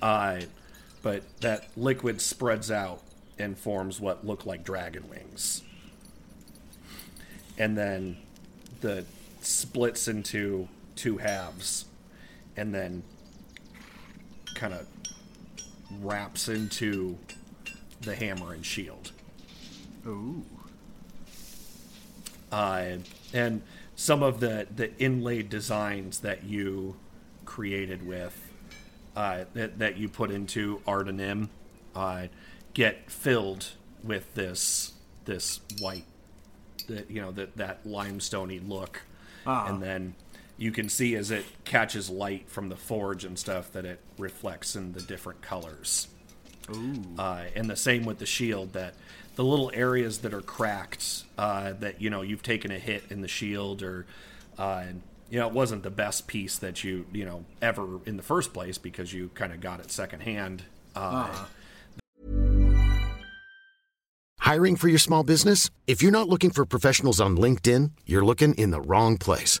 Uh, 0.00 0.40
but 1.02 1.22
that 1.40 1.68
liquid 1.76 2.20
spreads 2.20 2.70
out 2.70 3.02
and 3.38 3.56
forms 3.56 4.00
what 4.00 4.26
look 4.26 4.46
like 4.46 4.64
dragon 4.64 5.08
wings. 5.08 5.62
And 7.58 7.76
then 7.76 8.18
the 8.80 9.04
splits 9.40 10.08
into 10.08 10.68
two 10.96 11.18
halves 11.18 11.86
and 12.56 12.74
then 12.74 13.02
kind 14.54 14.74
of 14.74 14.86
wraps 16.00 16.48
into 16.48 17.18
the 18.00 18.14
hammer 18.14 18.52
and 18.52 18.64
shield. 18.64 19.12
Ooh. 20.06 20.44
Uh, 22.50 22.96
and 23.32 23.62
some 23.96 24.22
of 24.22 24.40
the, 24.40 24.66
the 24.74 24.96
inlaid 24.98 25.48
designs 25.48 26.20
that 26.20 26.44
you 26.44 26.96
created 27.44 28.06
with 28.06 28.52
uh, 29.16 29.44
that, 29.54 29.78
that 29.78 29.96
you 29.96 30.08
put 30.08 30.30
into 30.30 30.80
Ardenim 30.86 31.48
uh, 31.94 32.26
get 32.74 33.10
filled 33.10 33.72
with 34.02 34.34
this 34.34 34.92
this 35.24 35.60
white 35.80 36.04
that 36.88 37.10
you 37.10 37.20
know 37.20 37.30
that 37.30 37.56
that 37.56 37.84
limestoney 37.84 38.66
look 38.66 39.02
and 39.68 39.82
then 39.82 40.14
you 40.62 40.70
can 40.70 40.88
see 40.88 41.16
as 41.16 41.32
it 41.32 41.44
catches 41.64 42.08
light 42.08 42.48
from 42.48 42.68
the 42.68 42.76
forge 42.76 43.24
and 43.24 43.36
stuff 43.36 43.72
that 43.72 43.84
it 43.84 43.98
reflects 44.16 44.76
in 44.76 44.92
the 44.92 45.02
different 45.02 45.42
colors 45.42 46.06
uh, 47.18 47.42
and 47.56 47.68
the 47.68 47.74
same 47.74 48.04
with 48.04 48.18
the 48.18 48.26
shield 48.26 48.72
that 48.72 48.94
the 49.34 49.42
little 49.42 49.72
areas 49.74 50.18
that 50.18 50.32
are 50.32 50.40
cracked 50.40 51.24
uh, 51.36 51.72
that 51.72 52.00
you 52.00 52.08
know 52.08 52.22
you've 52.22 52.44
taken 52.44 52.70
a 52.70 52.78
hit 52.78 53.02
in 53.10 53.22
the 53.22 53.28
shield 53.28 53.82
or 53.82 54.06
uh, 54.56 54.84
you 55.30 55.40
know 55.40 55.48
it 55.48 55.52
wasn't 55.52 55.82
the 55.82 55.90
best 55.90 56.28
piece 56.28 56.58
that 56.58 56.84
you 56.84 57.06
you 57.12 57.24
know 57.24 57.44
ever 57.60 57.98
in 58.06 58.16
the 58.16 58.22
first 58.22 58.54
place 58.54 58.78
because 58.78 59.12
you 59.12 59.30
kind 59.34 59.52
of 59.52 59.60
got 59.60 59.80
it 59.80 59.90
secondhand 59.90 60.62
uh, 60.94 61.46
Hiring 64.38 64.76
for 64.76 64.88
your 64.88 64.98
small 64.98 65.22
business? 65.22 65.70
If 65.86 66.02
you're 66.02 66.12
not 66.12 66.28
looking 66.28 66.50
for 66.50 66.66
professionals 66.66 67.20
on 67.20 67.36
LinkedIn, 67.36 67.92
you're 68.04 68.24
looking 68.24 68.54
in 68.54 68.70
the 68.70 68.80
wrong 68.80 69.16
place. 69.16 69.60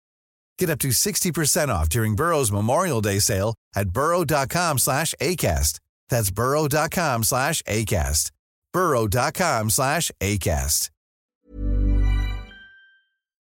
Get 0.61 0.69
up 0.69 0.77
to 0.81 0.89
60% 0.89 1.69
off 1.69 1.89
during 1.89 2.15
Burrow's 2.15 2.51
Memorial 2.51 3.01
Day 3.01 3.17
sale 3.17 3.55
at 3.75 3.89
burrow.com 3.89 4.77
slash 4.77 5.15
ACAST. 5.19 5.79
That's 6.07 6.29
burrow.com 6.29 7.23
slash 7.23 7.63
ACAST. 7.63 8.29
burrow.com 8.71 9.69
slash 9.71 10.11
ACAST. 10.19 10.91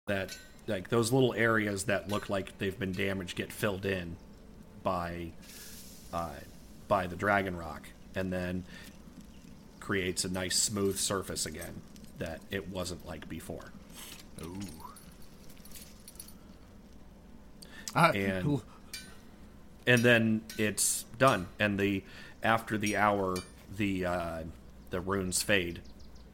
that 0.07 0.37
like 0.67 0.89
those 0.89 1.13
little 1.13 1.33
areas 1.35 1.85
that 1.85 2.09
look 2.09 2.29
like 2.29 2.59
they've 2.59 2.79
been 2.81 2.93
damaged 2.93 3.37
get 3.37 3.53
filled 3.53 3.87
in 3.87 4.17
by 4.83 5.29
uh, 6.13 6.31
by 6.89 7.07
the 7.07 7.15
dragon 7.15 7.57
rock 7.57 7.87
and 8.17 8.33
then 8.33 8.65
creates 9.79 10.25
a 10.25 10.29
nice 10.29 10.57
smooth 10.57 10.99
surface 10.99 11.47
again 11.47 11.81
that 12.19 12.41
it 12.51 12.69
wasn't 12.71 13.07
like 13.07 13.29
before 13.29 13.73
Ooh. 14.43 14.84
And 17.95 18.61
and 19.87 20.03
then 20.03 20.41
it's 20.59 21.05
done 21.19 21.47
and 21.59 21.79
the 21.79 22.03
after 22.43 22.77
the 22.79 22.97
hour 22.97 23.37
the 23.77 24.05
uh, 24.05 24.43
the 24.91 25.01
runes 25.01 25.43
fade 25.43 25.81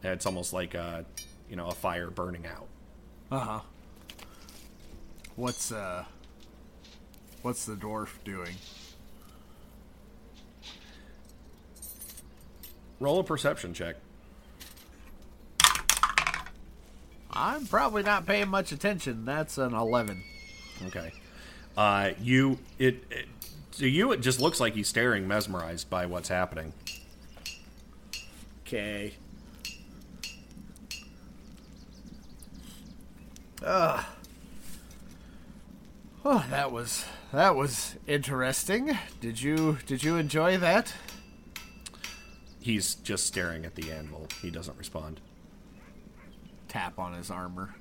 and 0.02 0.12
it's 0.12 0.26
almost 0.26 0.52
like 0.52 0.74
a 0.74 1.04
you 1.48 1.56
know 1.56 1.66
a 1.68 1.74
fire 1.74 2.10
burning 2.10 2.46
out 2.46 2.66
Uh 3.30 3.38
huh. 3.38 3.60
What's 5.36 5.72
uh? 5.72 6.04
What's 7.42 7.64
the 7.64 7.74
dwarf 7.74 8.08
doing? 8.24 8.54
roll 12.98 13.18
a 13.20 13.24
perception 13.24 13.72
check 13.72 13.96
I'm 17.32 17.64
probably 17.66 18.02
not 18.02 18.26
paying 18.26 18.48
much 18.48 18.72
attention. 18.72 19.24
That's 19.24 19.56
an 19.56 19.72
eleven. 19.72 20.22
Okay. 20.88 21.12
Uh, 21.80 22.12
you 22.20 22.58
it, 22.78 23.02
it 23.10 23.24
to 23.72 23.88
you 23.88 24.12
it 24.12 24.20
just 24.20 24.38
looks 24.38 24.60
like 24.60 24.74
he's 24.74 24.86
staring, 24.86 25.26
mesmerized 25.26 25.88
by 25.88 26.04
what's 26.04 26.28
happening. 26.28 26.74
Okay. 28.66 29.14
Ugh. 33.64 34.04
Oh, 36.22 36.44
that 36.50 36.70
was 36.70 37.06
that 37.32 37.56
was 37.56 37.94
interesting. 38.06 38.98
Did 39.22 39.40
you 39.40 39.78
did 39.86 40.04
you 40.04 40.16
enjoy 40.16 40.58
that? 40.58 40.92
He's 42.60 42.96
just 42.96 43.26
staring 43.26 43.64
at 43.64 43.74
the 43.74 43.90
anvil. 43.90 44.28
He 44.42 44.50
doesn't 44.50 44.76
respond. 44.76 45.22
Tap 46.68 46.98
on 46.98 47.14
his 47.14 47.30
armor. 47.30 47.74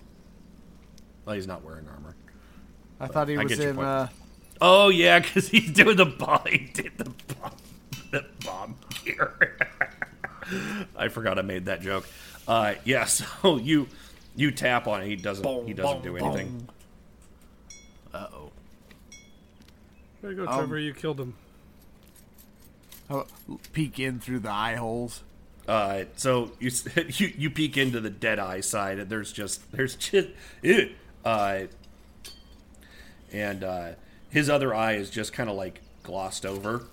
Well, 1.25 1.35
he's 1.35 1.47
not 1.47 1.65
wearing 1.65 1.89
armor. 1.89 2.15
I 2.99 3.07
thought 3.07 3.27
he 3.29 3.37
I 3.37 3.43
was 3.43 3.59
in. 3.59 3.79
Uh, 3.79 4.09
Oh 4.61 4.89
yeah, 4.89 5.19
because 5.19 5.47
he's 5.47 5.71
doing 5.71 5.95
the 5.95 6.05
bomb. 6.05 6.41
He 6.49 6.57
did 6.73 6.91
the 6.97 7.05
bomb. 7.35 7.51
The 8.11 8.25
bomb 8.43 8.75
gear. 9.05 9.57
I 10.97 11.07
forgot 11.07 11.39
I 11.39 11.43
made 11.43 11.65
that 11.65 11.81
joke. 11.81 12.05
Uh, 12.47 12.73
yeah, 12.83 13.05
so 13.05 13.57
you 13.57 13.87
you 14.35 14.51
tap 14.51 14.87
on 14.87 15.01
it. 15.03 15.07
He 15.07 15.15
doesn't. 15.15 15.67
he 15.67 15.73
doesn't 15.73 16.03
do 16.03 16.17
anything. 16.17 16.67
Uh 18.13 18.27
oh. 18.33 18.51
There 20.21 20.31
you 20.31 20.37
go, 20.37 20.47
Um, 20.47 20.57
Trevor. 20.57 20.79
you 20.79 20.93
killed 20.93 21.19
him. 21.21 21.35
Oh, 23.09 23.25
peek 23.71 23.97
in 23.99 24.19
through 24.19 24.39
the 24.39 24.51
eye 24.51 24.75
holes. 24.75 25.23
Uh, 25.67 26.03
so 26.17 26.51
you 26.59 26.69
you 27.07 27.33
you 27.37 27.49
peek 27.49 27.77
into 27.77 28.01
the 28.01 28.09
dead 28.09 28.39
eye 28.39 28.59
side, 28.59 28.99
and 28.99 29.09
there's 29.09 29.31
just 29.31 29.71
there's 29.71 29.95
just 29.95 30.27
ew. 30.61 30.89
uh, 31.23 31.61
and 33.31 33.63
uh, 33.63 33.89
his 34.29 34.49
other 34.49 34.73
eye 34.73 34.93
is 34.93 35.09
just 35.09 35.33
kind 35.33 35.49
of 35.49 35.55
like 35.55 35.81
glossed 36.03 36.45
over. 36.45 36.83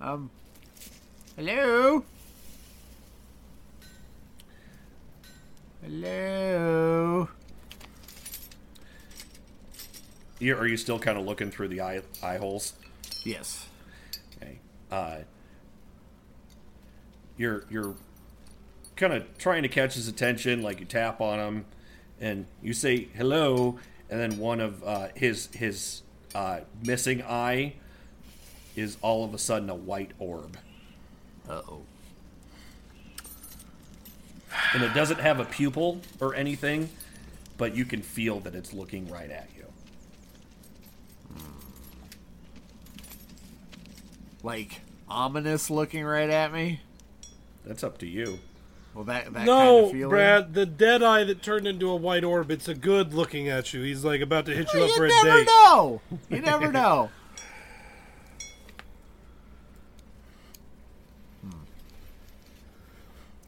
Um. 0.00 0.30
Hello. 1.36 2.04
Hello. 5.82 7.28
you, 10.40 10.56
are 10.56 10.66
you 10.66 10.76
still 10.76 10.98
kind 10.98 11.18
of 11.18 11.24
looking 11.24 11.50
through 11.50 11.68
the 11.68 11.80
eye 11.80 12.00
eye 12.22 12.38
holes? 12.38 12.72
Yes. 13.24 13.66
Okay. 14.36 14.58
Uh, 14.90 15.18
you're 17.36 17.64
you're 17.70 17.94
kind 18.96 19.12
of 19.12 19.38
trying 19.38 19.62
to 19.62 19.68
catch 19.68 19.94
his 19.94 20.08
attention, 20.08 20.62
like 20.62 20.80
you 20.80 20.86
tap 20.86 21.20
on 21.20 21.38
him, 21.38 21.64
and 22.20 22.46
you 22.62 22.72
say 22.72 23.08
hello, 23.14 23.78
and 24.08 24.20
then 24.20 24.38
one 24.38 24.60
of 24.60 24.82
uh, 24.84 25.08
his 25.14 25.48
his 25.54 26.02
uh, 26.34 26.60
missing 26.84 27.22
eye 27.22 27.74
is 28.76 28.96
all 29.02 29.24
of 29.24 29.34
a 29.34 29.38
sudden 29.38 29.70
a 29.70 29.74
white 29.74 30.12
orb. 30.18 30.56
Uh 31.48 31.62
oh. 31.68 31.82
And 34.74 34.82
it 34.82 34.94
doesn't 34.94 35.20
have 35.20 35.40
a 35.40 35.44
pupil 35.44 36.00
or 36.20 36.34
anything, 36.34 36.88
but 37.56 37.74
you 37.74 37.84
can 37.84 38.02
feel 38.02 38.40
that 38.40 38.54
it's 38.54 38.72
looking 38.72 39.08
right 39.08 39.30
at 39.30 39.48
you. 39.56 39.64
Like 44.42 44.80
ominous 45.08 45.70
looking 45.70 46.04
right 46.04 46.30
at 46.30 46.52
me. 46.52 46.80
That's 47.64 47.84
up 47.84 47.98
to 47.98 48.06
you. 48.06 48.38
Well, 48.94 49.04
that 49.04 49.26
that 49.26 49.32
kind 49.34 49.46
No, 49.46 49.84
of 49.86 49.92
feeling. 49.92 50.08
Brad, 50.08 50.54
the 50.54 50.66
dead 50.66 51.02
eye 51.02 51.24
that 51.24 51.42
turned 51.42 51.66
into 51.66 51.88
a 51.90 51.96
white 51.96 52.24
orb, 52.24 52.50
it's 52.50 52.68
a 52.68 52.74
good 52.74 53.14
looking 53.14 53.48
at 53.48 53.72
you. 53.72 53.82
He's 53.82 54.04
like 54.04 54.20
about 54.20 54.46
to 54.46 54.54
hit 54.54 54.72
you 54.74 54.80
You 54.80 54.86
up 54.86 54.90
for 54.92 55.06
a 55.06 55.08
date. 55.08 55.16
You 55.18 55.24
never 55.24 55.44
know. 55.44 56.00
You 56.28 56.40
never 56.40 56.72
know. 56.72 57.10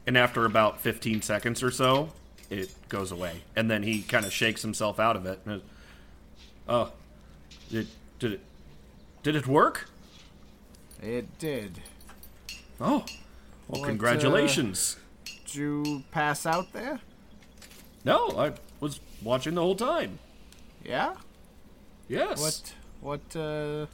And 0.05 0.17
after 0.17 0.45
about 0.45 0.81
15 0.81 1.21
seconds 1.21 1.63
or 1.63 1.71
so, 1.71 2.09
it 2.49 2.73
goes 2.89 3.11
away. 3.11 3.43
And 3.55 3.69
then 3.71 3.83
he 3.83 4.01
kind 4.01 4.25
of 4.25 4.33
shakes 4.33 4.61
himself 4.61 4.99
out 4.99 5.15
of 5.15 5.25
it. 5.25 5.39
And, 5.45 5.61
oh, 6.67 6.91
did, 7.69 7.87
did 8.19 8.33
it 8.33 8.39
did 9.23 9.35
it 9.37 9.47
work? 9.47 9.89
It 11.01 11.37
did. 11.39 11.79
Oh, 12.81 13.05
well, 13.67 13.79
What, 13.79 13.81
uh, 13.81 13.85
congratulations. 13.85 14.97
Did 15.53 15.59
you 15.59 16.03
pass 16.09 16.47
out 16.47 16.73
there? 16.73 16.99
No, 18.03 18.29
I 18.29 18.53
was 18.79 18.99
watching 19.21 19.53
the 19.53 19.61
whole 19.61 19.75
time. 19.75 20.17
Yeah. 20.83 21.13
Yes. 22.07 22.41
What? 22.41 22.73
What? 23.01 23.35
Uh, 23.35 23.85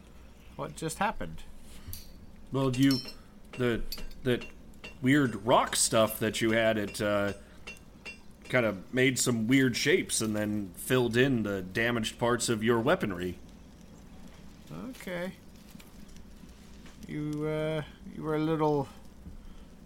what 0.55 0.78
just 0.78 0.99
happened? 0.99 1.43
Well, 2.53 2.74
you 2.74 2.97
the 3.57 3.82
the 4.24 4.41
weird 5.01 5.45
rock 5.45 5.76
stuff 5.76 6.18
that 6.20 6.39
you 6.39 6.51
had 6.51 6.78
it 6.78 7.01
uh, 7.01 7.34
kind 8.47 8.66
of 8.66 8.93
made 8.93 9.20
some 9.20 9.47
weird 9.47 9.76
shapes 9.76 10.22
and 10.22 10.34
then 10.34 10.72
filled 10.78 11.18
in 11.18 11.43
the 11.43 11.62
damaged 11.62 12.18
parts 12.18 12.47
of 12.47 12.64
your 12.64 12.80
weaponry. 12.80 13.38
Okay. 14.91 15.34
You 17.05 17.45
uh, 17.45 17.82
you 18.16 18.24
were 18.24 18.36
a 18.36 18.39
little 18.39 18.88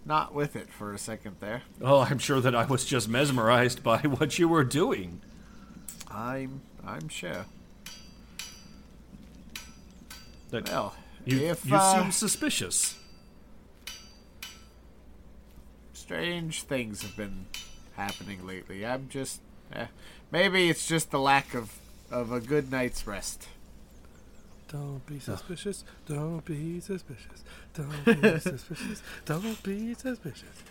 not 0.06 0.34
with 0.34 0.56
it 0.56 0.70
for 0.70 0.94
a 0.94 0.98
second 0.98 1.38
there. 1.40 1.64
Oh, 1.82 2.00
I'm 2.00 2.20
sure 2.20 2.42
that 2.42 2.56
I 2.56 2.66
was 2.66 2.86
just 2.86 3.08
mesmerized 3.08 3.84
by 3.84 3.98
what 4.00 4.38
you 4.40 4.48
were 4.48 4.64
doing. 4.64 5.22
I'm 6.12 6.62
I'm 6.86 7.08
sure. 7.10 7.46
That 10.52 10.70
Well, 10.70 10.96
you, 11.26 11.40
if 11.40 11.66
you 11.66 11.76
uh, 11.76 12.02
seem 12.02 12.12
suspicious. 12.12 12.96
strange 15.94 16.64
things 16.64 17.02
have 17.02 17.16
been 17.16 17.46
happening 17.96 18.46
lately. 18.46 18.86
I'm 18.86 19.08
just 19.10 19.40
eh, 19.72 19.88
maybe 20.32 20.70
it's 20.70 20.86
just 20.86 21.12
the 21.12 21.20
lack 21.20 21.54
of 21.54 21.74
of 22.12 22.32
a 22.32 22.40
good 22.40 22.70
night's 22.72 23.08
rest. 23.08 23.48
Don't 24.74 25.06
be 25.06 25.20
suspicious. 25.20 25.84
Don't 26.08 26.44
be 26.44 26.80
suspicious. 26.80 27.44
Don't 27.76 28.06
be 28.06 28.40
suspicious. 28.40 29.04
Don't 29.24 29.62
be 29.64 29.94
suspicious. 29.94 30.64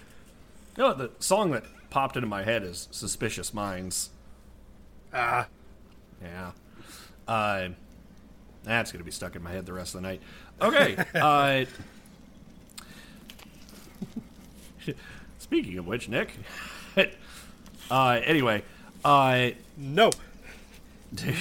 You 0.76 0.82
know, 0.82 0.92
the 0.94 1.11
song 1.20 1.53
that 1.53 1.62
popped 1.88 2.16
into 2.16 2.26
my 2.26 2.42
head 2.42 2.64
is 2.64 2.88
"Suspicious 2.90 3.55
Minds." 3.55 4.11
Ah, 5.14 5.46
Yeah. 6.20 6.50
Uh, 7.28 7.68
that's 8.64 8.90
gonna 8.90 9.05
be 9.05 9.12
stuck 9.12 9.36
in 9.36 9.42
my 9.42 9.53
head 9.53 9.66
the 9.66 9.72
rest 9.72 9.94
of 9.94 10.03
the 10.03 10.09
night. 10.09 10.20
Okay. 10.61 10.96
uh, 11.14 11.64
speaking 15.38 15.78
of 15.78 15.86
which, 15.86 16.09
Nick. 16.09 16.32
uh, 17.90 18.20
anyway, 18.24 18.64
uh, 19.05 19.50
no, 19.76 20.11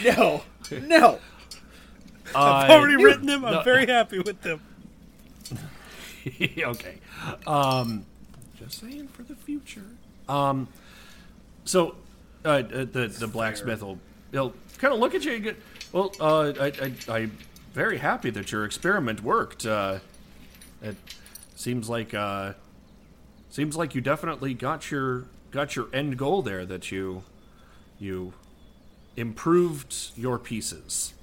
No, 0.04 0.44
no. 0.70 1.20
I've 2.36 2.70
already 2.72 3.04
written 3.04 3.26
them. 3.26 3.46
I'm 3.46 3.54
no. 3.54 3.62
very 3.64 3.86
happy 3.86 4.20
with 4.20 4.42
them. 4.42 4.62
okay. 6.42 6.96
Um, 7.48 8.06
just 8.58 8.80
saying 8.80 9.08
for 9.10 9.24
the 9.24 9.36
future. 9.36 9.86
Um, 10.30 10.68
so 11.66 11.96
uh, 12.46 12.50
uh, 12.50 12.62
the 12.86 13.14
the 13.20 13.28
blacksmith 13.28 13.82
will 13.82 14.00
he'll 14.32 14.54
kind 14.78 14.94
of 14.94 15.00
look 15.00 15.16
at 15.16 15.24
you 15.24 15.34
and 15.34 15.44
get. 15.44 15.58
Well, 15.92 16.14
uh, 16.20 16.54
I, 16.60 16.66
I 16.68 16.94
I'm 17.10 17.38
very 17.74 17.98
happy 17.98 18.30
that 18.32 18.52
your 18.52 18.66
experiment 18.66 19.24
worked. 19.24 19.66
Uh, 19.66 20.00
it 20.82 20.96
seems 21.56 21.90
like 21.90 22.14
uh, 22.14 22.54
seems 23.50 23.76
like 23.76 23.96
you 23.96 24.02
definitely 24.02 24.54
got 24.54 24.92
your 24.92 25.26
got 25.52 25.76
your 25.76 25.88
end 25.94 26.18
goal 26.18 26.42
there. 26.42 26.66
That 26.66 26.92
you 26.92 27.24
you 28.00 28.34
improved 29.16 30.12
your 30.16 30.40
pieces. 30.40 31.14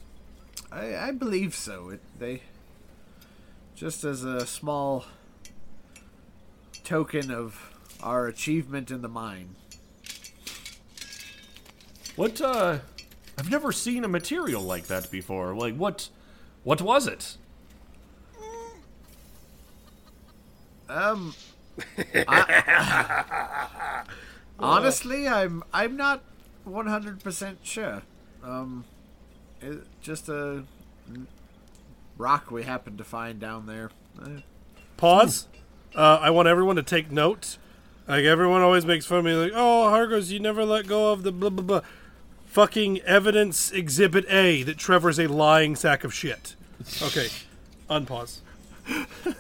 I, 0.71 0.97
I 0.97 1.11
believe 1.13 1.55
so. 1.55 1.91
It 1.91 2.01
they 2.19 2.43
just 3.75 4.05
as 4.05 4.25
a 4.25 4.47
small 4.47 5.05
token 6.85 7.31
of 7.31 7.71
our 8.03 8.27
achievement 8.27 8.91
in 8.91 9.03
the 9.03 9.09
mine. 9.09 9.57
What 12.17 12.41
uh 12.41 12.79
I've 13.39 13.51
never 13.51 13.71
seen 13.73 14.05
a 14.05 14.09
material 14.09 14.63
like 14.63 14.87
that 14.89 15.11
before. 15.11 15.55
Like 15.55 15.77
what 15.77 16.09
what 16.65 16.83
was 16.83 17.07
it? 17.07 17.37
Um 20.89 21.35
I- 22.27 24.03
honestly, 24.59 25.29
I'm 25.29 25.63
I'm 25.73 25.97
not 25.97 26.23
100% 26.67 27.57
sure. 27.63 28.03
Um 28.43 28.85
it, 29.61 29.81
just 30.01 30.29
a 30.29 30.65
rock 32.17 32.51
we 32.51 32.65
happened 32.65 32.99
to 32.99 33.05
find 33.05 33.41
down 33.41 33.67
there. 33.67 33.91
Pause. 34.97 35.49
Uh, 35.95 36.19
I 36.21 36.31
want 36.31 36.49
everyone 36.49 36.77
to 36.77 36.83
take 36.83 37.11
note. 37.11 37.59
Like 38.07 38.25
everyone 38.25 38.63
always 38.63 38.87
makes 38.87 39.07
fun 39.07 39.19
of 39.19 39.25
me, 39.25 39.35
like, 39.35 39.53
"Oh, 39.55 39.89
Harcos, 39.93 40.31
you 40.31 40.41
never 40.41 40.65
let 40.65 40.87
go 40.87 41.13
of 41.13 41.23
the 41.23 41.33
blah 41.33 41.51
blah 41.51 41.65
blah." 41.65 41.81
Fucking 42.47 43.01
evidence 43.03 43.71
exhibit 43.71 44.25
A 44.31 44.63
that 44.63 44.79
Trevor's 44.79 45.19
a 45.19 45.27
lying 45.27 45.77
sack 45.77 46.05
of 46.05 46.15
shit. 46.15 46.55
Okay, 47.03 47.29
unpause. 47.91 48.41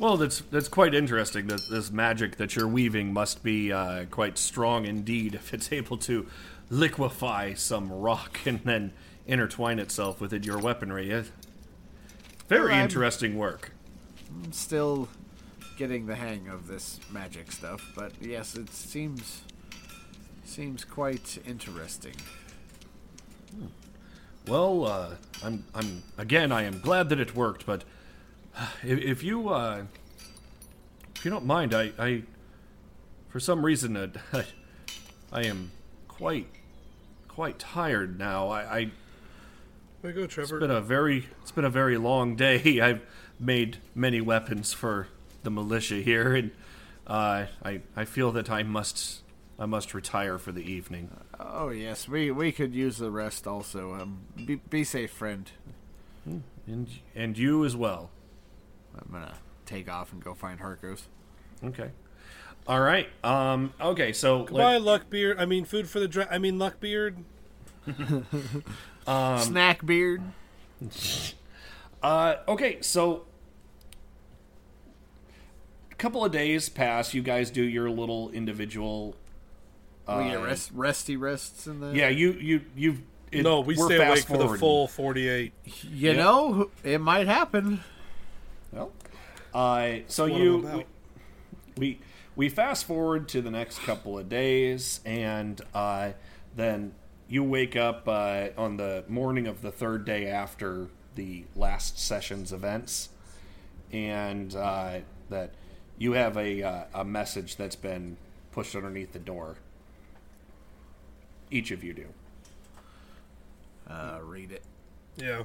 Well, 0.00 0.16
that's 0.16 0.40
that's 0.50 0.68
quite 0.68 0.94
interesting. 0.94 1.48
That 1.48 1.60
this 1.70 1.90
magic 1.90 2.36
that 2.36 2.56
you're 2.56 2.66
weaving 2.66 3.12
must 3.12 3.42
be 3.42 3.70
uh, 3.70 4.06
quite 4.06 4.38
strong 4.38 4.86
indeed 4.86 5.34
if 5.34 5.52
it's 5.52 5.70
able 5.72 5.98
to 5.98 6.26
liquefy 6.70 7.54
some 7.54 7.92
rock 7.92 8.40
and 8.46 8.60
then 8.60 8.92
intertwine 9.26 9.78
itself 9.78 10.20
within 10.20 10.42
your 10.42 10.58
weaponry. 10.58 11.12
Uh, 11.12 11.24
Very 12.48 12.72
Well, 12.72 12.82
interesting 12.82 13.36
work. 13.36 13.72
I'm 14.44 14.52
still 14.52 15.08
getting 15.76 16.06
the 16.06 16.14
hang 16.14 16.48
of 16.48 16.68
this 16.68 17.00
magic 17.10 17.50
stuff, 17.52 17.92
but 17.96 18.12
yes, 18.20 18.54
it 18.54 18.70
seems 18.70 19.42
seems 20.44 20.84
quite 20.84 21.38
interesting. 21.46 22.14
Well, 24.46 24.86
uh, 24.86 25.10
I'm, 25.44 25.64
I'm 25.74 26.02
again. 26.18 26.50
I 26.50 26.62
am 26.62 26.80
glad 26.80 27.08
that 27.10 27.20
it 27.20 27.34
worked, 27.36 27.66
but 27.66 27.84
if, 28.82 28.98
if 28.98 29.22
you, 29.22 29.48
uh, 29.48 29.82
if 31.14 31.24
you 31.24 31.30
don't 31.30 31.46
mind, 31.46 31.74
I, 31.74 31.92
I, 31.98 32.22
for 33.28 33.38
some 33.38 33.64
reason, 33.64 33.96
uh, 33.96 34.08
I 35.32 35.44
am 35.44 35.70
quite, 36.08 36.46
quite 37.30 37.58
tired 37.60 38.18
now. 38.18 38.48
I, 38.48 38.60
I 38.62 38.90
Way 40.02 40.10
to 40.10 40.12
go, 40.12 40.22
it's 40.24 40.34
Trevor. 40.34 40.58
been 40.58 40.70
a 40.70 40.80
very, 40.80 41.26
it's 41.42 41.52
been 41.52 41.64
a 41.64 41.70
very 41.70 41.96
long 41.96 42.34
day. 42.34 42.80
I've 42.82 43.02
made 43.38 43.78
many 43.94 44.20
weapons 44.20 44.72
for 44.72 45.06
the 45.44 45.50
militia 45.50 45.96
here, 45.96 46.34
and 46.34 46.50
uh, 47.06 47.46
I, 47.64 47.82
I 47.94 48.04
feel 48.04 48.32
that 48.32 48.50
I 48.50 48.62
must, 48.62 49.20
I 49.58 49.66
must 49.66 49.94
retire 49.94 50.38
for 50.38 50.52
the 50.52 50.62
evening. 50.62 51.10
Oh 51.38 51.68
yes, 51.68 52.08
we 52.08 52.30
we 52.30 52.50
could 52.50 52.74
use 52.74 52.98
the 52.98 53.10
rest 53.10 53.46
also. 53.46 53.94
Um, 53.94 54.20
be, 54.44 54.56
be 54.56 54.84
safe, 54.84 55.10
friend. 55.10 55.50
And 56.66 56.88
and 57.14 57.38
you 57.38 57.64
as 57.64 57.76
well. 57.76 58.10
I'm 58.94 59.08
gonna 59.12 59.38
take 59.66 59.88
off 59.90 60.12
and 60.12 60.22
go 60.22 60.34
find 60.34 60.60
Harcos. 60.60 61.02
Okay. 61.64 61.90
All 62.70 62.80
right. 62.80 63.08
Um. 63.24 63.74
Okay. 63.80 64.12
So 64.12 64.44
Goodbye, 64.44 64.78
Luckbeard. 64.78 65.40
I 65.40 65.44
mean, 65.44 65.64
food 65.64 65.90
for 65.90 65.98
the 65.98 66.06
dra- 66.06 66.28
I 66.30 66.38
mean, 66.38 66.56
Luckbeard. 66.56 67.16
um, 69.08 69.38
Snack 69.40 69.84
beard. 69.84 70.22
Uh, 72.02 72.36
okay, 72.48 72.80
so 72.80 73.26
a 75.90 75.94
couple 75.96 76.24
of 76.24 76.32
days 76.32 76.70
pass. 76.70 77.12
You 77.12 77.20
guys 77.20 77.50
do 77.50 77.62
your 77.62 77.90
little 77.90 78.30
individual. 78.30 79.16
we 80.08 80.24
get 80.24 80.38
uh, 80.38 80.42
rest, 80.42 80.70
resty 80.72 81.18
rests 81.18 81.66
in 81.66 81.80
the. 81.80 81.92
Yeah, 81.92 82.08
you 82.08 82.32
you 82.32 82.62
you. 82.74 82.98
It, 83.30 83.42
no, 83.42 83.60
we 83.60 83.76
stay 83.76 83.96
awake 83.96 84.24
for 84.24 84.38
the 84.38 84.56
full 84.56 84.88
48. 84.88 85.52
You 85.92 86.14
know, 86.14 86.70
it 86.82 87.02
might 87.02 87.26
happen. 87.26 87.84
Well, 88.72 88.92
uh, 89.52 89.96
so 90.06 90.24
you 90.24 90.60
I'm 90.60 90.64
about. 90.64 90.86
we 91.76 92.00
we 92.40 92.48
fast 92.48 92.86
forward 92.86 93.28
to 93.28 93.42
the 93.42 93.50
next 93.50 93.80
couple 93.80 94.18
of 94.18 94.26
days, 94.26 95.00
and 95.04 95.60
uh, 95.74 96.12
then 96.56 96.94
you 97.28 97.44
wake 97.44 97.76
up 97.76 98.08
uh, 98.08 98.48
on 98.56 98.78
the 98.78 99.04
morning 99.08 99.46
of 99.46 99.60
the 99.60 99.70
third 99.70 100.06
day 100.06 100.26
after 100.26 100.86
the 101.16 101.44
last 101.54 101.98
session's 101.98 102.50
events, 102.50 103.10
and 103.92 104.56
uh, 104.56 105.00
that 105.28 105.50
you 105.98 106.12
have 106.12 106.38
a 106.38 106.62
uh, 106.62 106.84
a 106.94 107.04
message 107.04 107.56
that's 107.56 107.76
been 107.76 108.16
pushed 108.52 108.74
underneath 108.74 109.12
the 109.12 109.18
door. 109.18 109.56
Each 111.50 111.70
of 111.70 111.84
you 111.84 111.92
do. 111.92 112.06
Uh, 113.86 114.18
read 114.24 114.50
it. 114.50 114.62
Yeah. 115.18 115.42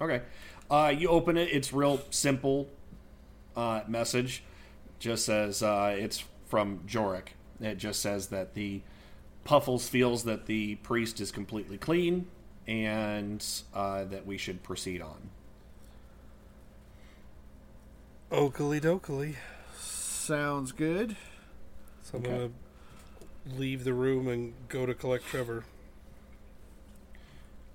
Okay. 0.00 0.22
Uh, 0.70 0.94
you 0.96 1.08
open 1.08 1.36
it. 1.36 1.50
It's 1.52 1.74
real 1.74 2.00
simple 2.08 2.68
uh, 3.54 3.82
message. 3.86 4.42
Just 5.06 5.24
says 5.24 5.62
uh, 5.62 5.94
it's 5.96 6.24
from 6.46 6.80
Joriq. 6.80 7.28
It 7.60 7.76
just 7.78 8.00
says 8.02 8.26
that 8.30 8.54
the 8.54 8.82
Puffles 9.44 9.88
feels 9.88 10.24
that 10.24 10.46
the 10.46 10.74
priest 10.74 11.20
is 11.20 11.30
completely 11.30 11.78
clean 11.78 12.26
and 12.66 13.46
uh, 13.72 14.02
that 14.06 14.26
we 14.26 14.36
should 14.36 14.64
proceed 14.64 15.00
on. 15.00 15.30
Oakley 18.32 18.80
dokley. 18.80 19.36
Sounds 19.78 20.72
good. 20.72 21.14
So 22.02 22.18
I'm 22.18 22.24
Okay. 22.24 22.32
gonna 22.32 22.50
leave 23.56 23.84
the 23.84 23.94
room 23.94 24.26
and 24.26 24.54
go 24.68 24.86
to 24.86 24.92
collect 24.92 25.24
Trevor. 25.24 25.66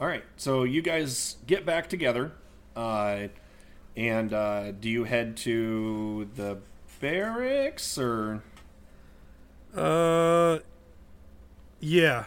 All 0.02 0.08
right. 0.08 0.26
So 0.36 0.64
you 0.64 0.82
guys 0.82 1.38
get 1.48 1.66
back 1.66 1.88
together. 1.88 2.34
Uh, 2.76 3.28
and 3.96 4.34
uh, 4.34 4.72
do 4.72 4.90
you 4.90 5.06
head 5.06 5.38
to 5.38 6.30
the 6.36 6.58
barracks 7.02 7.98
or. 7.98 8.44
Uh, 9.76 10.60
yeah. 11.80 12.26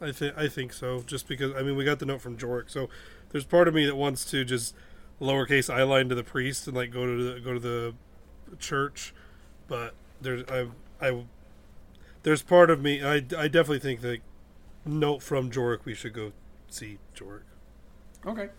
I 0.00 0.12
think 0.12 0.38
I 0.38 0.48
think 0.48 0.72
so. 0.72 1.02
Just 1.06 1.26
because 1.26 1.54
I 1.54 1.62
mean 1.62 1.76
we 1.76 1.84
got 1.84 1.98
the 1.98 2.06
note 2.06 2.20
from 2.20 2.36
Joriq, 2.36 2.70
so 2.70 2.88
there's 3.30 3.44
part 3.44 3.68
of 3.68 3.74
me 3.74 3.84
that 3.84 3.96
wants 3.96 4.24
to 4.26 4.44
just 4.44 4.74
lowercase 5.20 5.72
i 5.72 5.82
line 5.82 6.08
to 6.08 6.14
the 6.14 6.22
priest 6.22 6.68
and 6.68 6.76
like 6.76 6.92
go 6.92 7.04
to 7.04 7.34
the, 7.34 7.40
go 7.40 7.52
to 7.52 7.60
the 7.60 7.94
church, 8.58 9.12
but 9.66 9.94
there's 10.20 10.44
I 10.48 10.68
I 11.00 11.24
there's 12.22 12.42
part 12.42 12.70
of 12.70 12.80
me 12.80 13.02
I, 13.02 13.16
I 13.16 13.48
definitely 13.48 13.80
think 13.80 14.00
that 14.02 14.20
note 14.84 15.22
from 15.22 15.50
Joriq 15.50 15.84
we 15.84 15.94
should 15.94 16.12
go 16.12 16.32
see 16.68 16.98
Joriq. 17.16 17.42
Okay. 18.26 18.50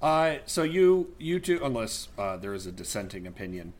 Uh, 0.00 0.36
so 0.46 0.62
you 0.62 1.14
you 1.18 1.40
two, 1.40 1.60
unless 1.62 2.08
uh, 2.16 2.36
there 2.36 2.54
is 2.54 2.66
a 2.66 2.72
dissenting 2.72 3.26
opinion. 3.26 3.72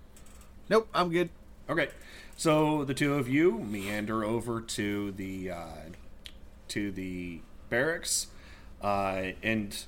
Nope, 0.68 0.88
I'm 0.94 1.10
good. 1.10 1.30
Okay. 1.68 1.88
So 2.36 2.84
the 2.84 2.94
two 2.94 3.14
of 3.14 3.28
you 3.28 3.58
meander 3.58 4.24
over 4.24 4.60
to 4.60 5.12
the 5.12 5.50
uh, 5.50 5.76
to 6.68 6.92
the 6.92 7.40
barracks 7.68 8.28
uh, 8.82 9.32
and 9.42 9.84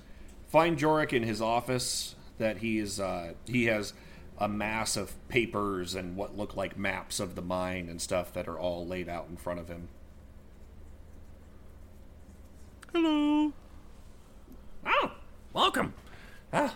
find 0.48 0.78
Joriq 0.78 1.12
in 1.12 1.22
his 1.22 1.40
office. 1.40 2.14
That 2.38 2.58
he 2.58 2.78
is 2.78 2.98
uh, 2.98 3.34
he 3.46 3.66
has 3.66 3.92
a 4.38 4.48
mass 4.48 4.96
of 4.96 5.12
papers 5.28 5.94
and 5.94 6.16
what 6.16 6.36
look 6.36 6.56
like 6.56 6.76
maps 6.78 7.20
of 7.20 7.34
the 7.34 7.42
mine 7.42 7.88
and 7.90 8.00
stuff 8.00 8.32
that 8.32 8.48
are 8.48 8.58
all 8.58 8.86
laid 8.86 9.08
out 9.08 9.26
in 9.28 9.36
front 9.36 9.60
of 9.60 9.68
him. 9.68 9.88
Hello. 12.94 13.52
Oh, 14.86 15.12
welcome. 15.52 15.92
Ah, 16.52 16.74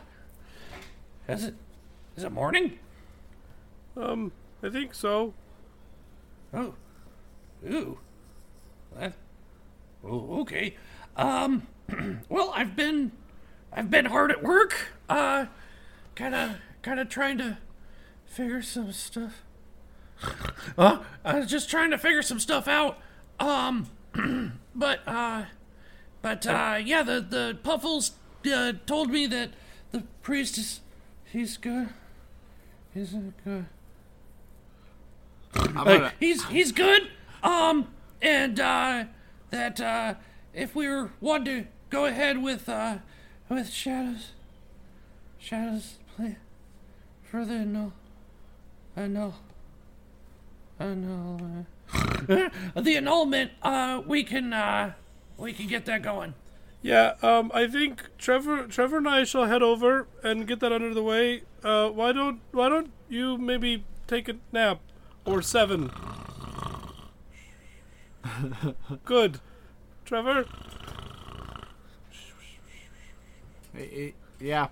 is 1.26 1.44
it 1.44 1.54
is 2.16 2.24
it 2.24 2.30
morning? 2.30 2.78
Um, 3.96 4.32
I 4.62 4.70
think 4.70 4.94
so. 4.94 5.34
Oh, 6.52 6.74
ooh, 7.68 7.98
that. 8.96 9.14
Oh, 10.04 10.40
okay. 10.40 10.76
Um, 11.16 11.66
well, 12.28 12.52
I've 12.54 12.76
been, 12.76 13.12
I've 13.72 13.90
been 13.90 14.06
hard 14.06 14.30
at 14.30 14.42
work. 14.42 14.88
Uh, 15.08 15.46
kind 16.14 16.34
of, 16.34 16.56
kind 16.82 17.00
of 17.00 17.08
trying 17.08 17.38
to 17.38 17.58
figure 18.26 18.62
some 18.62 18.92
stuff. 18.92 19.42
Uh, 20.76 21.04
I 21.24 21.38
was 21.38 21.48
just 21.48 21.70
trying 21.70 21.90
to 21.90 21.98
figure 21.98 22.22
some 22.22 22.40
stuff 22.40 22.66
out. 22.66 22.98
Um, 23.38 23.90
but 24.74 25.00
uh, 25.06 25.44
but 26.20 26.46
uh, 26.46 26.80
yeah, 26.82 27.02
the 27.02 27.20
the 27.20 27.58
Puffles 27.62 28.12
uh, 28.52 28.72
told 28.86 29.10
me 29.10 29.26
that 29.26 29.50
the 29.92 30.02
priest 30.22 30.58
is, 30.58 30.80
he's 31.24 31.56
good. 31.56 31.90
He's 32.92 33.14
good. 33.44 33.66
Gonna, 35.54 36.12
he's 36.20 36.44
he's 36.46 36.72
good. 36.72 37.08
Um, 37.42 37.88
and 38.20 38.58
uh, 38.58 39.04
that 39.50 39.80
uh, 39.80 40.14
if 40.52 40.74
we 40.74 40.88
were 40.88 41.12
wanting 41.20 41.64
to 41.64 41.68
go 41.90 42.06
ahead 42.06 42.42
with 42.42 42.68
uh, 42.68 42.98
with 43.48 43.70
shadows, 43.70 44.32
shadows 45.38 45.94
play 46.16 46.36
further 47.22 47.58
the 47.58 47.64
no, 47.64 47.92
no, 48.96 49.34
uh, 50.78 50.86
no, 50.94 51.66
uh, 51.92 52.48
the 52.80 52.96
annulment. 52.96 53.52
Uh, 53.62 54.02
we 54.06 54.24
can 54.24 54.52
uh, 54.52 54.92
we 55.36 55.52
can 55.52 55.66
get 55.66 55.84
that 55.86 56.02
going. 56.02 56.34
Yeah, 56.84 57.14
um, 57.22 57.50
I 57.54 57.66
think 57.66 58.10
Trevor, 58.18 58.66
Trevor 58.66 58.98
and 58.98 59.08
I 59.08 59.24
shall 59.24 59.46
head 59.46 59.62
over 59.62 60.06
and 60.22 60.46
get 60.46 60.60
that 60.60 60.70
under 60.70 60.92
the 60.92 61.02
way. 61.02 61.42
Uh, 61.62 61.88
why 61.88 62.12
don't, 62.12 62.40
why 62.52 62.68
don't 62.68 62.92
you 63.08 63.38
maybe 63.38 63.84
take 64.06 64.28
a 64.28 64.34
nap 64.52 64.80
or 65.24 65.42
seven? 65.42 65.90
Good, 69.04 69.40
Trevor. 70.04 70.46
yeah, 74.40 74.68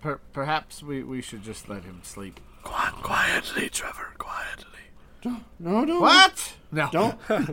per, 0.00 0.18
perhaps 0.32 0.82
we, 0.82 1.02
we 1.02 1.22
should 1.22 1.42
just 1.42 1.68
let 1.68 1.84
him 1.84 2.00
sleep. 2.02 2.40
Quiet, 2.62 2.94
quietly, 2.94 3.68
Trevor. 3.68 4.14
Quietly. 4.18 4.64
No, 5.58 5.84
no, 5.84 6.00
What? 6.00 6.54
No. 6.70 7.18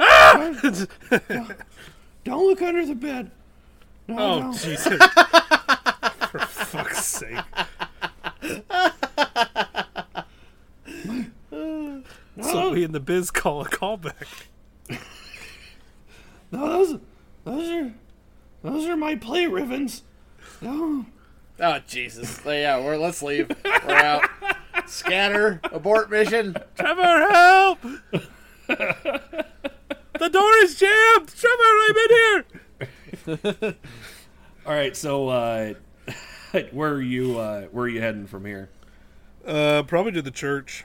Ah! 0.00 0.50
Don't 0.60 1.52
don't 2.24 2.46
look 2.48 2.60
under 2.62 2.84
the 2.84 2.96
bed. 2.96 3.30
No, 4.08 4.18
Oh 4.18 4.40
no. 4.40 4.52
Jesus! 4.52 4.86
For 6.30 6.38
fuck's 6.40 7.04
sake! 7.06 7.38
So 12.42 12.70
we 12.72 12.82
in 12.82 12.92
the 12.92 13.00
biz 13.00 13.30
call 13.30 13.60
a 13.60 13.68
callback. 13.68 14.46
No, 16.50 16.68
those 16.68 17.00
those 17.44 17.70
are 17.70 17.94
those 18.62 18.86
are 18.86 18.96
my 18.96 19.14
play 19.14 19.46
ribbons. 19.46 20.02
No. 20.60 21.06
Oh 21.60 21.78
Jesus! 21.86 22.40
Yeah, 22.44 22.80
we're 22.80 22.96
let's 22.96 23.22
leave. 23.22 23.50
We're 23.64 23.94
out. 23.94 24.28
Scatter. 24.86 25.60
Abort 25.72 26.10
mission. 26.10 26.56
Trevor, 26.76 27.28
help! 27.30 27.80
the 28.66 30.28
door 30.30 30.52
is 30.62 30.76
jammed. 30.76 31.28
Trevor, 31.28 31.62
I'm 31.86 31.96
in 31.96 32.10
here. 33.60 33.74
All 34.66 34.72
right. 34.72 34.96
So 34.96 35.28
uh, 35.28 35.74
where 36.72 36.92
are 36.92 37.02
you? 37.02 37.38
Uh, 37.38 37.62
where 37.66 37.84
are 37.84 37.88
you 37.88 38.00
heading 38.00 38.26
from 38.26 38.44
here? 38.44 38.70
Uh, 39.46 39.82
probably 39.84 40.12
to 40.12 40.22
the 40.22 40.30
church. 40.30 40.84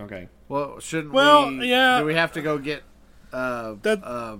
Okay. 0.00 0.28
Well, 0.48 0.78
shouldn't 0.80 1.12
Well, 1.14 1.48
we? 1.56 1.68
yeah. 1.70 2.00
Do 2.00 2.04
we 2.06 2.14
have 2.14 2.32
to 2.32 2.42
go 2.42 2.58
get? 2.58 2.82
Uh, 3.32 3.74
That- 3.82 4.04
uh, 4.04 4.38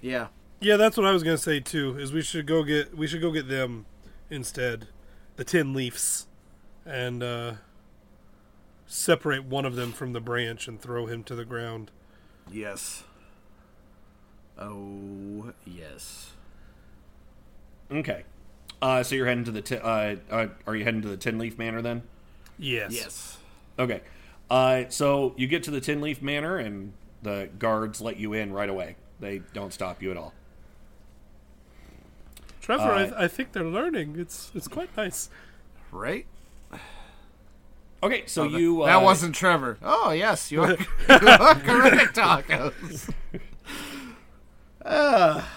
yeah. 0.00 0.28
Yeah, 0.60 0.76
that's 0.76 0.96
what 0.96 1.06
I 1.06 1.12
was 1.12 1.22
gonna 1.22 1.38
say 1.38 1.60
too. 1.60 1.96
Is 1.98 2.12
we 2.12 2.22
should 2.22 2.46
go 2.46 2.62
get 2.64 2.96
we 2.96 3.06
should 3.06 3.20
go 3.22 3.30
get 3.30 3.48
them 3.48 3.86
instead, 4.28 4.88
the 5.36 5.44
tin 5.44 5.72
leaves, 5.72 6.26
and 6.84 7.22
uh, 7.22 7.52
separate 8.86 9.44
one 9.44 9.64
of 9.64 9.74
them 9.76 9.92
from 9.92 10.12
the 10.12 10.20
branch 10.20 10.68
and 10.68 10.80
throw 10.80 11.06
him 11.06 11.22
to 11.24 11.34
the 11.34 11.44
ground. 11.44 11.90
Yes. 12.50 13.04
Oh 14.58 15.52
yes. 15.64 16.32
Okay. 17.90 18.24
Uh, 18.82 19.02
so 19.02 19.14
you're 19.14 19.26
heading 19.26 19.44
to 19.44 19.50
the 19.50 19.62
ti- 19.62 19.76
uh, 19.76 20.16
uh, 20.30 20.46
are 20.66 20.76
you 20.76 20.84
heading 20.84 21.02
to 21.02 21.08
the 21.08 21.16
Tin 21.16 21.38
Leaf 21.38 21.58
Manor 21.58 21.82
then? 21.82 22.02
Yes. 22.58 22.92
Yes. 22.92 23.38
Okay. 23.78 24.00
Uh, 24.50 24.84
so 24.88 25.32
you 25.36 25.46
get 25.46 25.62
to 25.64 25.70
the 25.70 25.80
Tin 25.80 26.00
Leaf 26.00 26.20
Manor 26.22 26.56
and 26.58 26.92
the 27.22 27.48
guards 27.58 28.00
let 28.00 28.16
you 28.16 28.32
in 28.32 28.52
right 28.52 28.68
away. 28.68 28.96
They 29.20 29.42
don't 29.52 29.72
stop 29.72 30.02
you 30.02 30.10
at 30.10 30.16
all. 30.16 30.32
Trevor, 32.60 32.82
Uh, 32.92 33.10
I, 33.16 33.24
I 33.24 33.28
think 33.28 33.52
they're 33.52 33.64
learning. 33.64 34.16
It's 34.18 34.50
it's 34.54 34.68
quite 34.68 34.94
nice. 34.96 35.28
Right? 35.92 36.26
Okay, 38.02 38.24
so 38.26 38.44
Oh, 38.44 38.48
that- 38.48 38.60
you. 38.60 38.82
Uh, 38.82 38.86
that 38.86 39.02
wasn't 39.02 39.34
Trevor. 39.34 39.78
Oh 39.82 40.10
yes, 40.10 40.50
you 40.50 40.62
are, 40.62 40.70
you 41.08 41.28
are 41.28 41.54
correct, 41.54 42.16
tacos. 42.16 43.12
Uh, 44.84 45.42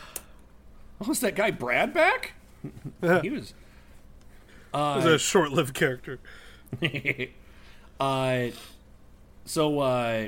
Oh, 1.06 1.12
is 1.12 1.20
that 1.20 1.36
guy 1.36 1.52
Brad 1.52 1.94
back? 1.94 2.32
he 3.22 3.30
was. 3.30 3.54
Uh, 4.74 4.94
It 5.02 5.04
was 5.04 5.06
a 5.06 5.20
short-lived 5.20 5.74
character. 5.74 6.20
uh, 8.00 8.46
so 9.46 9.80
uh, 9.80 10.28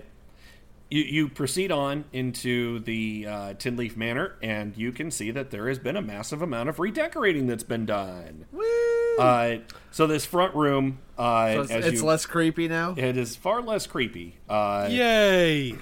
you 0.89 1.01
you 1.01 1.29
proceed 1.29 1.71
on 1.71 2.05
into 2.13 2.79
the 2.79 3.25
uh, 3.27 3.53
Tin 3.55 3.75
Leaf 3.77 3.97
Manor, 3.97 4.35
and 4.41 4.75
you 4.77 4.91
can 4.91 5.09
see 5.11 5.31
that 5.31 5.51
there 5.51 5.67
has 5.67 5.79
been 5.79 5.95
a 5.95 6.01
massive 6.01 6.41
amount 6.41 6.69
of 6.69 6.79
redecorating 6.79 7.47
that's 7.47 7.63
been 7.63 7.85
done. 7.85 8.45
Uh, 9.19 9.57
so 9.91 10.05
this 10.07 10.25
front 10.25 10.53
room, 10.55 10.99
uh, 11.17 11.53
So 11.53 11.61
it's- 11.63 11.71
as 11.71 11.85
it's 11.87 12.01
you- 12.01 12.05
less 12.07 12.25
creepy 12.25 12.67
now? 12.67 12.93
It 12.97 13.15
is 13.17 13.35
far 13.35 13.61
less 13.61 13.87
creepy. 13.87 14.35
Uh, 14.49 14.87
Yay! 14.91 15.75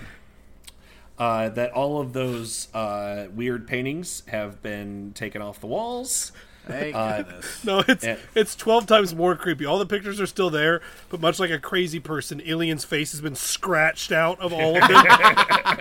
Uh, 1.18 1.50
that 1.50 1.72
all 1.72 2.00
of 2.00 2.14
those 2.14 2.74
uh, 2.74 3.28
weird 3.34 3.68
paintings 3.68 4.24
have 4.28 4.62
been 4.62 5.12
taken 5.14 5.42
off 5.42 5.60
the 5.60 5.68
walls. 5.68 6.32
Thank 6.66 6.96
Uh, 6.96 7.18
goodness. 7.24 7.64
No, 7.66 7.84
it's 7.88 8.04
and- 8.06 8.20
it's 8.36 8.56
twelve 8.56 8.86
times 8.86 9.14
more 9.14 9.36
creepy. 9.36 9.66
All 9.66 9.78
the 9.80 9.86
pictures 9.86 10.22
are 10.22 10.26
still 10.26 10.50
there, 10.50 10.82
but 11.10 11.20
much 11.20 11.40
like 11.40 11.50
a 11.52 11.60
crazy 11.60 12.00
person, 12.00 12.42
Elian's 12.48 12.86
face 12.86 13.12
has 13.12 13.20
been 13.22 13.36
scratched 13.36 14.12
out 14.12 14.40
of 14.40 14.54
all 14.54 14.82
of 14.82 14.88
them, 14.88 15.06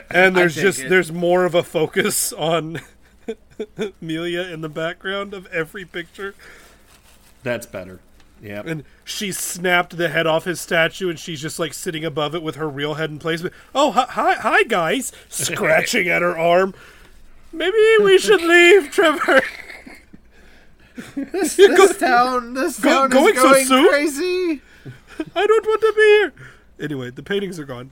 and 0.11 0.37
there's 0.37 0.55
just 0.57 0.81
it. 0.81 0.89
there's 0.89 1.13
more 1.13 1.45
of 1.45 1.55
a 1.55 1.63
focus 1.63 2.33
on 2.33 2.81
Amelia 4.03 4.43
in 4.43 4.61
the 4.61 4.69
background 4.69 5.35
of 5.35 5.47
every 5.47 5.85
picture. 5.85 6.35
That's 7.45 7.67
better. 7.67 8.01
Yeah. 8.43 8.63
And 8.67 8.83
she 9.05 9.31
snapped 9.31 9.97
the 9.97 10.09
head 10.09 10.27
off 10.27 10.45
his 10.47 10.61
statue, 10.61 11.09
and 11.09 11.17
she's 11.19 11.41
just 11.41 11.61
like 11.61 11.73
sitting 11.75 12.05
above 12.05 12.35
it 12.35 12.43
with 12.43 12.57
her 12.57 12.69
real 12.69 12.95
head 12.95 13.09
in 13.11 13.21
place. 13.21 13.41
But, 13.43 13.53
oh, 13.73 13.93
hi, 13.93 14.07
hi, 14.11 14.35
hi, 14.35 14.63
guys! 14.65 15.13
Scratching 15.29 16.09
at 16.09 16.23
her 16.23 16.37
arm. 16.37 16.75
Maybe 17.53 17.77
we 18.03 18.19
should 18.19 18.43
leave, 18.43 18.91
Trevor. 18.91 19.43
This, 21.17 21.57
this 21.57 21.99
town, 21.99 22.55
this 22.55 22.79
Go- 22.81 22.91
town 22.91 23.11
going 23.11 23.35
is 23.35 23.41
so 23.41 23.51
going 23.51 23.65
soon? 23.65 23.89
crazy. 23.89 24.63
I 25.35 25.47
don't 25.47 25.67
want 25.67 25.81
to 25.81 25.93
be 25.97 26.03
here. 26.03 26.33
Anyway, 26.81 27.11
the 27.11 27.23
paintings 27.23 27.59
are 27.59 27.65
gone. 27.65 27.91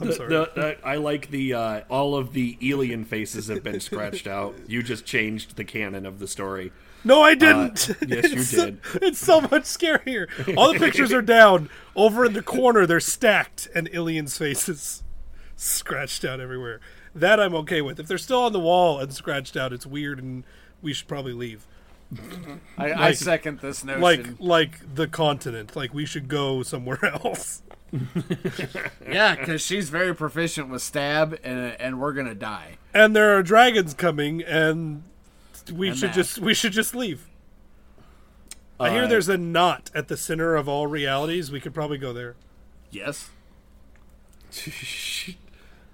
I'm 0.00 0.06
The- 0.08 0.12
sorry. 0.14 0.28
the- 0.30 0.50
uh, 0.60 0.74
I 0.84 0.96
like 0.96 1.30
the 1.30 1.54
uh, 1.54 1.80
all 1.88 2.14
of 2.16 2.32
the 2.32 2.56
Elian 2.62 3.04
faces 3.04 3.48
have 3.48 3.62
been 3.62 3.80
scratched 3.80 4.26
out. 4.26 4.54
You 4.66 4.82
just 4.82 5.04
changed 5.04 5.56
the 5.56 5.64
canon 5.64 6.06
of 6.06 6.18
the 6.18 6.26
story. 6.26 6.72
No, 7.04 7.22
I 7.22 7.34
didn't. 7.34 7.90
Uh, 7.90 7.94
yes, 8.06 8.30
you 8.30 8.38
It's 8.40 8.48
so- 8.50 8.64
did. 8.66 8.80
It's 9.02 9.18
so 9.18 9.40
much 9.42 9.62
scarier. 9.64 10.26
All 10.56 10.72
the 10.72 10.78
pictures 10.78 11.12
are 11.12 11.22
down. 11.22 11.70
Over 11.96 12.24
in 12.26 12.32
the 12.34 12.42
corner, 12.42 12.84
they're 12.86 13.00
stacked, 13.00 13.68
and 13.74 13.88
Elians' 13.92 14.36
faces 14.38 15.02
scratched 15.56 16.24
out 16.24 16.40
everywhere. 16.40 16.80
That 17.14 17.40
I'm 17.40 17.54
okay 17.56 17.80
with. 17.82 17.98
If 17.98 18.06
they're 18.06 18.18
still 18.18 18.42
on 18.42 18.52
the 18.52 18.60
wall 18.60 18.98
and 19.00 19.12
scratched 19.12 19.56
out, 19.56 19.72
it's 19.72 19.86
weird, 19.86 20.18
and 20.18 20.44
we 20.80 20.92
should 20.92 21.08
probably 21.08 21.32
leave. 21.32 21.66
I, 22.76 22.92
I 23.08 23.12
second 23.12 23.60
this 23.60 23.84
notion. 23.84 24.00
Like, 24.00 24.26
like 24.40 24.94
the 24.94 25.06
continent. 25.06 25.76
Like 25.76 25.94
we 25.94 26.04
should 26.06 26.28
go 26.28 26.62
somewhere 26.62 27.04
else. 27.24 27.62
yeah, 29.08 29.34
because 29.36 29.60
she's 29.62 29.90
very 29.90 30.14
proficient 30.14 30.68
with 30.70 30.82
stab, 30.82 31.38
and 31.42 31.80
and 31.80 32.00
we're 32.00 32.12
gonna 32.12 32.34
die. 32.34 32.78
And 32.94 33.14
there 33.16 33.36
are 33.36 33.42
dragons 33.42 33.94
coming, 33.94 34.42
and 34.42 35.02
we 35.72 35.88
And 35.88 35.98
should 35.98 36.10
that. 36.10 36.14
just 36.16 36.38
we 36.38 36.54
should 36.54 36.72
just 36.72 36.94
leave. 36.94 37.26
I 38.78 38.90
hear 38.90 39.04
Uh, 39.04 39.08
there's 39.08 39.28
a 39.28 39.36
knot 39.36 39.90
at 39.94 40.08
the 40.08 40.16
center 40.16 40.54
of 40.56 40.68
all 40.68 40.86
realities. 40.86 41.50
We 41.52 41.60
could 41.60 41.74
probably 41.74 41.98
go 41.98 42.12
there. 42.12 42.34
Yes. 42.90 43.28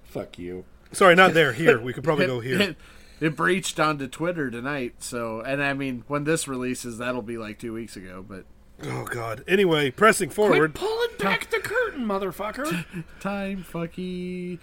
Fuck 0.05 0.39
you. 0.39 0.65
Sorry, 0.93 1.15
not 1.15 1.33
there. 1.33 1.53
Here, 1.53 1.79
we 1.79 1.93
could 1.93 2.03
probably 2.03 2.25
go 2.27 2.39
here. 2.39 2.75
It, 3.19 3.27
it 3.27 3.35
breached 3.35 3.79
onto 3.79 4.07
Twitter 4.07 4.49
tonight, 4.49 4.95
so 4.99 5.41
and 5.41 5.63
I 5.63 5.73
mean 5.73 6.03
when 6.07 6.23
this 6.23 6.47
releases, 6.47 6.97
that'll 6.97 7.21
be 7.21 7.37
like 7.37 7.59
two 7.59 7.73
weeks 7.73 7.95
ago. 7.95 8.25
But 8.27 8.45
Oh 8.83 9.05
God. 9.05 9.43
Anyway, 9.47 9.91
pressing 9.91 10.29
forward. 10.29 10.73
Quit 10.73 10.73
pulling 10.75 11.17
back 11.17 11.49
the 11.49 11.59
curtain, 11.59 12.05
motherfucker. 12.05 12.85
time 13.19 13.65
fucky. 13.67 14.59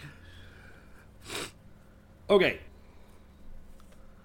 Okay. 2.31 2.61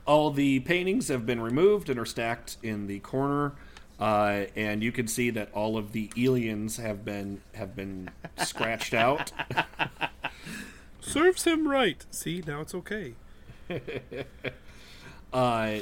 All 0.06 0.32
the 0.32 0.60
paintings 0.62 1.08
have 1.08 1.26
been 1.26 1.42
removed 1.42 1.90
and 1.90 2.00
are 2.00 2.06
stacked 2.06 2.58
in 2.64 2.88
the 2.88 3.00
corner, 3.00 3.54
uh, 4.00 4.46
and 4.56 4.82
you 4.82 4.92
can 4.92 5.08
see 5.08 5.30
that 5.30 5.52
all 5.54 5.78
of 5.78 5.92
the 5.92 6.08
Elians 6.10 6.80
have 6.82 7.06
been 7.06 7.42
have 7.54 7.76
been 7.76 8.10
scratched 8.44 8.94
out. 8.94 9.32
Serves 11.00 11.44
him 11.44 11.68
right. 11.68 12.06
See, 12.10 12.44
now 12.46 12.62
it's 12.62 12.74
okay. 12.74 13.14
Uh, 15.34 15.80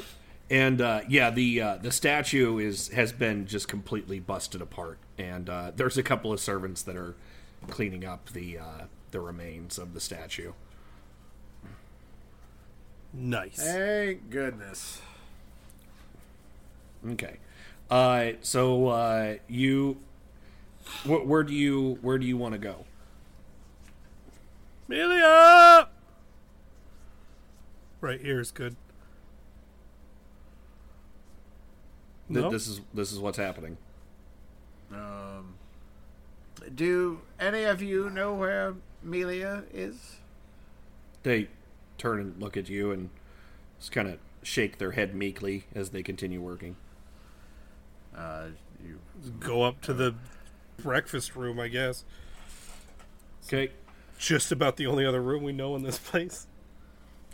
and 0.50 0.80
uh, 0.80 1.00
yeah, 1.08 1.30
the 1.30 1.60
uh, 1.60 1.76
the 1.76 1.90
statue 1.92 2.58
is 2.58 2.88
has 2.88 3.12
been 3.12 3.46
just 3.46 3.68
completely 3.68 4.18
busted 4.20 4.60
apart, 4.62 4.98
and 5.18 5.48
uh, 5.50 5.72
there's 5.74 5.98
a 5.98 6.02
couple 6.02 6.32
of 6.32 6.40
servants 6.40 6.82
that 6.82 6.96
are 6.96 7.14
cleaning 7.68 8.04
up 8.04 8.30
the 8.30 8.58
uh, 8.58 8.84
the 9.10 9.20
remains 9.20 9.78
of 9.78 9.94
the 9.94 10.00
statue. 10.00 10.52
Nice. 13.12 13.56
Thank 13.56 14.30
goodness. 14.30 15.00
Okay. 17.06 17.38
Uh, 17.90 18.32
so 18.42 18.88
uh, 18.88 19.34
you, 19.48 19.96
wh- 21.04 21.26
where 21.26 21.42
do 21.42 21.54
you 21.54 21.98
where 22.02 22.18
do 22.18 22.26
you 22.26 22.36
want 22.36 22.52
to 22.52 22.58
go? 22.58 22.84
Amelia! 24.88 25.88
Right 28.00 28.20
here 28.20 28.40
is 28.40 28.50
good. 28.50 28.76
Th- 32.28 32.42
No? 32.42 32.50
This 32.50 32.68
is 32.68 32.80
this 32.94 33.12
is 33.12 33.18
what's 33.18 33.38
happening. 33.38 33.76
Um, 34.92 35.54
do 36.74 37.20
any 37.40 37.64
of 37.64 37.82
you 37.82 38.10
know 38.10 38.34
where 38.34 38.74
Melia 39.02 39.64
is? 39.72 40.16
They 41.22 41.48
turn 41.98 42.20
and 42.20 42.40
look 42.40 42.56
at 42.56 42.68
you 42.68 42.90
and 42.92 43.10
just 43.78 43.92
kind 43.92 44.08
of 44.08 44.18
shake 44.42 44.78
their 44.78 44.92
head 44.92 45.14
meekly 45.14 45.64
as 45.74 45.90
they 45.90 46.02
continue 46.02 46.40
working. 46.40 46.76
Uh, 48.16 48.48
you 48.84 48.98
Go 49.40 49.62
up 49.62 49.80
to 49.82 49.92
the 49.92 50.14
breakfast 50.76 51.34
room, 51.36 51.58
I 51.58 51.68
guess. 51.68 52.04
Okay. 53.46 53.72
Just 54.18 54.50
about 54.52 54.76
the 54.76 54.86
only 54.86 55.06
other 55.06 55.22
room 55.22 55.42
we 55.44 55.52
know 55.52 55.74
in 55.76 55.82
this 55.82 55.98
place. 55.98 56.47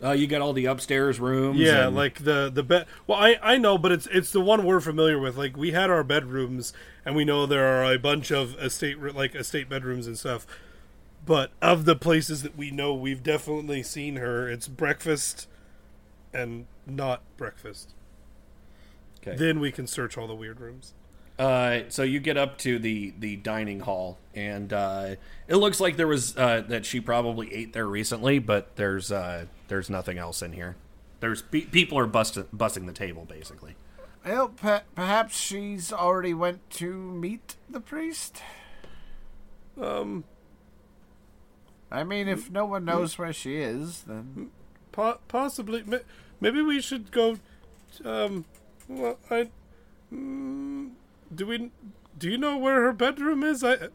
Uh, 0.02 0.10
you 0.10 0.26
got 0.26 0.40
all 0.42 0.52
the 0.52 0.66
upstairs 0.66 1.20
rooms. 1.20 1.58
Yeah, 1.58 1.86
and- 1.86 1.96
like 1.96 2.24
the 2.24 2.50
the 2.52 2.62
bed. 2.62 2.86
Well, 3.06 3.18
I 3.18 3.36
I 3.42 3.56
know, 3.58 3.78
but 3.78 3.92
it's 3.92 4.06
it's 4.08 4.30
the 4.32 4.40
one 4.40 4.64
we're 4.64 4.80
familiar 4.80 5.18
with. 5.18 5.36
Like 5.36 5.56
we 5.56 5.70
had 5.72 5.88
our 5.90 6.02
bedrooms, 6.04 6.72
and 7.04 7.14
we 7.14 7.24
know 7.24 7.46
there 7.46 7.64
are 7.66 7.92
a 7.92 7.98
bunch 7.98 8.30
of 8.32 8.54
estate 8.58 9.00
like 9.14 9.34
estate 9.34 9.68
bedrooms 9.68 10.06
and 10.06 10.18
stuff. 10.18 10.46
But 11.26 11.52
of 11.62 11.84
the 11.86 11.96
places 11.96 12.42
that 12.42 12.56
we 12.56 12.70
know, 12.70 12.92
we've 12.92 13.22
definitely 13.22 13.82
seen 13.82 14.16
her. 14.16 14.48
It's 14.48 14.68
breakfast, 14.68 15.48
and 16.34 16.66
not 16.86 17.22
breakfast. 17.36 17.94
Okay. 19.26 19.36
Then 19.36 19.58
we 19.58 19.72
can 19.72 19.86
search 19.86 20.18
all 20.18 20.26
the 20.26 20.34
weird 20.34 20.60
rooms. 20.60 20.92
Uh, 21.38 21.80
so 21.88 22.02
you 22.02 22.20
get 22.20 22.36
up 22.36 22.58
to 22.58 22.78
the 22.78 23.14
the 23.18 23.36
dining 23.36 23.80
hall, 23.80 24.18
and 24.34 24.72
uh, 24.72 25.14
it 25.48 25.56
looks 25.56 25.80
like 25.80 25.96
there 25.96 26.06
was 26.06 26.36
uh, 26.36 26.62
that 26.68 26.84
she 26.84 27.00
probably 27.00 27.52
ate 27.54 27.72
there 27.72 27.86
recently, 27.86 28.38
but 28.38 28.76
there's 28.76 29.10
uh, 29.10 29.46
there's 29.68 29.90
nothing 29.90 30.18
else 30.18 30.42
in 30.42 30.52
here. 30.52 30.76
There's 31.20 31.42
pe- 31.42 31.62
people 31.62 31.98
are 31.98 32.06
busting 32.06 32.46
busting 32.52 32.86
the 32.86 32.92
table 32.92 33.24
basically. 33.24 33.76
Well, 34.24 34.48
per- 34.48 34.82
perhaps 34.94 35.38
she's 35.38 35.92
already 35.92 36.34
went 36.34 36.68
to 36.70 36.92
meet 36.94 37.56
the 37.68 37.80
priest. 37.80 38.42
Um, 39.80 40.24
I 41.90 42.04
mean, 42.04 42.28
if 42.28 42.50
no 42.50 42.64
one 42.64 42.84
knows 42.84 43.18
where 43.18 43.32
she 43.32 43.56
is, 43.56 44.02
then 44.02 44.50
po- 44.92 45.18
possibly. 45.28 45.84
Maybe 46.40 46.62
we 46.62 46.80
should 46.80 47.10
go. 47.10 47.38
Um, 48.04 48.44
well, 48.88 49.18
I. 49.30 49.50
Mm, 50.12 50.92
do 51.34 51.46
we? 51.46 51.70
Do 52.18 52.30
you 52.30 52.38
know 52.38 52.56
where 52.56 52.82
her 52.82 52.92
bedroom 52.92 53.42
is? 53.44 53.62
I. 53.62 53.88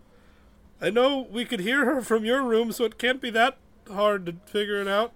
I 0.82 0.90
know 0.90 1.28
we 1.30 1.44
could 1.44 1.60
hear 1.60 1.86
her 1.86 2.02
from 2.02 2.24
your 2.24 2.42
room, 2.44 2.72
so 2.72 2.86
it 2.86 2.98
can't 2.98 3.22
be 3.22 3.30
that 3.32 3.58
hard 3.92 4.26
to 4.28 4.36
figure 4.46 4.80
it 4.80 4.88
out. 4.88 5.12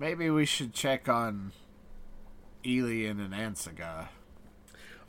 Maybe 0.00 0.30
we 0.30 0.46
should 0.46 0.72
check 0.72 1.08
on 1.08 1.52
Elian 2.64 3.20
and 3.20 3.34
Ansaga. 3.34 4.08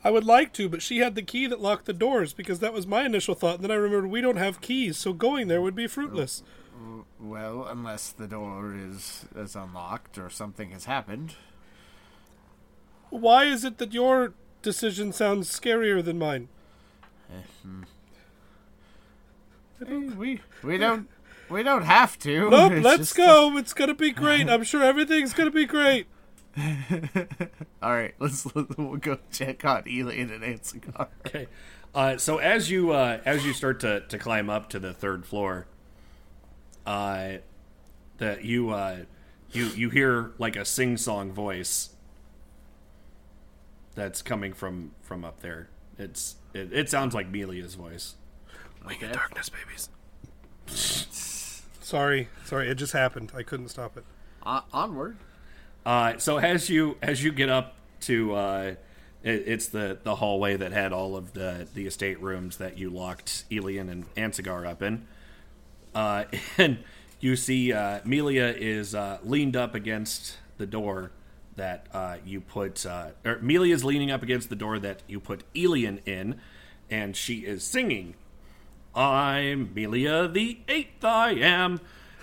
I 0.04 0.10
would 0.10 0.24
like 0.24 0.52
to, 0.54 0.68
but 0.68 0.82
she 0.82 0.98
had 0.98 1.14
the 1.14 1.22
key 1.22 1.46
that 1.46 1.60
locked 1.60 1.86
the 1.86 1.92
doors 1.92 2.32
because 2.32 2.58
that 2.58 2.72
was 2.72 2.86
my 2.86 3.04
initial 3.04 3.34
thought. 3.34 3.56
And 3.56 3.64
then 3.64 3.70
I 3.70 3.76
remembered 3.76 4.10
we 4.10 4.20
don't 4.20 4.36
have 4.36 4.60
keys, 4.60 4.98
so 4.98 5.12
going 5.12 5.48
there 5.48 5.62
would 5.62 5.74
be 5.74 5.86
fruitless. 5.86 6.42
Oh, 6.76 7.04
well, 7.18 7.66
unless 7.66 8.10
the 8.10 8.26
door 8.26 8.74
is 8.76 9.26
is 9.34 9.56
unlocked 9.56 10.18
or 10.18 10.28
something 10.28 10.70
has 10.70 10.84
happened. 10.84 11.36
Why 13.10 13.44
is 13.44 13.64
it 13.64 13.78
that 13.78 13.94
your 13.94 14.34
decision 14.60 15.12
sounds 15.12 15.48
scarier 15.48 16.04
than 16.04 16.18
mine? 16.18 16.48
Eh, 17.30 17.42
hmm. 17.62 17.82
eh, 19.86 20.14
we 20.16 20.40
we 20.64 20.78
don't 20.78 21.08
we 21.48 21.62
don't 21.62 21.82
have 21.84 22.18
to. 22.20 22.50
Nope, 22.50 22.72
It's 22.74 22.84
let's 22.84 22.98
just- 22.98 23.16
go. 23.16 23.56
It's 23.56 23.72
gonna 23.72 23.94
be 23.94 24.10
great. 24.10 24.48
I'm 24.48 24.64
sure 24.64 24.82
everything's 24.82 25.32
gonna 25.32 25.50
be 25.50 25.66
great. 25.66 26.06
All 27.82 27.92
right, 27.92 28.14
let's 28.18 28.46
we'll 28.54 28.96
go 28.96 29.18
check 29.30 29.64
on 29.64 29.84
Elian 29.88 30.30
and 30.30 30.42
Ansigar. 30.42 31.08
Okay. 31.26 31.46
Uh, 31.94 32.16
so 32.16 32.38
as 32.38 32.70
you 32.70 32.90
uh, 32.90 33.20
as 33.24 33.44
you 33.44 33.52
start 33.52 33.80
to, 33.80 34.00
to 34.00 34.18
climb 34.18 34.48
up 34.50 34.68
to 34.70 34.78
the 34.78 34.92
third 34.92 35.24
floor, 35.26 35.66
uh, 36.86 37.32
that 38.18 38.44
you 38.44 38.70
uh, 38.70 38.98
you 39.50 39.66
you 39.66 39.90
hear 39.90 40.32
like 40.38 40.56
a 40.56 40.64
sing 40.64 40.96
song 40.96 41.32
voice 41.32 41.90
that's 43.94 44.22
coming 44.22 44.52
from 44.52 44.92
from 45.00 45.24
up 45.24 45.40
there. 45.40 45.68
It's 45.98 46.36
it, 46.54 46.72
it 46.72 46.88
sounds 46.90 47.14
like 47.14 47.30
Melia's 47.30 47.74
voice. 47.74 48.14
Wing 48.86 49.02
of 49.04 49.12
darkness, 49.12 49.48
babies. 49.48 49.88
Sorry, 51.82 52.28
sorry, 52.44 52.68
it 52.68 52.76
just 52.76 52.92
happened. 52.92 53.32
I 53.34 53.42
couldn't 53.42 53.68
stop 53.68 53.96
it. 53.96 54.04
Uh, 54.42 54.62
onward. 54.72 55.16
Uh, 55.84 56.16
so 56.18 56.38
as 56.38 56.70
you 56.70 56.96
as 57.02 57.22
you 57.22 57.32
get 57.32 57.48
up 57.48 57.74
to 58.02 58.34
uh, 58.34 58.74
it, 59.22 59.44
it's 59.46 59.66
the 59.68 59.98
the 60.02 60.16
hallway 60.16 60.56
that 60.56 60.72
had 60.72 60.92
all 60.92 61.16
of 61.16 61.32
the 61.32 61.66
the 61.74 61.86
estate 61.86 62.20
rooms 62.20 62.56
that 62.58 62.78
you 62.78 62.90
locked 62.90 63.44
Elian 63.52 63.88
and 63.88 64.14
Ansigar 64.14 64.66
up 64.66 64.82
in, 64.82 65.06
uh, 65.94 66.24
and 66.58 66.78
you 67.20 67.36
see 67.36 67.72
uh, 67.72 68.00
Melia 68.04 68.48
is 68.56 68.94
uh, 68.94 69.18
leaned 69.22 69.56
up 69.56 69.74
against 69.74 70.36
the 70.58 70.66
door 70.66 71.10
that 71.56 71.86
uh, 71.92 72.16
you 72.24 72.40
put. 72.40 72.86
Uh, 72.86 73.08
or 73.24 73.38
Melia 73.40 73.74
is 73.74 73.84
leaning 73.84 74.10
up 74.10 74.22
against 74.22 74.48
the 74.48 74.56
door 74.56 74.78
that 74.78 75.02
you 75.06 75.20
put 75.20 75.42
Elian 75.56 75.98
in, 76.06 76.40
and 76.90 77.16
she 77.16 77.38
is 77.40 77.64
singing. 77.64 78.14
I'm 78.94 79.72
Melia 79.74 80.28
the 80.28 80.58
Eighth. 80.68 81.04
I 81.04 81.30
am. 81.32 81.80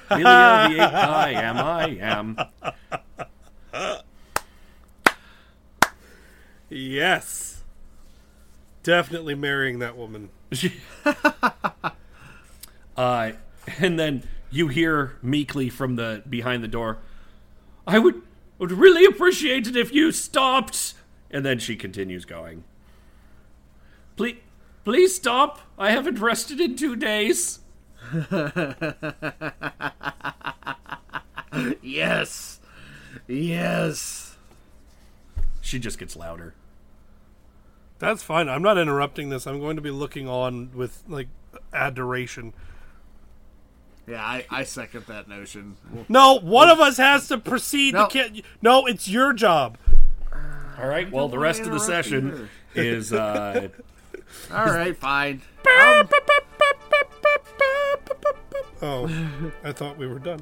Melia 0.10 0.68
the 0.70 0.76
Eighth. 0.76 0.94
I 0.94 1.32
am. 1.32 1.58
I 1.58 1.88
am. 2.00 2.38
Yes. 6.70 7.64
Definitely 8.84 9.36
marrying 9.36 9.80
that 9.80 9.98
woman. 9.98 10.30
Uh, 12.98 13.32
and 13.78 13.98
then 13.98 14.24
you 14.52 14.68
hear 14.68 15.16
meekly 15.22 15.70
from 15.70 15.96
the 15.96 16.22
behind 16.30 16.62
the 16.62 16.68
door, 16.68 16.98
"I 17.88 17.98
would 17.98 18.22
would 18.58 18.74
really 18.74 19.06
appreciate 19.06 19.68
it 19.68 19.78
if 19.78 19.94
you 19.94 20.12
stopped." 20.12 20.96
And 21.32 21.46
then 21.46 21.60
she 21.60 21.78
continues 21.78 22.26
going. 22.26 22.66
Please, 24.18 24.36
please 24.84 25.16
stop. 25.16 25.60
I 25.78 25.92
haven't 25.92 26.20
rested 26.20 26.60
in 26.60 26.76
two 26.76 26.96
days. 26.96 27.60
yes. 31.82 32.60
Yes. 33.28 34.36
She 35.62 35.80
just 35.80 36.00
gets 36.00 36.16
louder. 36.16 36.54
That's 38.00 38.24
fine. 38.24 38.48
I'm 38.48 38.62
not 38.62 38.78
interrupting 38.78 39.30
this. 39.30 39.46
I'm 39.46 39.60
going 39.60 39.76
to 39.76 39.82
be 39.82 39.92
looking 39.92 40.28
on 40.28 40.72
with 40.74 41.04
like 41.08 41.28
adoration. 41.74 42.54
Yeah, 44.08 44.24
I, 44.24 44.46
I 44.50 44.64
second 44.64 45.06
that 45.08 45.28
notion. 45.28 45.76
We'll- 45.92 46.06
No, 46.10 46.40
one 46.40 46.70
of 46.70 46.80
us 46.80 46.98
has 46.98 47.28
to 47.28 47.38
proceed. 47.38 47.94
No. 47.94 48.08
To 48.08 48.30
ki- 48.30 48.44
no, 48.62 48.86
it's 48.88 49.08
your 49.08 49.34
job. 49.34 49.78
All 50.80 50.88
right. 50.88 51.12
Well, 51.12 51.28
the 51.28 51.38
rest 51.38 51.60
of 51.60 51.66
the 51.68 51.72
interrupt 51.74 51.86
session 51.86 52.50
is 52.74 53.12
uh, 53.14 53.68
All 54.52 54.66
right, 54.66 54.96
fine. 54.96 55.42
Oh, 58.82 59.44
I 59.64 59.72
thought 59.72 59.98
we 59.98 60.08
were 60.08 60.20
done. 60.20 60.42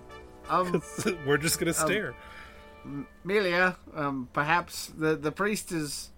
Um, 0.49 0.81
we're 1.25 1.37
just 1.37 1.59
gonna 1.59 1.73
stare. 1.73 2.13
Melia, 3.23 3.77
um, 3.95 4.29
perhaps 4.31 4.87
the 4.87 5.15
the 5.15 5.31
priest 5.31 5.71
has 5.71 6.09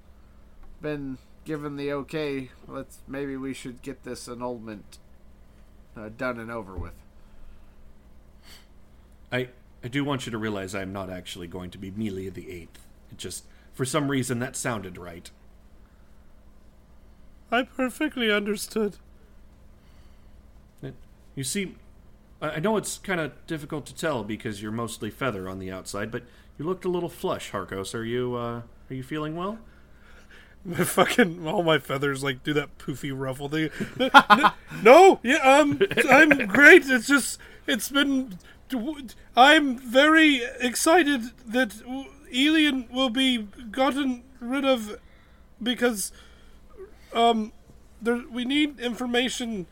been 0.81 1.17
given 1.45 1.77
the 1.77 1.93
okay. 1.93 2.51
Let's 2.67 2.99
maybe 3.07 3.37
we 3.37 3.53
should 3.53 3.81
get 3.81 4.03
this 4.03 4.27
annulment 4.27 4.99
uh, 5.95 6.09
done 6.15 6.39
and 6.39 6.51
over 6.51 6.75
with. 6.75 6.93
I 9.31 9.49
I 9.83 9.87
do 9.87 10.03
want 10.03 10.25
you 10.25 10.31
to 10.31 10.37
realize 10.37 10.75
I'm 10.75 10.93
not 10.93 11.09
actually 11.09 11.47
going 11.47 11.71
to 11.71 11.77
be 11.77 11.91
Melia 11.91 12.31
the 12.31 12.51
Eighth. 12.51 12.85
It 13.11 13.17
just 13.17 13.45
for 13.73 13.85
some 13.85 14.11
reason 14.11 14.39
that 14.39 14.55
sounded 14.55 14.97
right. 14.97 15.31
I 17.51 17.63
perfectly 17.63 18.31
understood. 18.31 18.97
You 21.35 21.43
see, 21.43 21.75
I 22.41 22.59
know 22.59 22.75
it's 22.75 22.97
kind 22.97 23.19
of 23.21 23.31
difficult 23.47 23.85
to 23.85 23.95
tell 23.95 24.23
because 24.23 24.61
you're 24.61 24.71
mostly 24.71 25.09
feather 25.09 25.47
on 25.47 25.59
the 25.59 25.71
outside, 25.71 26.11
but 26.11 26.23
you 26.57 26.65
looked 26.65 26.83
a 26.83 26.89
little 26.89 27.07
flush, 27.07 27.51
Harcos. 27.51 27.95
Are 27.95 28.03
you 28.03 28.35
uh, 28.35 28.61
are 28.89 28.93
you 28.93 29.03
feeling 29.03 29.35
well? 29.35 29.57
My 30.65 30.83
fucking 30.83 31.47
all 31.47 31.63
my 31.63 31.79
feathers 31.79 32.21
like 32.21 32.43
do 32.43 32.51
that 32.53 32.77
poofy 32.77 33.17
ruffle 33.17 33.47
thing. 33.47 33.69
no, 34.83 35.21
yeah, 35.23 35.37
um, 35.37 35.81
I'm 36.09 36.47
great. 36.47 36.83
It's 36.87 37.07
just 37.07 37.39
it's 37.65 37.89
been. 37.89 38.37
I'm 39.37 39.77
very 39.77 40.43
excited 40.59 41.21
that 41.47 41.81
Elian 42.31 42.87
will 42.91 43.09
be 43.09 43.47
gotten 43.71 44.23
rid 44.41 44.65
of 44.65 44.99
because 45.63 46.11
um 47.13 47.51
there 48.01 48.23
we 48.31 48.45
need 48.45 48.79
information 48.79 49.65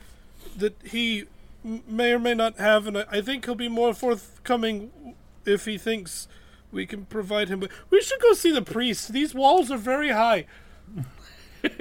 that 0.57 0.75
he 0.83 1.25
m- 1.63 1.83
may 1.87 2.11
or 2.11 2.19
may 2.19 2.33
not 2.33 2.57
have, 2.57 2.87
and 2.87 2.97
I, 2.97 3.05
I 3.11 3.21
think 3.21 3.45
he'll 3.45 3.55
be 3.55 3.67
more 3.69 3.93
forthcoming 3.93 5.15
if 5.45 5.65
he 5.65 5.77
thinks 5.77 6.27
we 6.71 6.85
can 6.85 7.05
provide 7.05 7.47
him. 7.49 7.59
But 7.61 7.71
we 7.89 8.01
should 8.01 8.19
go 8.21 8.33
see 8.33 8.51
the 8.51 8.61
priest. 8.61 9.13
These 9.13 9.33
walls 9.33 9.71
are 9.71 9.77
very 9.77 10.09
high. 10.09 10.45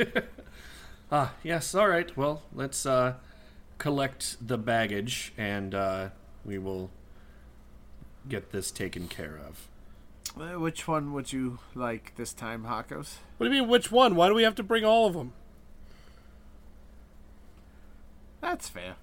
Ah, 1.13 1.35
yes. 1.45 1.73
All 1.75 1.87
right. 1.89 2.15
Well, 2.17 2.43
let's 2.53 2.85
uh, 2.85 3.15
collect 3.79 4.37
the 4.45 4.59
baggage, 4.59 5.33
and 5.39 5.73
uh, 5.73 6.09
we 6.45 6.59
will 6.59 6.91
get 8.29 8.51
this 8.51 8.73
taken 8.73 9.07
care 9.07 9.39
of. 9.47 9.69
Uh, 10.37 10.59
which 10.59 10.89
one 10.89 11.13
would 11.13 11.33
you 11.33 11.61
like 11.77 12.13
this 12.17 12.33
time, 12.33 12.65
Harcos? 12.65 13.19
What 13.37 13.47
do 13.47 13.55
you 13.55 13.61
mean, 13.63 13.71
which 13.71 13.93
one? 13.93 14.17
Why 14.17 14.29
do 14.29 14.35
we 14.35 14.43
have 14.43 14.57
to 14.57 14.65
bring 14.65 14.85
all 14.85 15.07
of 15.07 15.15
them? 15.15 15.33
That's 18.41 18.69
fair. 18.69 18.95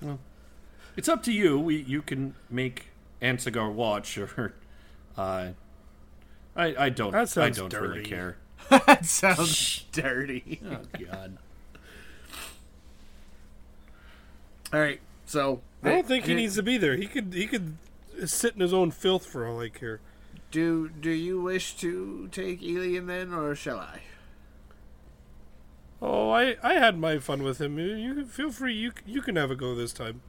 Well, 0.00 0.20
it's 0.96 1.08
up 1.08 1.22
to 1.24 1.32
you. 1.32 1.58
We 1.58 1.76
you 1.76 2.02
can 2.02 2.34
make 2.50 2.86
Ansigar 3.20 3.72
watch, 3.72 4.16
or 4.18 4.54
uh, 5.16 5.48
I 6.56 6.74
I 6.78 6.88
don't 6.90 7.12
That 7.12 7.36
I 7.38 7.50
don't 7.50 7.70
dirty. 7.70 7.88
really 7.88 8.02
care. 8.04 8.36
that 8.70 9.04
sounds 9.04 9.84
dirty. 9.92 10.60
Oh 10.64 10.78
God. 10.98 11.38
All 14.72 14.80
right, 14.80 15.00
so 15.26 15.60
I 15.82 15.90
don't 15.90 16.06
think 16.06 16.24
he 16.24 16.34
needs 16.34 16.56
to 16.56 16.62
be 16.62 16.78
there. 16.78 16.96
He 16.96 17.06
could 17.06 17.32
he 17.32 17.46
could 17.46 17.76
sit 18.26 18.54
in 18.54 18.60
his 18.60 18.72
own 18.72 18.90
filth 18.90 19.26
for 19.26 19.46
all 19.46 19.60
I 19.60 19.68
care. 19.68 20.00
Do 20.50 20.88
do 20.88 21.10
you 21.10 21.40
wish 21.40 21.76
to 21.76 22.28
take 22.32 22.62
Elian 22.62 23.06
then, 23.06 23.32
or 23.32 23.54
shall 23.54 23.78
I? 23.78 24.00
Oh, 26.02 26.30
I 26.30 26.56
I 26.62 26.74
had 26.74 26.98
my 26.98 27.18
fun 27.18 27.42
with 27.42 27.60
him. 27.60 27.78
You, 27.78 27.94
you 27.94 28.24
feel 28.26 28.50
free. 28.50 28.74
You 28.74 28.92
you 29.06 29.22
can 29.22 29.36
have 29.36 29.50
a 29.50 29.56
go 29.56 29.74
this 29.74 29.92
time. 29.92 30.20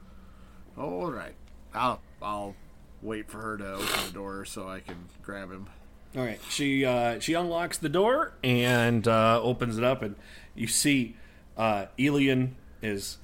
All 0.77 1.11
right, 1.11 1.35
I'll 1.73 2.01
I'll 2.21 2.55
wait 3.01 3.29
for 3.29 3.39
her 3.41 3.57
to 3.57 3.73
open 3.73 3.87
the 4.07 4.13
door 4.13 4.45
so 4.45 4.67
I 4.69 4.79
can 4.79 4.95
grab 5.21 5.51
him. 5.51 5.67
All 6.15 6.23
right. 6.23 6.39
She 6.49 6.85
uh, 6.85 7.19
she 7.19 7.33
unlocks 7.33 7.77
the 7.77 7.89
door 7.89 8.33
and 8.43 9.07
uh, 9.07 9.41
opens 9.41 9.77
it 9.77 9.83
up, 9.83 10.01
and 10.01 10.15
you 10.53 10.67
see 10.67 11.15
uh, 11.57 11.87
Elian 11.99 12.55
is 12.81 13.17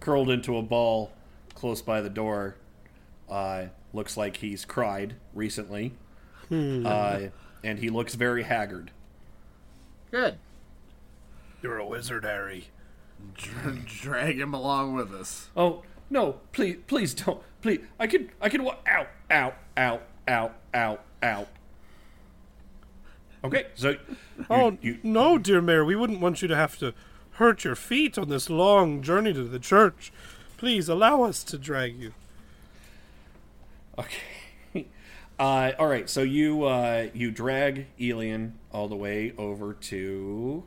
curled 0.00 0.28
into 0.30 0.56
a 0.56 0.62
ball 0.62 1.12
close 1.54 1.80
by 1.80 2.00
the 2.02 2.10
door. 2.10 2.56
Uh, 3.28 3.66
looks 3.92 4.16
like 4.16 4.36
he's 4.38 4.64
cried 4.66 5.14
recently, 5.34 5.92
Hmm. 6.48 6.84
uh, 6.86 7.20
and 7.64 7.78
he 7.78 7.88
looks 7.90 8.14
very 8.14 8.42
haggard. 8.44 8.90
Good. 10.10 10.38
You're 11.62 11.78
a 11.78 11.86
wizard, 11.86 12.24
Harry. 12.24 12.68
Drag 13.86 14.38
him 14.38 14.54
along 14.54 14.94
with 14.94 15.12
us. 15.14 15.48
Oh 15.56 15.82
no! 16.10 16.40
Please, 16.52 16.78
please 16.86 17.14
don't. 17.14 17.42
Please, 17.62 17.80
I 17.98 18.06
can, 18.06 18.30
I 18.40 18.48
can. 18.48 18.62
Wa- 18.62 18.76
ow, 18.88 19.06
ow, 19.30 19.54
ow, 19.76 20.00
ow, 20.28 20.50
ow, 20.74 20.98
ow. 21.22 21.46
Okay, 23.44 23.66
so 23.74 23.90
you- 23.90 23.98
oh 24.50 24.76
you, 24.80 24.98
no, 25.02 25.38
dear 25.38 25.60
mayor, 25.62 25.84
we 25.84 25.96
wouldn't 25.96 26.20
want 26.20 26.42
you 26.42 26.48
to 26.48 26.56
have 26.56 26.78
to 26.78 26.92
hurt 27.32 27.64
your 27.64 27.74
feet 27.74 28.16
on 28.18 28.28
this 28.28 28.48
long 28.50 29.02
journey 29.02 29.32
to 29.32 29.44
the 29.44 29.58
church. 29.58 30.12
Please 30.56 30.88
allow 30.88 31.22
us 31.22 31.42
to 31.44 31.58
drag 31.58 31.96
you. 31.98 32.12
Okay. 33.98 34.22
Uh, 35.38 35.72
all 35.78 35.86
right. 35.86 36.08
So 36.08 36.22
you 36.22 36.64
uh, 36.64 37.08
you 37.12 37.30
drag 37.30 37.88
Elian 38.00 38.58
all 38.72 38.88
the 38.88 38.96
way 38.96 39.34
over 39.36 39.74
to 39.74 40.64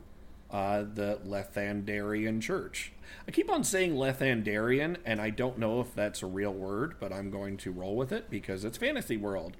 uh, 0.50 0.84
the 0.94 1.20
Lethandarian 1.26 2.40
Church. 2.40 2.92
I 3.26 3.30
keep 3.30 3.50
on 3.50 3.64
saying 3.64 3.94
Lethandarian, 3.94 4.96
and 5.04 5.20
I 5.20 5.30
don't 5.30 5.58
know 5.58 5.80
if 5.80 5.94
that's 5.94 6.22
a 6.22 6.26
real 6.26 6.52
word, 6.52 6.94
but 6.98 7.12
I'm 7.12 7.30
going 7.30 7.56
to 7.58 7.72
roll 7.72 7.96
with 7.96 8.12
it 8.12 8.30
because 8.30 8.64
it's 8.64 8.78
fantasy 8.78 9.16
world. 9.16 9.56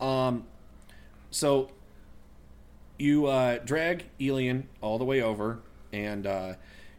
Um, 0.00 0.44
so 1.30 1.70
you 2.98 3.26
uh, 3.26 3.58
drag 3.58 4.06
Elian 4.20 4.68
all 4.80 4.98
the 4.98 5.04
way 5.04 5.20
over, 5.20 5.60
and 5.92 6.26
uh, 6.26 6.54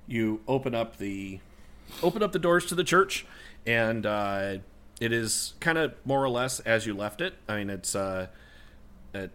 you 0.08 0.41
open 0.48 0.76
up 0.76 0.98
the 0.98 1.39
open 2.02 2.24
up 2.24 2.32
the 2.32 2.39
doors 2.39 2.66
to 2.68 2.76
the 2.76 2.84
church, 2.84 3.26
and 3.66 4.06
uh, 4.06 4.58
it 5.00 5.12
is 5.12 5.54
kind 5.60 5.78
of 5.78 5.93
more 6.04 6.24
or 6.24 6.30
less 6.30 6.60
as 6.62 6.86
you 6.86 6.93
left 6.93 7.22
it. 7.22 7.36
I 7.48 7.58
mean, 7.58 7.70
it's 7.70 7.96
uh, 7.96 8.28
a, 9.14 9.30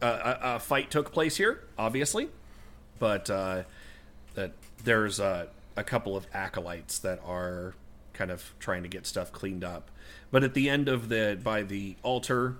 a, 0.00 0.38
a 0.42 0.58
fight 0.58 0.90
took 0.90 1.12
place 1.12 1.36
here, 1.36 1.64
obviously, 1.78 2.28
but 2.98 3.30
uh, 3.30 3.62
that 4.34 4.52
there's 4.84 5.20
uh, 5.20 5.46
a 5.76 5.84
couple 5.84 6.16
of 6.16 6.26
acolytes 6.32 6.98
that 6.98 7.20
are 7.24 7.74
kind 8.12 8.30
of 8.30 8.52
trying 8.58 8.82
to 8.82 8.88
get 8.88 9.06
stuff 9.06 9.32
cleaned 9.32 9.64
up. 9.64 9.90
But 10.30 10.44
at 10.44 10.54
the 10.54 10.68
end 10.68 10.88
of 10.88 11.08
the 11.08 11.38
by 11.42 11.62
the 11.62 11.96
altar, 12.02 12.56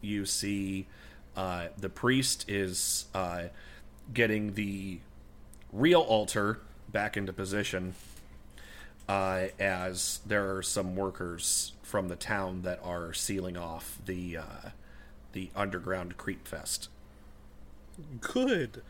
you 0.00 0.24
see 0.24 0.86
uh, 1.36 1.68
the 1.78 1.88
priest 1.88 2.44
is 2.48 3.06
uh, 3.14 3.44
getting 4.12 4.54
the 4.54 5.00
real 5.72 6.00
altar 6.00 6.60
back 6.88 7.16
into 7.16 7.32
position 7.32 7.94
uh, 9.08 9.48
as 9.58 10.20
there 10.26 10.56
are 10.56 10.62
some 10.62 10.96
workers 10.96 11.72
from 11.82 12.08
the 12.08 12.16
town 12.16 12.62
that 12.62 12.80
are 12.82 13.12
sealing 13.12 13.56
off 13.56 13.98
the 14.06 14.36
uh, 14.36 14.70
the 15.32 15.50
underground 15.56 16.16
creep 16.16 16.46
fest. 16.46 16.88
Good. 18.20 18.82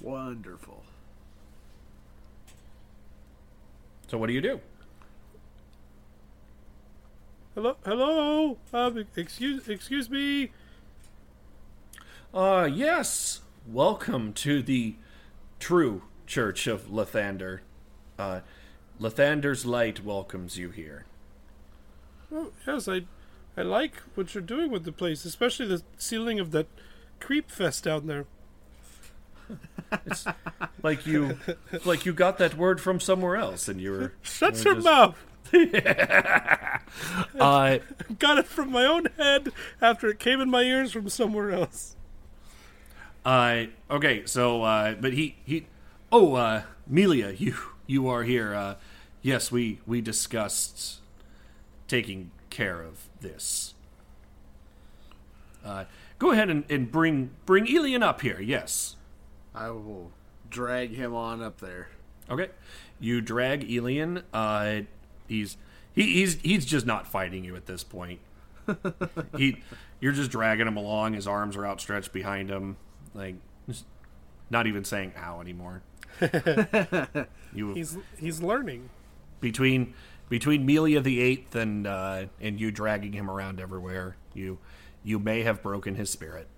Wonderful. 0.00 0.84
So 4.08 4.18
what 4.18 4.28
do 4.28 4.32
you 4.32 4.40
do? 4.40 4.60
Hello, 7.54 7.76
hello. 7.84 8.58
Um, 8.72 9.06
excuse, 9.16 9.68
excuse 9.68 10.10
me. 10.10 10.52
Uh, 12.32 12.68
yes. 12.70 13.40
Welcome 13.66 14.32
to 14.34 14.62
the 14.62 14.94
true 15.58 16.02
Church 16.26 16.66
of 16.66 16.88
Lathander. 16.88 17.60
Uh, 18.18 18.40
Lathander's 19.00 19.66
light 19.66 20.04
welcomes 20.04 20.56
you 20.58 20.70
here. 20.70 21.06
Oh, 22.32 22.52
yes, 22.66 22.88
I, 22.88 23.02
I 23.56 23.62
like 23.62 23.96
what 24.14 24.34
you're 24.34 24.42
doing 24.42 24.70
with 24.70 24.84
the 24.84 24.92
place, 24.92 25.24
especially 25.24 25.66
the 25.66 25.82
ceiling 25.96 26.38
of 26.38 26.50
that 26.52 26.66
creep 27.20 27.50
fest 27.50 27.84
down 27.84 28.06
there. 28.06 28.26
It's 30.06 30.26
like 30.82 31.06
you, 31.06 31.38
like 31.84 32.04
you 32.06 32.12
got 32.12 32.38
that 32.38 32.56
word 32.56 32.80
from 32.80 32.98
somewhere 33.00 33.36
else, 33.36 33.68
and 33.68 33.80
you 33.80 33.90
were 33.92 34.12
Shut 34.22 34.56
you 34.58 34.64
your 34.64 34.74
just- 34.74 34.84
mouth. 34.84 35.24
Uh, 37.38 37.78
Got 38.18 38.38
it 38.38 38.46
from 38.46 38.72
my 38.72 38.84
own 38.84 39.06
head 39.16 39.52
after 39.80 40.08
it 40.08 40.18
came 40.18 40.40
in 40.40 40.50
my 40.50 40.62
ears 40.62 40.92
from 40.92 41.08
somewhere 41.08 41.50
else. 41.50 41.94
Uh, 43.24 43.64
okay, 43.90 44.24
so 44.26 44.62
uh, 44.62 44.94
but 44.94 45.12
he 45.12 45.36
he, 45.44 45.66
oh, 46.10 46.34
uh, 46.34 46.62
Melia, 46.86 47.30
you 47.30 47.56
you 47.86 48.08
are 48.08 48.22
here. 48.22 48.54
Uh, 48.54 48.74
yes, 49.22 49.52
we 49.52 49.80
we 49.86 50.00
discussed 50.00 51.00
taking 51.88 52.30
care 52.50 52.82
of 52.82 53.08
this. 53.20 53.74
Uh, 55.64 55.84
go 56.18 56.30
ahead 56.32 56.48
and, 56.50 56.64
and 56.70 56.90
bring 56.90 57.30
bring 57.44 57.66
Elian 57.68 58.02
up 58.02 58.20
here. 58.20 58.40
Yes. 58.40 58.96
I 59.56 59.70
will 59.70 60.12
drag 60.50 60.94
him 60.94 61.14
on 61.14 61.42
up 61.42 61.60
there. 61.60 61.88
Okay. 62.30 62.50
You 63.00 63.20
drag 63.22 63.64
Elian. 63.64 64.22
Uh, 64.32 64.82
he's 65.26 65.56
he, 65.94 66.12
he's 66.14 66.34
he's 66.42 66.66
just 66.66 66.84
not 66.84 67.06
fighting 67.06 67.42
you 67.42 67.56
at 67.56 67.66
this 67.66 67.82
point. 67.82 68.20
he 69.36 69.62
you're 70.00 70.12
just 70.12 70.30
dragging 70.30 70.66
him 70.66 70.76
along. 70.76 71.14
His 71.14 71.26
arms 71.26 71.56
are 71.56 71.66
outstretched 71.66 72.12
behind 72.12 72.50
him, 72.50 72.76
like 73.14 73.36
just 73.66 73.86
not 74.50 74.66
even 74.66 74.84
saying 74.84 75.14
"ow" 75.16 75.40
anymore. 75.40 75.82
you 77.54 77.72
He's 77.74 77.96
he's 78.18 78.42
learning. 78.42 78.90
between 79.40 79.94
between 80.28 80.66
Melia 80.66 81.00
the 81.00 81.20
Eighth 81.20 81.54
and 81.54 81.86
uh, 81.86 82.26
and 82.40 82.60
you 82.60 82.70
dragging 82.70 83.12
him 83.14 83.30
around 83.30 83.60
everywhere. 83.60 84.16
You 84.34 84.58
you 85.02 85.18
may 85.18 85.42
have 85.42 85.62
broken 85.62 85.94
his 85.94 86.10
spirit. 86.10 86.48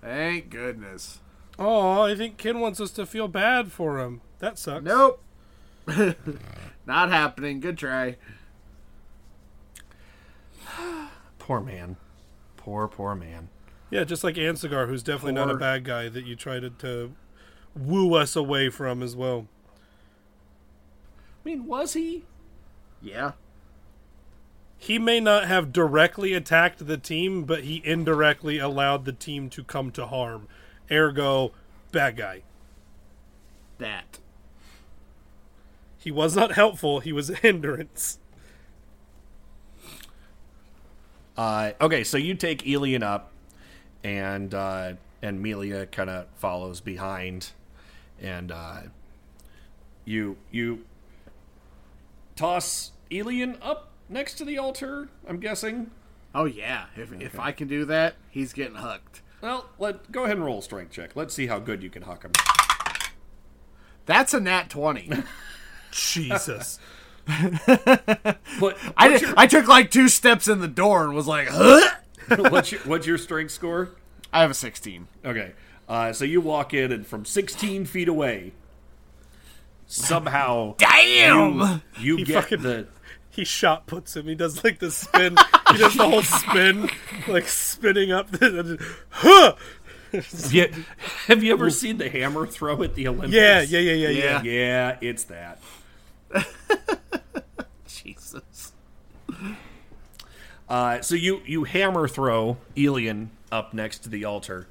Thank 0.00 0.50
goodness. 0.50 1.20
Oh, 1.58 2.02
I 2.02 2.14
think 2.14 2.36
Ken 2.36 2.60
wants 2.60 2.80
us 2.80 2.90
to 2.92 3.06
feel 3.06 3.28
bad 3.28 3.72
for 3.72 3.98
him. 3.98 4.20
That 4.40 4.58
sucks. 4.58 4.84
Nope. 4.84 5.22
Not 6.86 7.10
happening. 7.10 7.60
Good 7.60 7.78
try. 7.78 8.16
Poor 11.38 11.60
man. 11.60 11.96
Poor 12.56 12.88
poor 12.88 13.14
man. 13.14 13.48
Yeah, 13.90 14.02
just 14.02 14.24
like 14.24 14.34
Ansigar, 14.34 14.88
who's 14.88 15.04
definitely 15.04 15.34
not 15.34 15.48
a 15.48 15.56
bad 15.56 15.84
guy 15.84 16.08
that 16.08 16.26
you 16.26 16.34
tried 16.34 16.62
to, 16.62 16.70
to 16.70 17.12
woo 17.76 18.14
us 18.14 18.34
away 18.34 18.68
from 18.68 19.00
as 19.04 19.14
well. 19.14 19.46
I 21.44 21.48
mean, 21.48 21.66
was 21.66 21.92
he? 21.92 22.24
Yeah. 23.00 23.32
He 24.78 24.98
may 24.98 25.20
not 25.20 25.46
have 25.46 25.72
directly 25.72 26.32
attacked 26.32 26.84
the 26.88 26.96
team, 26.96 27.44
but 27.44 27.62
he 27.62 27.80
indirectly 27.84 28.58
allowed 28.58 29.04
the 29.04 29.12
team 29.12 29.48
to 29.50 29.62
come 29.62 29.92
to 29.92 30.06
harm. 30.06 30.48
Ergo, 30.90 31.52
bad 31.92 32.16
guy. 32.16 32.42
That. 33.78 34.18
He 35.98 36.10
was 36.10 36.36
not 36.36 36.52
helpful, 36.52 37.00
he 37.00 37.12
was 37.12 37.30
a 37.30 37.34
hindrance. 37.34 38.18
Uh, 41.36 41.72
okay, 41.80 42.02
so 42.02 42.16
you 42.16 42.34
take 42.34 42.66
Elian 42.66 43.02
up, 43.02 43.30
and 44.02 44.54
uh, 44.54 44.94
and 45.20 45.42
Melia 45.42 45.86
kind 45.86 46.08
of 46.08 46.26
follows 46.36 46.80
behind, 46.80 47.50
and 48.20 48.50
uh, 48.50 48.82
you 50.04 50.36
you 50.50 50.84
toss 52.36 52.92
Elian 53.10 53.58
up 53.60 53.90
next 54.08 54.34
to 54.34 54.44
the 54.44 54.56
altar. 54.56 55.08
I'm 55.28 55.40
guessing. 55.40 55.90
Oh 56.34 56.44
yeah. 56.44 56.86
If 56.96 57.12
if 57.20 57.38
I 57.38 57.52
can 57.52 57.68
do 57.68 57.84
that, 57.86 58.14
he's 58.30 58.52
getting 58.52 58.76
hooked. 58.76 59.22
Well, 59.46 59.66
let 59.78 60.10
go 60.10 60.24
ahead 60.24 60.38
and 60.38 60.44
roll 60.44 60.58
a 60.58 60.62
strength 60.62 60.90
check. 60.90 61.14
Let's 61.14 61.32
see 61.32 61.46
how 61.46 61.60
good 61.60 61.80
you 61.80 61.88
can 61.88 62.02
huck 62.02 62.24
him. 62.24 62.32
That's 64.04 64.34
a 64.34 64.40
nat 64.40 64.70
twenty. 64.70 65.08
Jesus. 65.92 66.80
What, 68.58 68.76
I 68.96 69.08
what's 69.10 69.20
did, 69.20 69.34
I 69.36 69.46
took 69.46 69.68
like 69.68 69.90
two 69.92 70.08
steps 70.08 70.48
in 70.48 70.60
the 70.60 70.66
door 70.68 71.04
and 71.04 71.14
was 71.14 71.26
like, 71.28 71.46
huh? 71.48 71.90
what's 72.50 72.72
your 72.72 72.80
what's 72.82 73.06
your 73.06 73.18
strength 73.18 73.52
score? 73.52 73.90
I 74.32 74.40
have 74.40 74.50
a 74.50 74.54
sixteen. 74.54 75.06
Okay, 75.24 75.52
uh, 75.88 76.12
so 76.12 76.24
you 76.24 76.40
walk 76.40 76.74
in, 76.74 76.90
and 76.90 77.06
from 77.06 77.24
16 77.24 77.84
feet 77.84 78.08
away, 78.08 78.52
somehow, 79.86 80.74
Damn! 80.78 81.58
you, 81.60 81.80
you 82.00 82.16
He 82.16 82.24
get 82.24 82.42
fucking- 82.44 82.62
the 82.62 82.86
He 83.36 83.44
shot 83.44 83.86
puts 83.86 84.16
him. 84.16 84.26
He 84.26 84.34
does 84.34 84.64
like 84.64 84.78
the 84.78 84.90
spin. 84.90 85.36
he 85.70 85.76
does 85.76 85.94
the 85.94 86.08
whole 86.08 86.22
spin, 86.22 86.88
like 87.28 87.46
spinning 87.46 88.10
up. 88.10 88.30
The, 88.30 88.82
huh! 89.10 89.54
Have 90.12 90.52
you, 90.54 90.72
have 91.26 91.44
you 91.44 91.52
ever 91.52 91.68
seen 91.68 91.98
the 91.98 92.08
hammer 92.08 92.46
throw 92.46 92.82
at 92.82 92.94
the 92.94 93.08
Olympics? 93.08 93.34
Yeah, 93.34 93.60
yeah, 93.60 93.78
yeah, 93.80 94.08
yeah, 94.08 94.08
yeah. 94.08 94.42
Yeah, 94.42 94.96
it's 95.02 95.24
that. 95.24 95.60
Jesus. 97.86 98.72
Uh, 100.66 101.02
so 101.02 101.14
you 101.14 101.42
you 101.44 101.64
hammer 101.64 102.08
throw 102.08 102.56
Elian 102.74 103.30
up 103.52 103.74
next 103.74 103.98
to 104.04 104.08
the 104.08 104.24
altar, 104.24 104.66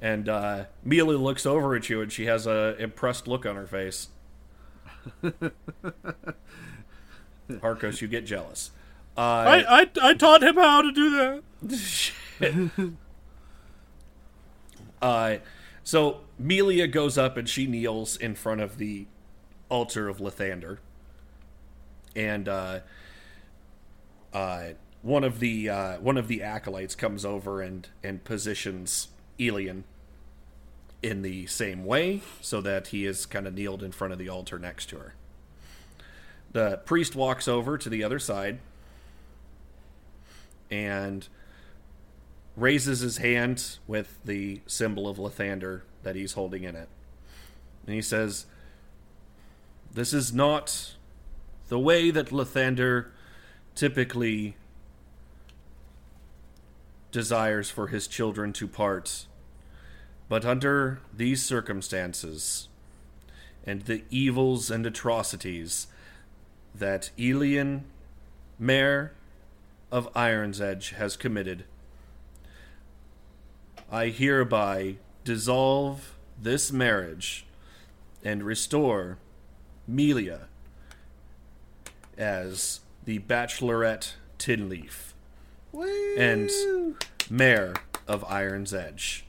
and 0.00 0.26
uh, 0.26 0.64
Melia 0.82 1.18
looks 1.18 1.44
over 1.44 1.76
at 1.76 1.90
you, 1.90 2.00
and 2.00 2.10
she 2.10 2.24
has 2.24 2.46
a 2.46 2.76
impressed 2.78 3.28
look 3.28 3.44
on 3.44 3.56
her 3.56 3.66
face. 3.66 4.08
Harcos, 7.62 8.00
you 8.00 8.08
get 8.08 8.24
jealous. 8.26 8.70
Uh, 9.16 9.20
I, 9.20 9.80
I, 9.80 9.90
I 10.02 10.14
taught 10.14 10.42
him 10.42 10.56
how 10.56 10.82
to 10.82 10.92
do 10.92 11.42
that. 12.40 12.92
Uh, 15.02 15.36
so 15.82 16.20
Melia 16.38 16.86
goes 16.86 17.16
up 17.16 17.36
and 17.36 17.48
she 17.48 17.66
kneels 17.66 18.16
in 18.16 18.34
front 18.34 18.60
of 18.60 18.78
the 18.78 19.06
altar 19.70 20.08
of 20.08 20.18
Lathander, 20.18 20.78
and 22.14 22.48
uh, 22.48 22.80
uh, 24.32 24.64
one 25.02 25.24
of 25.24 25.40
the 25.40 25.68
uh, 25.68 25.98
one 26.00 26.18
of 26.18 26.28
the 26.28 26.42
acolytes 26.42 26.94
comes 26.94 27.24
over 27.24 27.62
and 27.62 27.88
and 28.04 28.24
positions 28.24 29.08
Elian 29.40 29.84
in 31.02 31.22
the 31.22 31.46
same 31.46 31.84
way, 31.84 32.20
so 32.42 32.60
that 32.60 32.88
he 32.88 33.06
is 33.06 33.24
kind 33.24 33.46
of 33.46 33.54
kneeled 33.54 33.82
in 33.82 33.90
front 33.90 34.12
of 34.12 34.18
the 34.18 34.28
altar 34.28 34.58
next 34.58 34.90
to 34.90 34.98
her. 34.98 35.14
The 36.52 36.78
priest 36.84 37.14
walks 37.14 37.46
over 37.46 37.78
to 37.78 37.88
the 37.88 38.02
other 38.02 38.18
side 38.18 38.58
and 40.70 41.28
raises 42.56 43.00
his 43.00 43.18
hand 43.18 43.78
with 43.86 44.18
the 44.24 44.60
symbol 44.66 45.08
of 45.08 45.18
Lathander 45.18 45.82
that 46.02 46.16
he's 46.16 46.32
holding 46.32 46.64
in 46.64 46.76
it. 46.76 46.88
And 47.86 47.94
he 47.94 48.02
says, 48.02 48.46
This 49.92 50.12
is 50.12 50.32
not 50.32 50.94
the 51.68 51.78
way 51.78 52.10
that 52.10 52.30
Lathander 52.30 53.06
typically 53.74 54.56
desires 57.12 57.70
for 57.70 57.88
his 57.88 58.06
children 58.06 58.52
to 58.54 58.68
part. 58.68 59.26
But 60.28 60.44
under 60.44 61.00
these 61.16 61.42
circumstances, 61.42 62.68
and 63.64 63.82
the 63.82 64.04
evils 64.10 64.70
and 64.70 64.86
atrocities 64.86 65.86
that 66.74 67.10
Elian, 67.18 67.84
Mayor 68.58 69.12
of 69.90 70.08
Iron's 70.14 70.60
Edge, 70.60 70.90
has 70.90 71.16
committed, 71.16 71.64
I 73.90 74.08
hereby 74.08 74.96
dissolve 75.24 76.16
this 76.40 76.70
marriage 76.70 77.44
and 78.24 78.42
restore 78.42 79.18
Melia 79.86 80.48
as 82.16 82.80
the 83.04 83.18
Bachelorette 83.18 84.14
Tinleaf 84.38 85.14
and 86.16 86.50
Mayor 87.28 87.74
of 88.06 88.24
Iron's 88.24 88.72
Edge. 88.72 89.24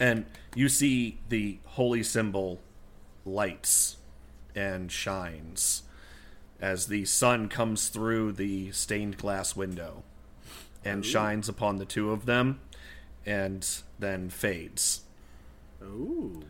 And 0.00 0.26
you 0.54 0.68
see 0.68 1.18
the 1.28 1.58
holy 1.64 2.02
symbol 2.02 2.60
lights 3.24 3.96
and 4.58 4.90
shines 4.90 5.84
as 6.60 6.88
the 6.88 7.04
sun 7.04 7.48
comes 7.48 7.88
through 7.88 8.32
the 8.32 8.72
stained 8.72 9.16
glass 9.16 9.54
window 9.54 10.02
and 10.84 11.04
Ooh. 11.04 11.08
shines 11.08 11.48
upon 11.48 11.76
the 11.76 11.84
two 11.84 12.10
of 12.10 12.26
them 12.26 12.58
and 13.24 13.82
then 14.00 14.28
fades. 14.28 15.02
Ooh. 15.80 16.42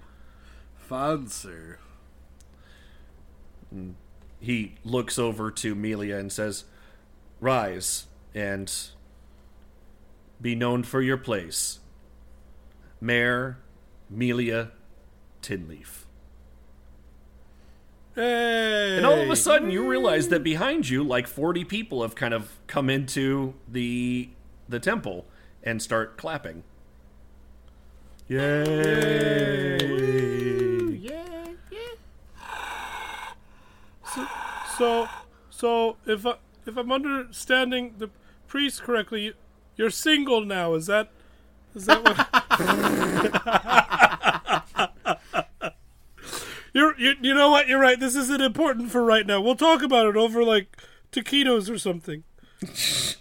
Fancy. 0.75 1.75
And 3.71 3.97
he 4.41 4.77
looks 4.85 5.19
over 5.19 5.51
to 5.51 5.75
Melia 5.75 6.17
and 6.17 6.33
says, 6.33 6.65
Rise 7.41 8.07
and 8.35 8.73
be 10.41 10.55
known 10.55 10.83
for 10.83 11.03
your 11.03 11.19
place. 11.19 11.81
Mayor 13.03 13.59
Melia 14.09 14.71
Tinleaf. 15.43 16.08
Hey. 18.19 18.97
And 18.97 19.07
all 19.07 19.21
of 19.21 19.31
a 19.31 19.37
sudden, 19.37 19.71
you 19.71 19.89
realize 19.89 20.27
that 20.31 20.43
behind 20.43 20.89
you, 20.89 21.05
like 21.05 21.29
forty 21.29 21.63
people 21.63 22.03
have 22.03 22.17
kind 22.17 22.35
of 22.35 22.59
come 22.67 22.91
into 22.91 23.55
the 23.69 24.31
the 24.69 24.81
temple 24.81 25.25
and 25.63 25.81
start 25.81 26.17
clapping. 26.17 26.65
Yay! 28.27 29.79
So, 34.13 34.27
so, 34.77 35.09
so 35.49 35.97
if 36.05 36.27
I, 36.27 36.35
if 36.67 36.77
I'm 36.77 36.91
understanding 36.91 37.95
the 37.99 38.11
priest 38.49 38.83
correctly, 38.83 39.35
you're 39.77 39.91
single 39.91 40.45
now. 40.45 40.75
Is 40.75 40.87
that 40.87 41.11
is 41.73 41.87
that 41.87 42.03
what? 42.03 43.75
you're 46.79 46.99
you, 46.99 47.15
you 47.21 47.35
know 47.35 47.51
what? 47.51 47.69
You're 47.69 47.81
right. 47.81 47.99
This 47.99 48.15
isn't 48.15 48.41
important 48.41 48.91
for 48.91 49.05
right 49.05 49.27
now. 49.27 49.41
We'll 49.41 49.57
talk 49.57 49.83
about 49.83 50.07
it 50.07 50.17
over 50.17 50.45
like 50.45 50.77
taquitos 51.13 51.69
or 51.71 51.79
something. 51.79 52.25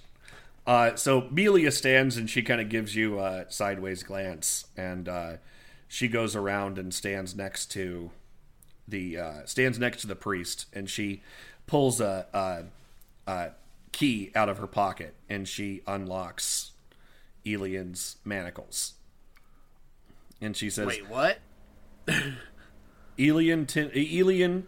Uh, 0.67 0.97
so 0.97 1.29
Melia 1.31 1.71
stands 1.71 2.17
and 2.17 2.29
she 2.29 2.41
kind 2.41 2.59
of 2.59 2.67
gives 2.67 2.93
you 2.93 3.21
a 3.21 3.45
sideways 3.47 4.03
glance, 4.03 4.65
and 4.75 5.07
uh, 5.07 5.33
she 5.87 6.09
goes 6.09 6.35
around 6.35 6.77
and 6.77 6.93
stands 6.93 7.33
next 7.37 7.67
to 7.67 8.11
the 8.85 9.17
uh, 9.17 9.45
stands 9.45 9.79
next 9.79 10.01
to 10.01 10.07
the 10.07 10.15
priest, 10.15 10.65
and 10.73 10.89
she 10.89 11.21
pulls 11.67 12.01
a, 12.01 12.25
a, 12.33 13.31
a 13.31 13.51
key 13.93 14.29
out 14.35 14.49
of 14.49 14.57
her 14.57 14.67
pocket, 14.67 15.15
and 15.29 15.47
she 15.47 15.83
unlocks 15.87 16.71
Elian's 17.45 18.17
manacles, 18.25 18.95
and 20.41 20.57
she 20.57 20.69
says, 20.69 20.87
Wait, 20.87 21.07
what? 21.07 21.39
Elian, 23.19 23.65
tin- 23.65 23.91
Elian, 23.95 24.67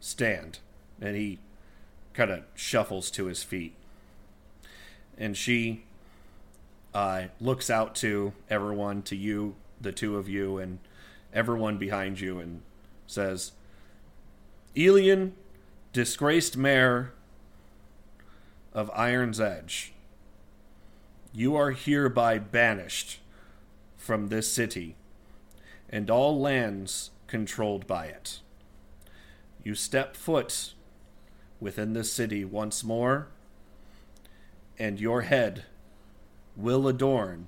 stand. 0.00 0.58
And 1.00 1.16
he 1.16 1.38
kind 2.12 2.30
of 2.30 2.44
shuffles 2.54 3.10
to 3.12 3.26
his 3.26 3.42
feet. 3.42 3.74
And 5.16 5.36
she 5.36 5.84
uh, 6.92 7.24
looks 7.40 7.70
out 7.70 7.94
to 7.96 8.32
everyone, 8.48 9.02
to 9.02 9.16
you, 9.16 9.56
the 9.80 9.92
two 9.92 10.16
of 10.16 10.28
you, 10.28 10.58
and 10.58 10.78
everyone 11.32 11.78
behind 11.78 12.20
you, 12.20 12.38
and 12.38 12.62
says, 13.06 13.52
Elian, 14.76 15.34
disgraced 15.92 16.56
mayor 16.56 17.12
of 18.72 18.90
Iron's 18.94 19.40
Edge, 19.40 19.92
you 21.32 21.54
are 21.56 21.72
hereby 21.72 22.38
banished 22.38 23.18
from 23.96 24.28
this 24.28 24.50
city 24.52 24.96
and 25.94 26.10
all 26.10 26.40
lands 26.40 27.12
controlled 27.28 27.86
by 27.86 28.06
it. 28.06 28.40
You 29.62 29.76
step 29.76 30.16
foot 30.16 30.74
within 31.60 31.92
this 31.92 32.12
city 32.12 32.44
once 32.44 32.82
more, 32.82 33.28
and 34.76 34.98
your 34.98 35.22
head 35.22 35.66
will 36.56 36.88
adorn 36.88 37.46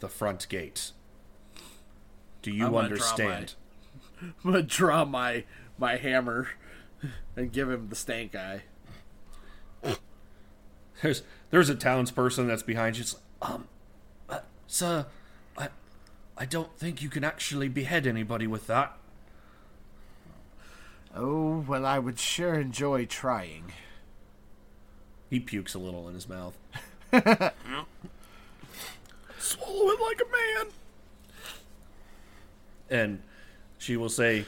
the 0.00 0.08
front 0.08 0.46
gate. 0.50 0.92
Do 2.42 2.50
you 2.50 2.66
I'm 2.66 2.72
gonna 2.72 2.84
understand? 2.88 3.54
Draw 4.20 4.28
my, 4.28 4.34
I'm 4.44 4.52
gonna 4.52 4.62
draw 4.62 5.04
my 5.06 5.44
my 5.78 5.96
hammer 5.96 6.48
and 7.36 7.50
give 7.50 7.70
him 7.70 7.88
the 7.88 7.96
stank 7.96 8.36
eye. 8.36 8.64
There's 11.00 11.22
there's 11.50 11.70
a 11.70 11.74
townsperson 11.74 12.48
that's 12.48 12.62
behind 12.62 12.98
you. 12.98 13.02
It's 13.02 13.14
like, 13.14 13.50
um, 13.50 13.68
uh, 14.28 14.40
sir, 14.66 15.06
I 16.40 16.44
don't 16.44 16.78
think 16.78 17.02
you 17.02 17.08
can 17.08 17.24
actually 17.24 17.68
behead 17.68 18.06
anybody 18.06 18.46
with 18.46 18.68
that. 18.68 18.96
Oh 21.14 21.64
well, 21.66 21.84
I 21.84 21.98
would 21.98 22.20
sure 22.20 22.54
enjoy 22.54 23.06
trying. 23.06 23.72
He 25.28 25.40
pukes 25.40 25.74
a 25.74 25.80
little 25.80 26.08
in 26.08 26.14
his 26.14 26.28
mouth. 26.28 26.56
Swallow 29.38 29.90
it 29.90 30.00
like 30.00 30.20
a 30.20 30.30
man. 30.30 30.72
and 32.88 33.22
she 33.78 33.96
will 33.96 34.08
say, 34.08 34.44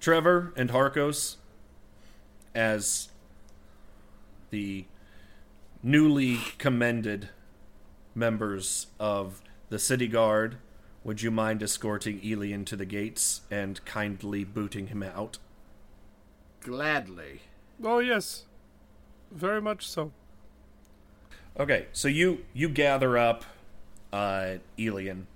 Trevor 0.00 0.52
and 0.56 0.70
Harcos, 0.70 1.36
as 2.54 3.08
the 4.50 4.84
newly 5.82 6.38
commended 6.58 7.30
members 8.14 8.88
of 8.98 9.40
the 9.70 9.78
city 9.78 10.06
guard, 10.06 10.56
would 11.04 11.22
you 11.22 11.30
mind 11.30 11.62
escorting 11.62 12.20
Elian 12.24 12.64
to 12.66 12.76
the 12.76 12.84
gates 12.84 13.42
and 13.50 13.84
kindly 13.84 14.44
booting 14.44 14.88
him 14.88 15.02
out? 15.02 15.38
Gladly. 16.60 17.42
Oh 17.82 17.98
yes, 17.98 18.44
very 19.30 19.60
much 19.60 19.88
so. 19.88 20.12
Okay, 21.58 21.86
so 21.92 22.08
you 22.08 22.44
you 22.52 22.68
gather 22.68 23.18
up 23.18 23.44
uh, 24.12 24.54
Elian 24.78 25.26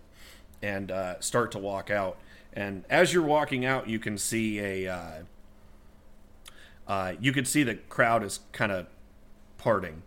and 0.62 0.90
uh, 0.90 1.20
start 1.20 1.50
to 1.52 1.58
walk 1.58 1.90
out, 1.90 2.18
and 2.52 2.84
as 2.88 3.12
you're 3.12 3.22
walking 3.22 3.64
out, 3.64 3.88
you 3.88 3.98
can 3.98 4.16
see 4.18 4.58
a 4.60 4.86
uh, 4.92 5.10
uh, 6.86 7.14
you 7.20 7.32
can 7.32 7.44
see 7.44 7.62
the 7.62 7.74
crowd 7.74 8.22
is 8.22 8.40
kind 8.52 8.70
of 8.70 8.86
parting, 9.58 10.02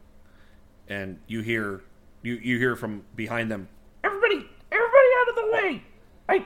and 0.88 1.20
you 1.28 1.42
hear 1.42 1.82
you 2.22 2.36
you 2.36 2.58
hear 2.58 2.76
from 2.76 3.04
behind 3.16 3.52
them. 3.52 3.68
Everybody, 4.04 4.48
everybody 4.72 5.08
out 5.20 5.30
of 5.30 5.36
the 5.36 5.52
way! 5.52 5.84
I, 6.30 6.46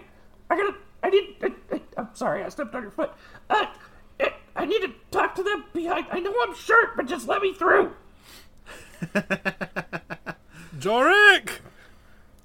I 0.49 0.55
gotta, 0.57 0.75
I 1.03 1.09
need, 1.09 1.35
I, 1.41 1.51
I, 1.73 1.81
I'm 1.97 2.09
sorry, 2.13 2.43
I 2.43 2.49
stepped 2.49 2.73
on 2.75 2.81
your 2.83 2.91
foot. 2.91 3.11
Uh, 3.49 3.65
I, 4.19 4.33
I 4.55 4.65
need 4.65 4.81
to 4.81 4.91
talk 5.11 5.35
to 5.35 5.43
them 5.43 5.65
behind. 5.73 6.07
I 6.11 6.19
know 6.19 6.33
I'm 6.43 6.55
short, 6.55 6.95
but 6.95 7.07
just 7.07 7.27
let 7.27 7.41
me 7.41 7.53
through. 7.53 7.93
Joriq. 10.77 11.59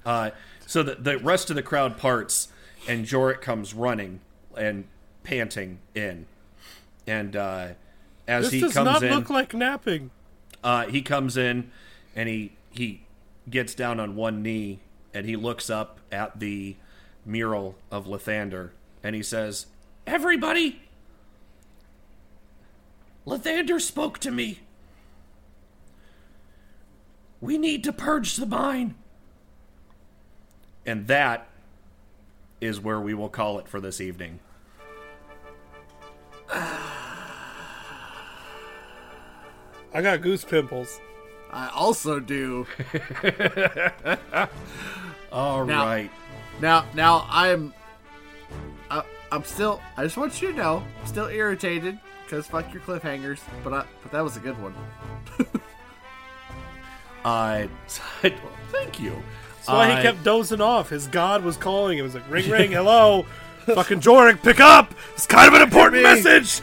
Uh, 0.05 0.31
so 0.67 0.83
the 0.83 0.95
the 0.95 1.19
rest 1.19 1.51
of 1.51 1.57
the 1.57 1.63
crowd 1.63 1.99
parts, 1.99 2.49
and 2.89 3.05
Joriq 3.05 3.41
comes 3.41 3.75
running 3.75 4.21
and 4.57 4.85
panting 5.23 5.79
in, 5.95 6.27
and 7.07 7.37
uh, 7.37 7.69
as 8.29 8.47
This 8.47 8.53
he 8.53 8.61
does 8.61 8.73
comes 8.73 8.85
not 8.85 9.03
in, 9.03 9.15
look 9.15 9.31
like 9.31 9.55
napping. 9.55 10.11
Uh, 10.63 10.87
he 10.87 11.03
comes 11.03 11.37
in 11.37 11.71
and 12.15 12.29
he 12.29 12.53
he 12.71 13.03
gets 13.49 13.75
down 13.75 14.01
on 14.01 14.17
one 14.17 14.43
knee 14.43 14.81
and 15.15 15.27
he 15.27 15.37
looks 15.37 15.71
up 15.71 16.01
at 16.11 16.41
the 16.41 16.77
mural 17.27 17.75
of 17.91 18.07
Lathander 18.07 18.71
and 19.03 19.15
he 19.15 19.23
says, 19.23 19.67
Everybody! 20.07 20.81
Lathander 23.27 23.81
spoke 23.81 24.19
to 24.21 24.31
me. 24.31 24.61
We 27.41 27.59
need 27.59 27.85
to 27.85 27.93
purge 27.93 28.37
the 28.37 28.47
mine. 28.47 28.95
And 30.87 31.07
that 31.09 31.49
is 32.61 32.81
where 32.81 33.01
we 33.01 33.15
will 33.15 33.29
call 33.29 33.59
it 33.59 33.69
for 33.69 33.81
this 33.81 34.01
evening. 34.01 34.39
I 36.51 36.93
got 39.93 40.23
goose 40.23 40.45
pimples. 40.45 41.01
I 41.51 41.69
also 41.69 42.21
do. 42.21 42.67
All 45.33 45.65
now, 45.65 45.87
right. 45.87 46.11
Now, 46.61 46.85
now 46.95 47.27
I'm, 47.31 47.75
uh, 48.91 49.03
I'm 49.31 49.45
still. 49.45 49.81
I 49.97 50.05
just 50.05 50.17
want 50.17 50.41
you 50.41 50.53
to 50.53 50.57
know, 50.57 50.85
I'm 51.01 51.07
still 51.07 51.27
irritated 51.27 51.99
because 52.25 52.47
fuck 52.47 52.73
your 52.73 52.83
cliffhangers. 52.83 53.41
But 53.63 53.73
I, 53.73 53.85
but 54.03 54.13
that 54.13 54.23
was 54.25 54.37
a 54.37 54.41
good 54.41 54.61
one. 54.61 54.75
Uh, 57.25 57.67
thank 58.71 59.01
you. 59.01 59.11
That's 59.57 59.67
why 59.69 59.91
Uh, 59.91 59.97
he 59.97 60.03
kept 60.03 60.23
dozing 60.23 60.61
off. 60.61 60.91
His 60.91 61.09
god 61.09 61.43
was 61.43 61.57
calling. 61.57 61.99
It 61.99 62.03
was 62.03 62.15
like, 62.15 62.31
ring, 62.31 62.49
ring, 62.49 62.71
hello. 62.71 63.27
Fucking 63.65 63.99
Joriq, 63.99 64.41
pick 64.45 64.61
up. 64.61 64.95
It's 65.15 65.27
kind 65.27 65.49
of 65.49 65.55
an 65.55 65.63
important 65.63 66.05
message. 66.05 66.61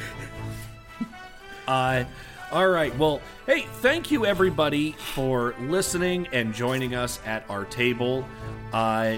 Uh, 1.67 2.05
all 2.49 2.69
right. 2.69 2.97
Well, 2.97 3.19
hey, 3.45 3.65
thank 3.81 4.09
you 4.09 4.25
everybody 4.25 4.93
for 4.93 5.53
listening 5.59 6.29
and 6.31 6.53
joining 6.53 6.95
us 6.95 7.19
at 7.25 7.43
our 7.49 7.65
table. 7.65 8.25
Uh, 8.71 9.17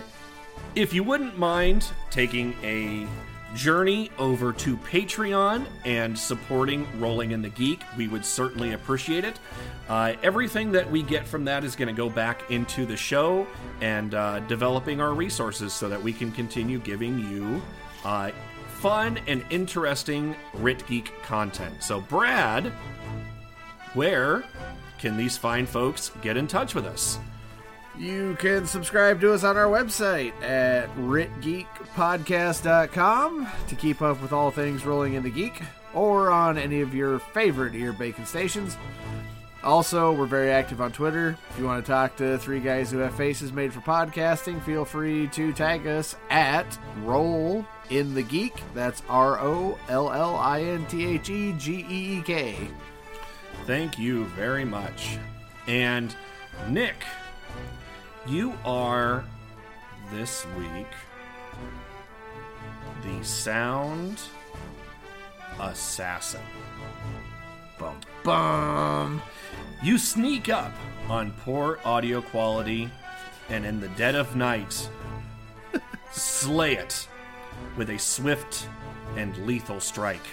if 0.76 0.94
you 0.94 1.04
wouldn't 1.04 1.38
mind 1.38 1.88
taking 2.12 2.54
a 2.62 3.08
journey 3.56 4.12
over 4.18 4.52
to 4.52 4.76
Patreon 4.78 5.66
and 5.86 6.18
supporting 6.18 6.86
Rolling 7.00 7.32
in 7.32 7.42
the 7.42 7.50
Geek, 7.50 7.82
we 7.98 8.10
would 8.10 8.26
certainly 8.26 8.74
appreciate 8.74 9.24
it. 9.24 9.40
Uh, 9.88 10.14
everything 10.22 10.74
that 10.74 10.92
we 10.92 11.02
get 11.02 11.26
from 11.26 11.46
that 11.46 11.64
is 11.64 11.76
going 11.76 11.88
to 11.88 11.94
go 11.94 12.10
back 12.10 12.52
into 12.52 12.86
the 12.86 12.98
show 12.98 13.48
and 13.80 14.14
uh, 14.14 14.42
developing 14.42 15.00
our 15.00 15.14
resources 15.14 15.72
so 15.74 15.88
that 15.88 16.02
we 16.02 16.12
can 16.12 16.32
continue 16.32 16.80
giving 16.80 17.18
you 17.20 17.62
uh, 18.04 18.32
fun 18.68 19.18
and 19.28 19.44
interesting 19.50 20.36
RITGeek 20.58 21.08
content. 21.24 21.82
So, 21.82 22.02
Brad, 22.02 22.66
where 23.94 24.44
can 25.00 25.16
these 25.16 25.38
fine 25.38 25.66
folks 25.66 26.12
get 26.22 26.36
in 26.36 26.48
touch 26.48 26.76
with 26.76 26.86
us? 26.86 27.18
You 27.98 28.36
can 28.40 28.66
subscribe 28.66 29.22
to 29.22 29.34
us 29.34 29.46
on 29.46 29.56
our 29.56 29.68
website 29.68 30.34
at 30.42 30.94
ritgeekpodcast.com 30.98 33.48
to 33.68 33.76
keep 33.76 34.02
up 34.02 34.22
with 34.22 34.34
all 34.34 34.52
things 34.52 34.86
rolling 34.86 35.14
in 35.14 35.24
the 35.24 35.30
geek, 35.30 35.62
or 35.94 36.30
on 36.30 36.58
any 36.58 36.82
of 36.82 36.94
your 36.94 37.20
favorite 37.20 37.74
ear 37.74 37.94
bacon 37.94 38.26
stations. 38.26 38.76
Also, 39.64 40.12
we're 40.12 40.26
very 40.26 40.52
active 40.52 40.82
on 40.82 40.92
Twitter. 40.92 41.38
If 41.50 41.58
you 41.58 41.66
want 41.66 41.84
to 41.84 41.92
talk 41.92 42.16
to 42.18 42.38
three 42.38 42.60
guys 42.60 42.92
who 42.92 43.00
have 43.00 43.16
faces 43.16 43.52
made 43.52 43.74
for 43.74 43.80
podcasting, 43.80 44.62
feel 44.62 44.86
free 44.86 45.28
to 45.30 45.52
tag 45.54 45.88
us 45.88 46.16
at 46.30 46.78
Roll 47.04 47.66
in 47.90 48.14
the 48.14 48.22
Geek. 48.22 48.54
That's 48.76 49.02
R 49.10 49.40
O 49.40 49.80
L 49.90 50.12
L 50.12 50.36
I 50.36 50.62
N 50.62 50.86
T 50.86 51.06
H 51.06 51.30
E 51.30 51.54
G 51.54 51.84
E 51.90 52.20
E 52.20 52.22
K. 52.22 52.56
Thank 53.66 53.98
you 53.98 54.26
very 54.26 54.66
much. 54.66 55.18
And 55.66 56.16
Nick, 56.70 57.04
you 58.28 58.54
are 58.66 59.24
this 60.12 60.46
week 60.58 60.88
the 63.04 63.24
sound 63.24 64.20
assassin. 65.60 66.42
Bum 67.78 68.00
bum. 68.24 69.22
You 69.84 69.98
sneak 69.98 70.50
up 70.50 70.72
on 71.08 71.34
poor 71.44 71.80
audio 71.86 72.22
quality 72.22 72.90
and 73.50 73.66
in 73.66 73.80
the 73.80 73.90
dead 73.90 74.16
of 74.16 74.36
night 74.36 74.90
slay 76.12 76.78
it 76.78 77.08
with 77.78 77.90
a 77.92 78.00
swift 78.00 78.68
and 79.16 79.38
lethal 79.46 79.80
strike. 79.80 80.26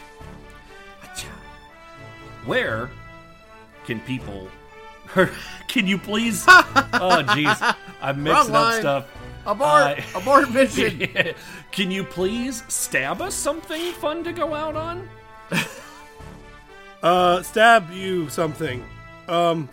Where 2.47 2.91
can 3.85 4.01
people 4.01 4.49
can 5.69 5.87
you 5.87 5.99
please 5.99 6.45
Oh 6.49 7.23
jeez. 7.29 7.77
I'm 8.01 8.23
mixing 8.23 8.53
Wrong 8.53 8.63
up 8.63 8.71
line. 8.71 8.81
stuff. 8.81 9.09
Abort! 9.45 9.99
Uh, 9.99 10.03
Abort 10.19 10.53
mission! 10.53 11.35
Can 11.73 11.91
you 11.91 12.05
please 12.05 12.63
stab 12.69 13.21
us 13.21 13.35
something 13.35 13.93
fun 13.95 14.23
to 14.25 14.33
go 14.33 14.55
out 14.55 14.77
on? 14.77 15.09
Uh, 17.03 17.43
stab 17.43 17.91
you 17.91 18.29
something. 18.29 18.85
Um, 19.27 19.69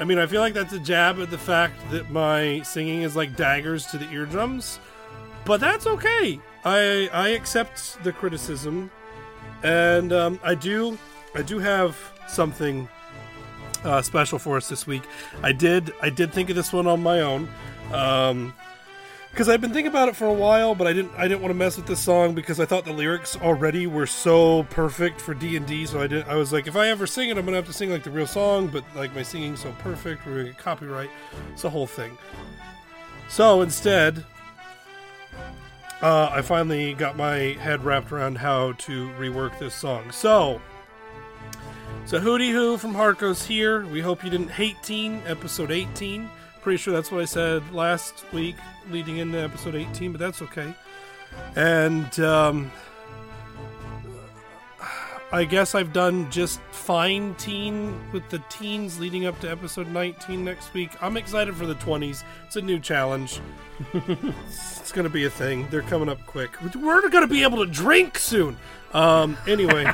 I 0.00 0.04
mean, 0.04 0.18
I 0.18 0.26
feel 0.26 0.40
like 0.40 0.54
that's 0.54 0.72
a 0.72 0.78
jab 0.80 1.20
at 1.20 1.30
the 1.30 1.38
fact 1.38 1.74
that 1.90 2.10
my 2.10 2.60
singing 2.62 3.02
is 3.02 3.14
like 3.14 3.36
daggers 3.36 3.86
to 3.86 3.98
the 3.98 4.10
eardrums, 4.10 4.80
but 5.44 5.60
that's 5.60 5.86
okay. 5.86 6.40
I 6.64 7.08
I 7.12 7.28
accept 7.30 8.02
the 8.02 8.12
criticism, 8.12 8.90
and 9.62 10.12
um, 10.12 10.40
I 10.42 10.54
do 10.56 10.98
I 11.34 11.42
do 11.42 11.60
have 11.60 11.96
something 12.26 12.88
uh, 13.84 14.02
special 14.02 14.38
for 14.38 14.56
us 14.56 14.68
this 14.68 14.86
week. 14.86 15.02
I 15.42 15.52
did 15.52 15.92
I 16.02 16.10
did 16.10 16.32
think 16.32 16.50
of 16.50 16.56
this 16.56 16.72
one 16.72 16.86
on 16.86 17.02
my 17.02 17.20
own. 17.20 17.48
Um, 17.92 18.54
because 19.30 19.48
I've 19.48 19.60
been 19.60 19.72
thinking 19.72 19.92
about 19.92 20.08
it 20.08 20.16
for 20.16 20.26
a 20.26 20.32
while, 20.32 20.74
but 20.74 20.88
I 20.88 20.92
didn't 20.92 21.12
I 21.16 21.28
didn't 21.28 21.42
want 21.42 21.50
to 21.50 21.54
mess 21.54 21.76
with 21.76 21.86
this 21.86 22.00
song 22.00 22.34
because 22.34 22.58
I 22.58 22.64
thought 22.64 22.84
the 22.84 22.92
lyrics 22.92 23.36
already 23.36 23.86
were 23.86 24.06
so 24.06 24.64
perfect 24.64 25.20
for 25.20 25.32
D 25.32 25.56
and 25.56 25.66
D. 25.66 25.86
So 25.86 26.00
I 26.00 26.08
did 26.08 26.26
I 26.26 26.34
was 26.34 26.52
like, 26.52 26.66
if 26.66 26.74
I 26.74 26.88
ever 26.88 27.06
sing 27.06 27.28
it, 27.28 27.38
I'm 27.38 27.44
gonna 27.44 27.56
have 27.56 27.66
to 27.66 27.72
sing 27.72 27.90
like 27.90 28.02
the 28.02 28.10
real 28.10 28.26
song, 28.26 28.66
but 28.66 28.82
like 28.96 29.14
my 29.14 29.22
singing's 29.22 29.60
so 29.60 29.72
perfect, 29.78 30.26
we're 30.26 30.38
gonna 30.38 30.44
get 30.46 30.58
copyright. 30.58 31.10
It's 31.52 31.64
a 31.64 31.70
whole 31.70 31.86
thing. 31.86 32.18
So 33.28 33.62
instead, 33.62 34.24
uh, 36.02 36.30
I 36.32 36.42
finally 36.42 36.94
got 36.94 37.16
my 37.16 37.36
head 37.60 37.84
wrapped 37.84 38.10
around 38.10 38.38
how 38.38 38.72
to 38.72 39.08
rework 39.10 39.58
this 39.58 39.74
song. 39.74 40.10
So. 40.10 40.60
So 42.08 42.18
Hootie 42.18 42.52
Hoo 42.52 42.78
from 42.78 42.94
Harco's 42.94 43.44
here. 43.44 43.84
We 43.84 44.00
hope 44.00 44.24
you 44.24 44.30
didn't 44.30 44.50
hate 44.50 44.82
Teen, 44.82 45.20
episode 45.26 45.70
18. 45.70 46.30
Pretty 46.62 46.78
sure 46.78 46.94
that's 46.94 47.12
what 47.12 47.20
I 47.20 47.26
said 47.26 47.70
last 47.70 48.24
week, 48.32 48.56
leading 48.90 49.18
into 49.18 49.36
episode 49.38 49.74
18, 49.74 50.12
but 50.12 50.18
that's 50.18 50.40
okay. 50.40 50.72
And 51.54 52.18
um, 52.20 52.72
I 55.30 55.44
guess 55.44 55.74
I've 55.74 55.92
done 55.92 56.30
just 56.30 56.58
fine 56.70 57.34
teen 57.34 58.00
with 58.12 58.26
the 58.30 58.42
teens 58.48 58.98
leading 58.98 59.26
up 59.26 59.38
to 59.40 59.50
episode 59.50 59.88
19 59.88 60.42
next 60.42 60.72
week. 60.72 60.90
I'm 61.02 61.18
excited 61.18 61.54
for 61.54 61.66
the 61.66 61.74
20s. 61.74 62.24
It's 62.46 62.56
a 62.56 62.62
new 62.62 62.80
challenge. 62.80 63.38
it's 63.92 64.90
going 64.90 65.04
to 65.04 65.10
be 65.12 65.26
a 65.26 65.30
thing. 65.30 65.68
They're 65.70 65.82
coming 65.82 66.08
up 66.08 66.24
quick. 66.24 66.52
We're 66.74 67.10
going 67.10 67.28
to 67.28 67.32
be 67.32 67.42
able 67.42 67.58
to 67.58 67.70
drink 67.70 68.16
soon. 68.16 68.56
Um, 68.94 69.36
anyway, 69.46 69.84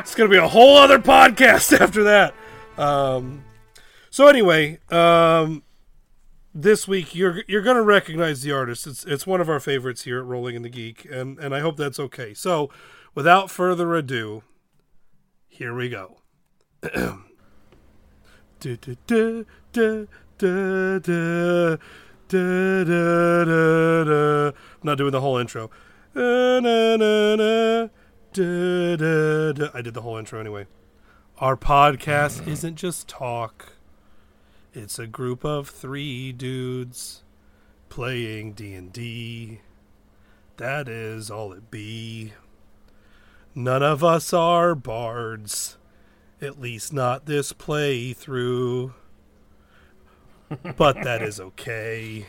it's 0.00 0.16
going 0.16 0.28
to 0.28 0.34
be 0.34 0.42
a 0.42 0.48
whole 0.48 0.78
other 0.78 0.98
podcast 0.98 1.78
after 1.80 2.02
that. 2.02 2.34
Um, 2.76 3.44
so 4.10 4.26
anyway, 4.26 4.80
um, 4.90 5.62
this 6.52 6.88
week 6.88 7.14
you're 7.14 7.44
you're 7.46 7.62
going 7.62 7.76
to 7.76 7.82
recognize 7.82 8.42
the 8.42 8.50
artist. 8.50 8.88
It's 8.88 9.04
it's 9.04 9.28
one 9.28 9.40
of 9.40 9.48
our 9.48 9.60
favorites 9.60 10.02
here 10.02 10.18
at 10.18 10.24
Rolling 10.24 10.56
in 10.56 10.62
the 10.62 10.68
Geek, 10.68 11.06
and 11.08 11.38
and 11.38 11.54
I 11.54 11.60
hope 11.60 11.76
that's 11.76 12.00
okay. 12.00 12.34
So, 12.34 12.68
without 13.14 13.48
further 13.50 13.94
ado, 13.94 14.42
here 15.56 15.74
we 15.74 15.88
go. 15.88 16.18
I'm 16.82 17.24
not 24.82 24.98
doing 24.98 25.12
the 25.12 25.20
whole 25.22 25.38
intro. 25.38 25.70
I 26.14 26.60
did 29.80 29.94
the 29.94 30.00
whole 30.02 30.18
intro 30.18 30.38
anyway. 30.40 30.66
Our 31.38 31.56
podcast 31.56 32.46
isn't 32.46 32.76
just 32.76 33.08
talk. 33.08 33.72
It's 34.74 34.98
a 34.98 35.06
group 35.06 35.42
of 35.42 35.70
three 35.70 36.32
dudes 36.32 37.22
playing 37.88 38.52
D 38.52 38.74
and 38.74 38.92
D. 38.92 39.60
That 40.58 40.86
is 40.86 41.30
all 41.30 41.54
it 41.54 41.70
be. 41.70 42.34
None 43.58 43.82
of 43.82 44.04
us 44.04 44.34
are 44.34 44.74
bards. 44.74 45.78
At 46.42 46.60
least 46.60 46.92
not 46.92 47.24
this 47.24 47.54
playthrough. 47.54 48.92
But 50.76 51.02
that 51.02 51.22
is 51.22 51.40
okay. 51.40 52.26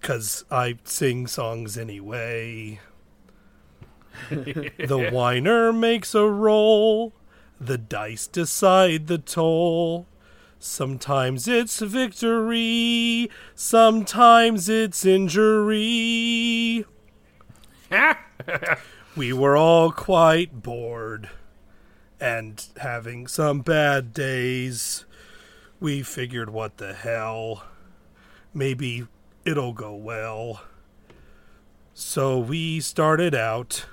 Cause 0.00 0.44
I 0.48 0.78
sing 0.84 1.26
songs 1.26 1.76
anyway. 1.76 2.78
the 4.30 5.10
whiner 5.12 5.72
makes 5.72 6.14
a 6.14 6.28
roll. 6.28 7.12
The 7.60 7.76
dice 7.76 8.28
decide 8.28 9.08
the 9.08 9.18
toll. 9.18 10.06
Sometimes 10.60 11.48
it's 11.48 11.80
victory. 11.80 13.28
Sometimes 13.56 14.68
it's 14.68 15.04
injury. 15.04 16.84
we 19.16 19.32
were 19.32 19.56
all 19.56 19.90
quite 19.90 20.62
bored 20.62 21.30
and 22.20 22.66
having 22.80 23.26
some 23.26 23.60
bad 23.60 24.12
days. 24.12 25.04
We 25.80 26.02
figured, 26.02 26.50
what 26.50 26.76
the 26.76 26.92
hell? 26.92 27.64
Maybe 28.52 29.06
it'll 29.44 29.72
go 29.72 29.94
well. 29.94 30.62
So 31.94 32.38
we 32.38 32.80
started 32.80 33.34
out 33.34 33.86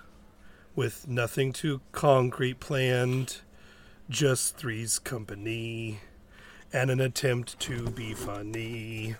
with 0.76 1.07
nothing 1.07 1.52
too 1.52 1.81
concrete 1.91 2.60
planned, 2.60 3.38
just 4.10 4.57
Three's 4.57 4.99
company, 4.99 6.02
and 6.72 6.91
an 6.91 6.99
attempt 6.99 7.60
to 7.61 7.89
be 7.89 8.14
funny. 8.14 9.15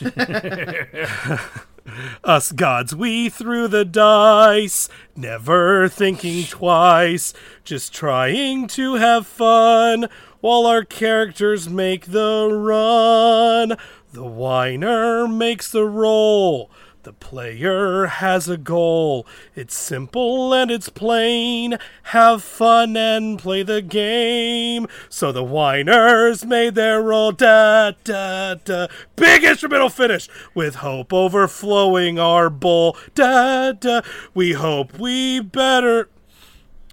Us 2.22 2.52
gods, 2.52 2.94
we 2.94 3.28
threw 3.28 3.68
the 3.68 3.84
dice, 3.84 4.88
never 5.14 5.88
thinking 5.88 6.44
twice, 6.44 7.34
just 7.62 7.92
trying 7.92 8.66
to 8.68 8.94
have 8.94 9.26
fun 9.26 10.08
while 10.40 10.66
our 10.66 10.84
characters 10.84 11.68
make 11.68 12.06
the 12.06 12.48
run. 12.50 13.76
The 14.12 14.24
whiner 14.24 15.28
makes 15.28 15.70
the 15.70 15.84
roll. 15.84 16.70
The 17.04 17.12
player 17.12 18.06
has 18.06 18.48
a 18.48 18.56
goal. 18.56 19.26
It's 19.54 19.76
simple 19.76 20.54
and 20.54 20.70
it's 20.70 20.88
plain. 20.88 21.76
Have 22.04 22.42
fun 22.42 22.96
and 22.96 23.38
play 23.38 23.62
the 23.62 23.82
game. 23.82 24.86
So 25.10 25.30
the 25.30 25.44
whiners 25.44 26.46
made 26.46 26.74
their 26.76 27.02
roll. 27.02 27.32
Da 27.32 27.92
da 28.04 28.54
da. 28.54 28.86
Big 29.16 29.44
instrumental 29.44 29.90
finish 29.90 30.30
with 30.54 30.76
hope 30.76 31.12
overflowing 31.12 32.18
our 32.18 32.48
bowl. 32.48 32.96
Da 33.14 33.72
da. 33.72 34.00
We 34.32 34.52
hope 34.52 34.98
we 34.98 35.40
better. 35.40 36.08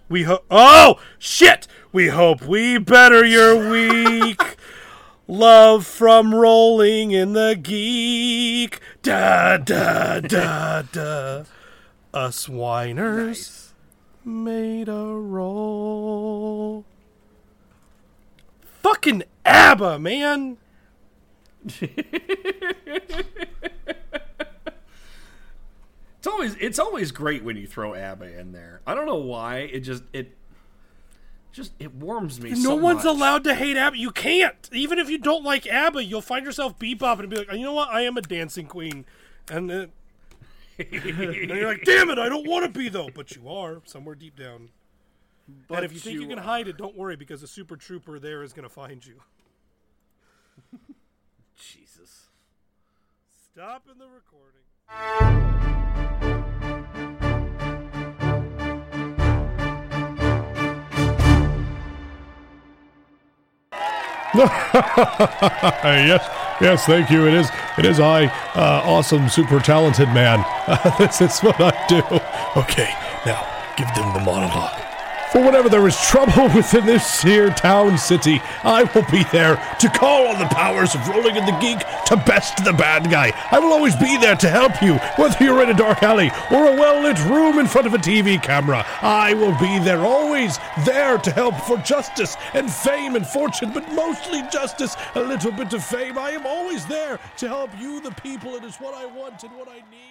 We 0.10 0.24
hope. 0.24 0.44
Oh 0.52 1.00
shit! 1.20 1.68
We 1.94 2.10
hope 2.10 2.42
we 2.42 2.78
better 2.78 3.24
your 3.24 3.70
week. 3.72 4.58
Love 5.32 5.88
from 5.88 6.36
rolling 6.36 7.12
in 7.12 7.32
the 7.32 7.56
geek. 7.56 8.82
Da 9.02 9.56
da 9.56 10.20
da 10.20 10.82
da. 10.92 11.44
Us 12.14 12.50
whiners 12.50 13.72
made 14.26 14.90
a 14.90 15.06
roll. 15.06 16.84
Fucking 18.84 19.24
ABBA, 19.46 20.00
man. 20.00 20.58
It's 26.18 26.28
always 26.28 26.56
it's 26.60 26.78
always 26.78 27.12
great 27.12 27.44
when 27.44 27.58
you 27.58 27.66
throw 27.66 27.96
ABBA 27.96 28.38
in 28.40 28.52
there. 28.52 28.82
I 28.86 28.94
don't 28.94 29.08
know 29.08 29.16
why. 29.16 29.62
It 29.62 29.80
just 29.80 30.04
it 30.14 30.38
just 31.52 31.74
it 31.80 31.94
warms 31.94 32.40
me. 32.42 32.52
No 32.52 32.56
so 32.56 32.76
one's 32.76 33.04
much. 33.04 33.16
allowed 33.16 33.44
to 33.46 33.56
hate 33.56 33.78
ABBA. 33.78 33.98
You 33.98 34.12
can't. 34.12 34.70
Even 34.72 35.00
if 35.00 35.10
you 35.10 35.18
don't 35.18 35.44
like 35.44 35.68
ABBA, 35.68 36.04
you'll 36.06 36.22
find 36.22 36.46
yourself 36.46 36.80
bebopping 36.80 37.22
and 37.22 37.30
be 37.30 37.38
like, 37.38 37.52
you 37.54 37.64
know 37.64 37.74
what? 37.74 37.90
I 37.90 38.02
am 38.02 38.18
a 38.18 38.22
dancing 38.22 38.68
queen. 38.68 39.06
And, 39.50 39.72
uh, 39.72 39.88
and 40.80 41.50
you're 41.50 41.68
like, 41.68 41.84
damn 41.84 42.10
it, 42.10 42.18
I 42.18 42.30
don't 42.30 42.48
want 42.48 42.72
to 42.72 42.80
be 42.80 42.90
though. 42.90 43.10
But 43.14 43.36
you 43.36 43.50
are 43.50 43.82
somewhere 43.86 44.16
deep 44.16 44.38
down. 44.38 44.70
But 45.68 45.80
and 45.80 45.86
if 45.86 45.94
you 45.94 46.00
think 46.00 46.16
you, 46.16 46.22
you 46.22 46.28
can 46.28 46.40
are. 46.40 46.44
hide 46.44 46.68
it, 46.68 46.78
don't 46.78 46.96
worry 46.96 47.16
because 47.16 47.44
a 47.44 47.48
super 47.48 47.76
trooper 47.76 48.20
there 48.20 48.44
is 48.44 48.54
going 48.54 48.64
to 48.68 48.74
find 48.74 49.06
you. 49.06 49.16
Jesus. 51.58 52.28
Stop 53.54 53.88
in 53.92 53.98
the 53.98 54.08
recording. 54.08 54.62
yes, 64.34 66.28
yes, 66.62 66.86
thank 66.86 67.10
you. 67.10 67.28
It 67.28 67.34
is, 67.34 67.50
it 67.78 67.86
is 67.86 68.00
I, 68.00 68.26
uh, 68.56 68.82
awesome, 68.86 69.28
super 69.30 69.60
talented 69.60 70.08
man. 70.10 70.46
this 71.00 71.22
is 71.22 71.40
what 71.42 71.60
I 71.60 71.88
do. 71.88 72.02
Okay, 72.60 72.94
now 73.26 73.46
give 73.78 73.88
them 73.96 74.14
the 74.14 74.20
monologue. 74.20 74.91
For 75.32 75.40
whenever 75.40 75.70
there 75.70 75.88
is 75.88 75.98
trouble 75.98 76.54
within 76.54 76.86
this 76.86 77.22
here 77.22 77.52
town 77.52 77.98
city, 77.98 78.42
I 78.66 78.84
will 78.94 79.06
be 79.10 79.24
there 79.32 79.56
to 79.80 79.90
call 79.90 80.28
on 80.28 80.40
the 80.40 80.54
powers 80.54 80.94
of 80.94 81.08
Rolling 81.08 81.38
in 81.38 81.46
the 81.46 81.58
Geek 81.62 81.80
to 82.08 82.18
best 82.18 82.66
the 82.66 82.74
bad 82.74 83.10
guy. 83.10 83.32
I 83.50 83.58
will 83.60 83.72
always 83.72 83.96
be 83.96 84.18
there 84.18 84.36
to 84.36 84.50
help 84.50 84.82
you, 84.82 84.96
whether 85.16 85.42
you're 85.42 85.64
in 85.64 85.70
a 85.70 85.74
dark 85.74 86.04
alley 86.04 86.32
or 86.52 86.68
a 86.68 86.76
well 86.76 87.02
lit 87.02 87.18
room 87.26 87.60
in 87.60 87.68
front 87.68 87.88
of 87.88 87.94
a 87.94 87.98
TV 87.98 88.44
camera. 88.44 88.86
I 89.02 89.34
will 89.34 89.58
be 89.58 89.80
there, 89.80 90.00
always 90.00 90.58
there 90.86 91.18
to 91.20 91.32
help 91.32 91.56
for 91.62 91.78
justice 91.78 92.36
and 92.54 92.70
fame 92.70 93.16
and 93.16 93.26
fortune, 93.26 93.72
but 93.74 93.90
mostly 93.94 94.42
justice, 94.52 94.98
a 95.16 95.22
little 95.22 95.54
bit 95.54 95.72
of 95.72 95.82
fame. 95.82 96.18
I 96.18 96.32
am 96.32 96.46
always 96.46 96.86
there 96.88 97.20
to 97.38 97.48
help 97.48 97.72
you, 97.80 98.02
the 98.02 98.12
people. 98.12 98.56
It 98.56 98.66
is 98.66 98.76
what 98.82 98.94
I 98.94 99.06
want 99.06 99.42
and 99.44 99.54
what 99.54 99.70
I 99.70 99.78
need. 99.90 100.11